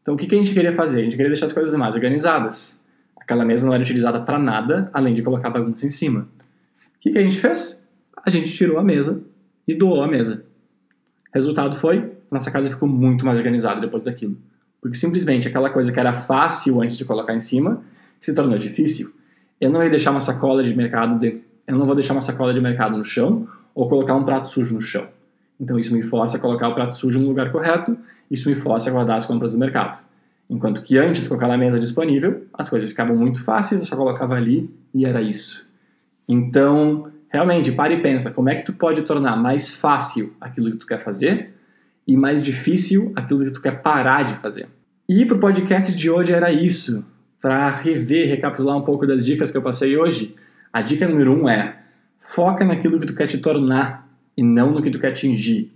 Então, 0.01 0.15
o 0.15 0.17
que, 0.17 0.27
que 0.27 0.35
a 0.35 0.39
gente 0.39 0.55
queria 0.55 0.75
fazer? 0.75 1.01
A 1.01 1.05
gente 1.05 1.15
queria 1.15 1.29
deixar 1.29 1.45
as 1.45 1.53
coisas 1.53 1.75
mais 1.75 1.95
organizadas. 1.95 2.83
Aquela 3.21 3.45
mesa 3.45 3.67
não 3.67 3.75
era 3.75 3.83
utilizada 3.83 4.19
para 4.19 4.39
nada, 4.39 4.89
além 4.95 5.13
de 5.13 5.21
colocar 5.21 5.51
bagunça 5.51 5.87
em 5.87 5.91
cima. 5.91 6.21
O 6.21 7.01
que, 7.01 7.11
que 7.11 7.19
a 7.19 7.23
gente 7.23 7.39
fez? 7.39 7.87
A 8.25 8.31
gente 8.31 8.51
tirou 8.55 8.79
a 8.79 8.83
mesa 8.83 9.23
e 9.69 9.75
doou 9.75 10.03
a 10.03 10.09
mesa. 10.09 10.43
Resultado 11.35 11.77
foi, 11.77 12.13
nossa 12.31 12.51
casa 12.51 12.71
ficou 12.71 12.89
muito 12.89 13.27
mais 13.27 13.37
organizada 13.37 13.79
depois 13.79 14.03
daquilo. 14.03 14.39
Porque 14.81 14.97
simplesmente 14.97 15.47
aquela 15.47 15.69
coisa 15.69 15.93
que 15.93 16.01
era 16.01 16.15
fácil 16.15 16.81
antes 16.81 16.97
de 16.97 17.05
colocar 17.05 17.35
em 17.35 17.41
cima 17.41 17.85
se 18.21 18.35
tornou 18.35 18.59
difícil. 18.59 19.13
Eu 19.61 19.71
não 19.71 19.83
ia 19.83 19.91
deixar 19.91 20.11
uma 20.11 20.21
sacola 20.21 20.63
de 20.63 20.75
mercado 20.75 21.19
dentro. 21.19 21.43
Eu 21.67 21.77
não 21.77 21.87
vou 21.87 21.95
deixar 21.95 22.15
uma 22.15 22.21
sacola 22.21 22.53
de 22.53 22.61
mercado 22.61 22.97
no 22.97 23.05
chão 23.05 23.49
ou 23.75 23.89
colocar 23.89 24.15
um 24.15 24.25
prato 24.25 24.49
sujo 24.49 24.75
no 24.75 24.81
chão. 24.81 25.09
Então 25.61 25.79
isso 25.79 25.95
me 25.95 26.03
força 26.03 26.37
a 26.37 26.41
colocar 26.41 26.69
o 26.69 26.75
prato 26.75 26.95
sujo 26.95 27.19
no 27.19 27.29
lugar 27.29 27.51
correto, 27.51 27.97
isso 28.31 28.49
me 28.49 28.55
força 28.55 28.91
a 28.91 28.93
guardar 28.93 29.17
as 29.17 29.27
compras 29.27 29.53
do 29.53 29.59
mercado. 29.59 29.99
Enquanto 30.49 30.83
que 30.83 30.97
antes, 30.97 31.27
com 31.27 31.35
aquela 31.35 31.57
mesa 31.57 31.79
disponível, 31.79 32.47
as 32.55 32.69
coisas 32.69 32.89
ficavam 32.89 33.17
muito 33.17 33.43
fáceis, 33.43 33.81
eu 33.81 33.87
só 33.87 33.97
colocava 33.97 34.35
ali 34.35 34.71
e 34.95 35.05
era 35.05 35.21
isso. 35.21 35.69
Então, 36.29 37.11
realmente, 37.29 37.73
pare 37.73 37.95
e 37.95 38.01
pensa, 38.01 38.31
como 38.31 38.49
é 38.49 38.55
que 38.55 38.65
tu 38.65 38.73
pode 38.73 39.03
tornar 39.03 39.37
mais 39.37 39.75
fácil 39.75 40.35
aquilo 40.41 40.71
que 40.71 40.77
tu 40.77 40.87
quer 40.87 41.03
fazer 41.03 41.55
e 42.07 42.17
mais 42.17 42.41
difícil 42.41 43.13
aquilo 43.17 43.45
que 43.45 43.51
tu 43.51 43.61
quer 43.61 43.83
parar 43.83 44.23
de 44.23 44.35
fazer. 44.35 44.69
E 45.09 45.25
para 45.25 45.37
o 45.37 45.41
podcast 45.41 45.95
de 45.95 46.11
hoje 46.11 46.33
era 46.33 46.53
isso. 46.53 47.05
Para 47.47 47.71
rever, 47.71 48.27
recapitular 48.27 48.77
um 48.77 48.83
pouco 48.83 49.07
das 49.07 49.25
dicas 49.25 49.53
que 49.53 49.57
eu 49.57 49.63
passei 49.63 49.97
hoje, 49.97 50.35
a 50.73 50.83
dica 50.83 51.07
número 51.07 51.33
um 51.33 51.49
é 51.49 51.79
foca 52.19 52.65
naquilo 52.65 52.99
que 52.99 53.07
tu 53.07 53.15
quer 53.15 53.29
te 53.29 53.39
tornar 53.39 54.11
e 54.37 54.43
não 54.43 54.73
no 54.73 54.83
que 54.83 54.91
tu 54.91 54.99
quer 54.99 55.11
atingir. 55.11 55.71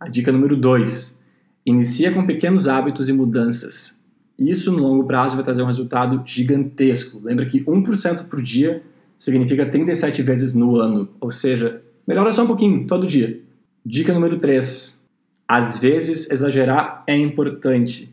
A 0.00 0.08
dica 0.08 0.32
número 0.32 0.56
2. 0.56 1.22
Inicia 1.64 2.10
com 2.10 2.26
pequenos 2.26 2.66
hábitos 2.66 3.08
e 3.08 3.12
mudanças. 3.12 4.00
Isso 4.36 4.72
no 4.72 4.82
longo 4.82 5.04
prazo 5.04 5.36
vai 5.36 5.44
trazer 5.44 5.62
um 5.62 5.66
resultado 5.66 6.20
gigantesco. 6.26 7.20
Lembra 7.22 7.46
que 7.46 7.62
1% 7.62 8.26
por 8.26 8.42
dia 8.42 8.82
significa 9.16 9.66
37 9.66 10.20
vezes 10.24 10.52
no 10.52 10.78
ano, 10.78 11.08
ou 11.20 11.30
seja, 11.30 11.80
melhora 12.04 12.32
só 12.32 12.42
um 12.42 12.48
pouquinho, 12.48 12.88
todo 12.88 13.06
dia. 13.06 13.40
Dica 13.86 14.12
número 14.12 14.36
3. 14.36 15.00
Às 15.46 15.78
vezes 15.78 16.28
exagerar 16.28 17.04
é 17.06 17.16
importante. 17.16 18.12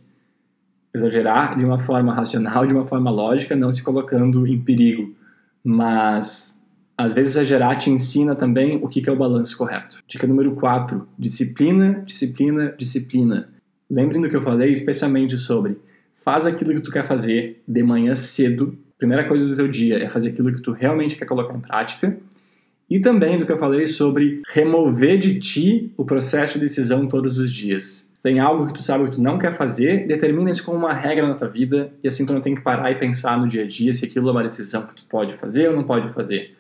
Exagerar 0.96 1.58
de 1.58 1.66
uma 1.66 1.78
forma 1.78 2.14
racional, 2.14 2.66
de 2.66 2.74
uma 2.74 2.88
forma 2.88 3.12
lógica, 3.12 3.56
não 3.56 3.72
se 3.72 3.84
colocando 3.84 4.48
em 4.48 4.60
perigo. 4.62 5.14
Mas 5.64 6.62
às 6.98 7.14
vezes, 7.14 7.36
a 7.36 7.44
Gerar 7.44 7.76
te 7.76 7.90
ensina 7.90 8.36
também 8.36 8.80
o 8.82 8.88
que 8.88 9.08
é 9.08 9.12
o 9.12 9.18
balanço 9.18 9.58
correto. 9.58 10.02
Dica 10.08 10.26
número 10.26 10.56
4: 10.56 11.08
disciplina, 11.20 12.02
disciplina, 12.06 12.74
disciplina. 12.78 13.50
Lembrem 13.90 14.22
do 14.22 14.30
que 14.30 14.36
eu 14.36 14.42
falei, 14.42 14.72
especialmente 14.72 15.38
sobre 15.38 15.78
faz 16.26 16.48
aquilo 16.48 16.74
que 16.74 16.82
tu 16.82 16.90
quer 16.90 17.06
fazer 17.06 17.62
de 17.68 17.84
manhã 17.84 18.16
cedo. 18.16 18.76
Primeira 18.98 19.28
coisa 19.28 19.46
do 19.46 19.56
teu 19.56 19.68
dia 19.68 20.04
é 20.04 20.10
fazer 20.10 20.30
aquilo 20.30 20.52
que 20.52 20.60
tu 20.60 20.72
realmente 20.72 21.16
quer 21.16 21.26
colocar 21.26 21.56
em 21.56 21.60
prática. 21.60 22.18
E 22.90 23.00
também 23.00 23.38
do 23.40 23.46
que 23.46 23.52
eu 23.52 23.58
falei 23.58 23.86
sobre 23.86 24.42
remover 24.48 25.18
de 25.18 25.40
ti 25.40 25.92
o 25.98 26.06
processo 26.06 26.56
de 26.56 26.66
decisão 26.66 27.08
todos 27.08 27.40
os 27.40 27.52
dias. 27.52 28.10
Se 28.14 28.22
tem 28.22 28.40
algo 28.40 28.68
que 28.68 28.74
tu 28.74 28.82
sabe 28.82 29.06
que 29.06 29.16
tu 29.16 29.22
não 29.22 29.40
quer 29.40 29.56
fazer, 29.56 30.08
determina 30.08 30.50
isso 30.50 30.64
como 30.64 30.78
uma 30.78 30.94
regra 30.94 31.28
na 31.28 31.34
tua 31.34 31.48
vida 31.48 31.92
e 32.04 32.08
assim 32.08 32.26
tu 32.26 32.34
não 32.34 32.42
tem 32.42 32.54
que 32.54 32.62
parar 32.62 32.92
e 32.92 32.96
pensar 32.96 33.40
no 33.40 33.48
dia 33.48 33.64
a 33.64 33.68
dia 33.68 33.92
se 33.92 34.06
aquilo 34.06 34.30
é 34.30 34.32
uma 34.32 34.44
decisão 34.44 34.84
que 34.84 34.96
tu 34.96 35.06
pode 35.10 35.36
fazer 35.36 35.70
ou 35.70 35.76
não 35.76 35.84
pode 35.84 36.10
fazer. 36.10 36.56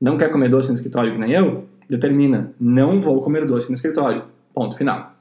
Não 0.00 0.16
quer 0.16 0.30
comer 0.30 0.48
doce 0.48 0.68
no 0.68 0.74
escritório 0.74 1.12
que 1.12 1.18
nem 1.18 1.32
eu? 1.32 1.66
Determina, 1.88 2.52
não 2.60 3.00
vou 3.00 3.20
comer 3.20 3.46
doce 3.46 3.68
no 3.68 3.74
escritório. 3.74 4.24
Ponto 4.54 4.76
final. 4.76 5.14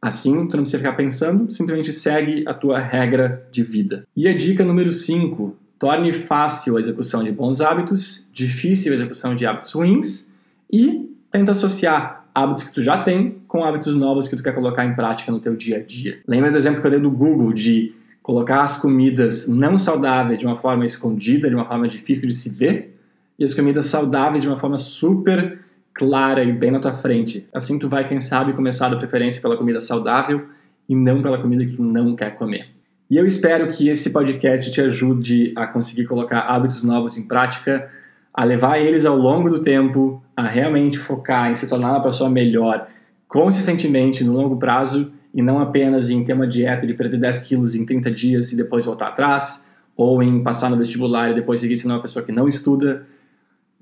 Assim, 0.00 0.32
tu 0.48 0.56
não 0.56 0.64
precisa 0.64 0.78
ficar 0.78 0.92
pensando, 0.92 1.50
simplesmente 1.50 1.92
segue 1.92 2.44
a 2.46 2.52
tua 2.52 2.78
regra 2.78 3.46
de 3.50 3.62
vida. 3.62 4.06
E 4.14 4.28
a 4.28 4.36
dica 4.36 4.64
número 4.64 4.90
5, 4.90 5.56
torne 5.78 6.12
fácil 6.12 6.76
a 6.76 6.78
execução 6.78 7.22
de 7.22 7.32
bons 7.32 7.60
hábitos, 7.60 8.28
difícil 8.32 8.92
a 8.92 8.94
execução 8.94 9.34
de 9.34 9.46
hábitos 9.46 9.72
ruins 9.72 10.32
e 10.72 11.10
tenta 11.30 11.52
associar 11.52 12.26
hábitos 12.34 12.64
que 12.64 12.72
tu 12.72 12.80
já 12.80 12.98
tem 13.02 13.36
com 13.46 13.62
hábitos 13.62 13.94
novos 13.94 14.26
que 14.26 14.36
tu 14.36 14.42
quer 14.42 14.52
colocar 14.52 14.84
em 14.84 14.94
prática 14.94 15.30
no 15.30 15.38
teu 15.38 15.54
dia 15.54 15.76
a 15.76 15.82
dia. 15.82 16.20
Lembra 16.26 16.50
do 16.50 16.56
exemplo 16.56 16.80
que 16.80 16.86
eu 16.86 16.90
dei 16.90 17.00
do 17.00 17.10
Google 17.10 17.52
de 17.52 17.94
colocar 18.22 18.62
as 18.62 18.76
comidas 18.76 19.46
não 19.46 19.76
saudáveis 19.76 20.38
de 20.38 20.46
uma 20.46 20.56
forma 20.56 20.84
escondida, 20.84 21.48
de 21.48 21.54
uma 21.54 21.66
forma 21.66 21.86
difícil 21.86 22.26
de 22.26 22.34
se 22.34 22.48
ver, 22.48 22.98
e 23.38 23.44
as 23.44 23.52
comidas 23.54 23.86
saudáveis 23.86 24.42
de 24.42 24.48
uma 24.48 24.56
forma 24.56 24.78
super 24.78 25.60
clara 25.92 26.42
e 26.42 26.52
bem 26.52 26.70
na 26.70 26.80
tua 26.80 26.94
frente. 26.94 27.46
Assim 27.52 27.78
tu 27.78 27.88
vai, 27.88 28.06
quem 28.08 28.18
sabe, 28.18 28.52
começar 28.52 28.92
a 28.92 28.96
preferência 28.96 29.40
pela 29.40 29.56
comida 29.56 29.78
saudável 29.78 30.46
e 30.88 30.94
não 30.94 31.22
pela 31.22 31.38
comida 31.38 31.64
que 31.64 31.76
tu 31.76 31.82
não 31.82 32.16
quer 32.16 32.34
comer. 32.34 32.73
E 33.10 33.16
eu 33.16 33.26
espero 33.26 33.68
que 33.68 33.88
esse 33.88 34.10
podcast 34.10 34.70
te 34.70 34.80
ajude 34.80 35.52
a 35.56 35.66
conseguir 35.66 36.06
colocar 36.06 36.40
hábitos 36.40 36.82
novos 36.82 37.18
em 37.18 37.22
prática, 37.22 37.90
a 38.32 38.44
levar 38.44 38.78
eles 38.78 39.04
ao 39.04 39.16
longo 39.16 39.50
do 39.50 39.62
tempo, 39.62 40.22
a 40.36 40.46
realmente 40.46 40.98
focar 40.98 41.50
em 41.50 41.54
se 41.54 41.68
tornar 41.68 41.90
uma 41.90 42.02
pessoa 42.02 42.30
melhor 42.30 42.88
consistentemente 43.28 44.22
no 44.22 44.32
longo 44.32 44.56
prazo 44.56 45.12
e 45.34 45.42
não 45.42 45.58
apenas 45.58 46.08
em 46.08 46.22
ter 46.22 46.32
uma 46.32 46.46
dieta 46.46 46.86
de 46.86 46.94
perder 46.94 47.18
10 47.18 47.38
quilos 47.40 47.74
em 47.74 47.84
30 47.84 48.10
dias 48.10 48.52
e 48.52 48.56
depois 48.56 48.84
voltar 48.84 49.08
atrás, 49.08 49.68
ou 49.96 50.22
em 50.22 50.42
passar 50.42 50.70
no 50.70 50.76
vestibular 50.76 51.30
e 51.30 51.34
depois 51.34 51.60
seguir 51.60 51.76
sendo 51.76 51.92
uma 51.92 52.00
pessoa 52.00 52.24
que 52.24 52.32
não 52.32 52.46
estuda 52.46 53.04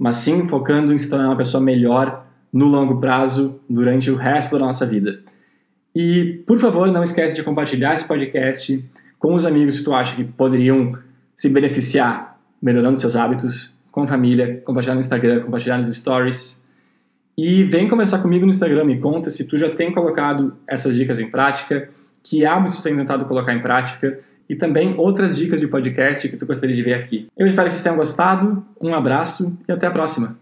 mas 0.02 0.16
sim 0.16 0.48
focando 0.48 0.92
em 0.92 0.98
se 0.98 1.08
tornar 1.08 1.28
uma 1.28 1.36
pessoa 1.36 1.62
melhor 1.62 2.26
no 2.52 2.66
longo 2.66 2.98
prazo 2.98 3.60
durante 3.70 4.10
o 4.10 4.16
resto 4.16 4.58
da 4.58 4.66
nossa 4.66 4.84
vida. 4.84 5.20
E, 5.94 6.42
por 6.44 6.58
favor, 6.58 6.90
não 6.90 7.04
esquece 7.04 7.36
de 7.36 7.42
compartilhar 7.44 7.94
esse 7.94 8.08
podcast 8.08 8.84
com 9.22 9.34
os 9.34 9.46
amigos 9.46 9.78
que 9.78 9.84
tu 9.84 9.94
acha 9.94 10.16
que 10.16 10.24
poderiam 10.24 10.98
se 11.36 11.48
beneficiar 11.48 12.36
melhorando 12.60 12.98
seus 12.98 13.14
hábitos, 13.14 13.78
com 13.92 14.02
a 14.02 14.06
família, 14.06 14.60
compartilhar 14.64 14.94
no 14.94 15.00
Instagram, 15.00 15.44
compartilhar 15.44 15.78
nos 15.78 15.94
stories. 15.94 16.60
E 17.38 17.62
vem 17.62 17.88
conversar 17.88 18.18
comigo 18.18 18.44
no 18.44 18.50
Instagram, 18.50 18.84
me 18.84 18.98
conta 18.98 19.30
se 19.30 19.46
tu 19.46 19.56
já 19.56 19.70
tem 19.70 19.92
colocado 19.92 20.56
essas 20.66 20.96
dicas 20.96 21.20
em 21.20 21.30
prática, 21.30 21.88
que 22.20 22.44
hábitos 22.44 22.78
tu 22.78 22.82
tem 22.82 22.96
tentado 22.96 23.24
colocar 23.26 23.54
em 23.54 23.62
prática 23.62 24.18
e 24.48 24.56
também 24.56 24.96
outras 24.98 25.36
dicas 25.36 25.60
de 25.60 25.68
podcast 25.68 26.28
que 26.28 26.36
tu 26.36 26.44
gostaria 26.44 26.74
de 26.74 26.82
ver 26.82 26.94
aqui. 26.94 27.28
Eu 27.38 27.46
espero 27.46 27.68
que 27.68 27.74
vocês 27.74 27.82
tenham 27.82 27.96
gostado, 27.96 28.64
um 28.80 28.92
abraço 28.92 29.56
e 29.68 29.72
até 29.72 29.86
a 29.86 29.90
próxima! 29.92 30.41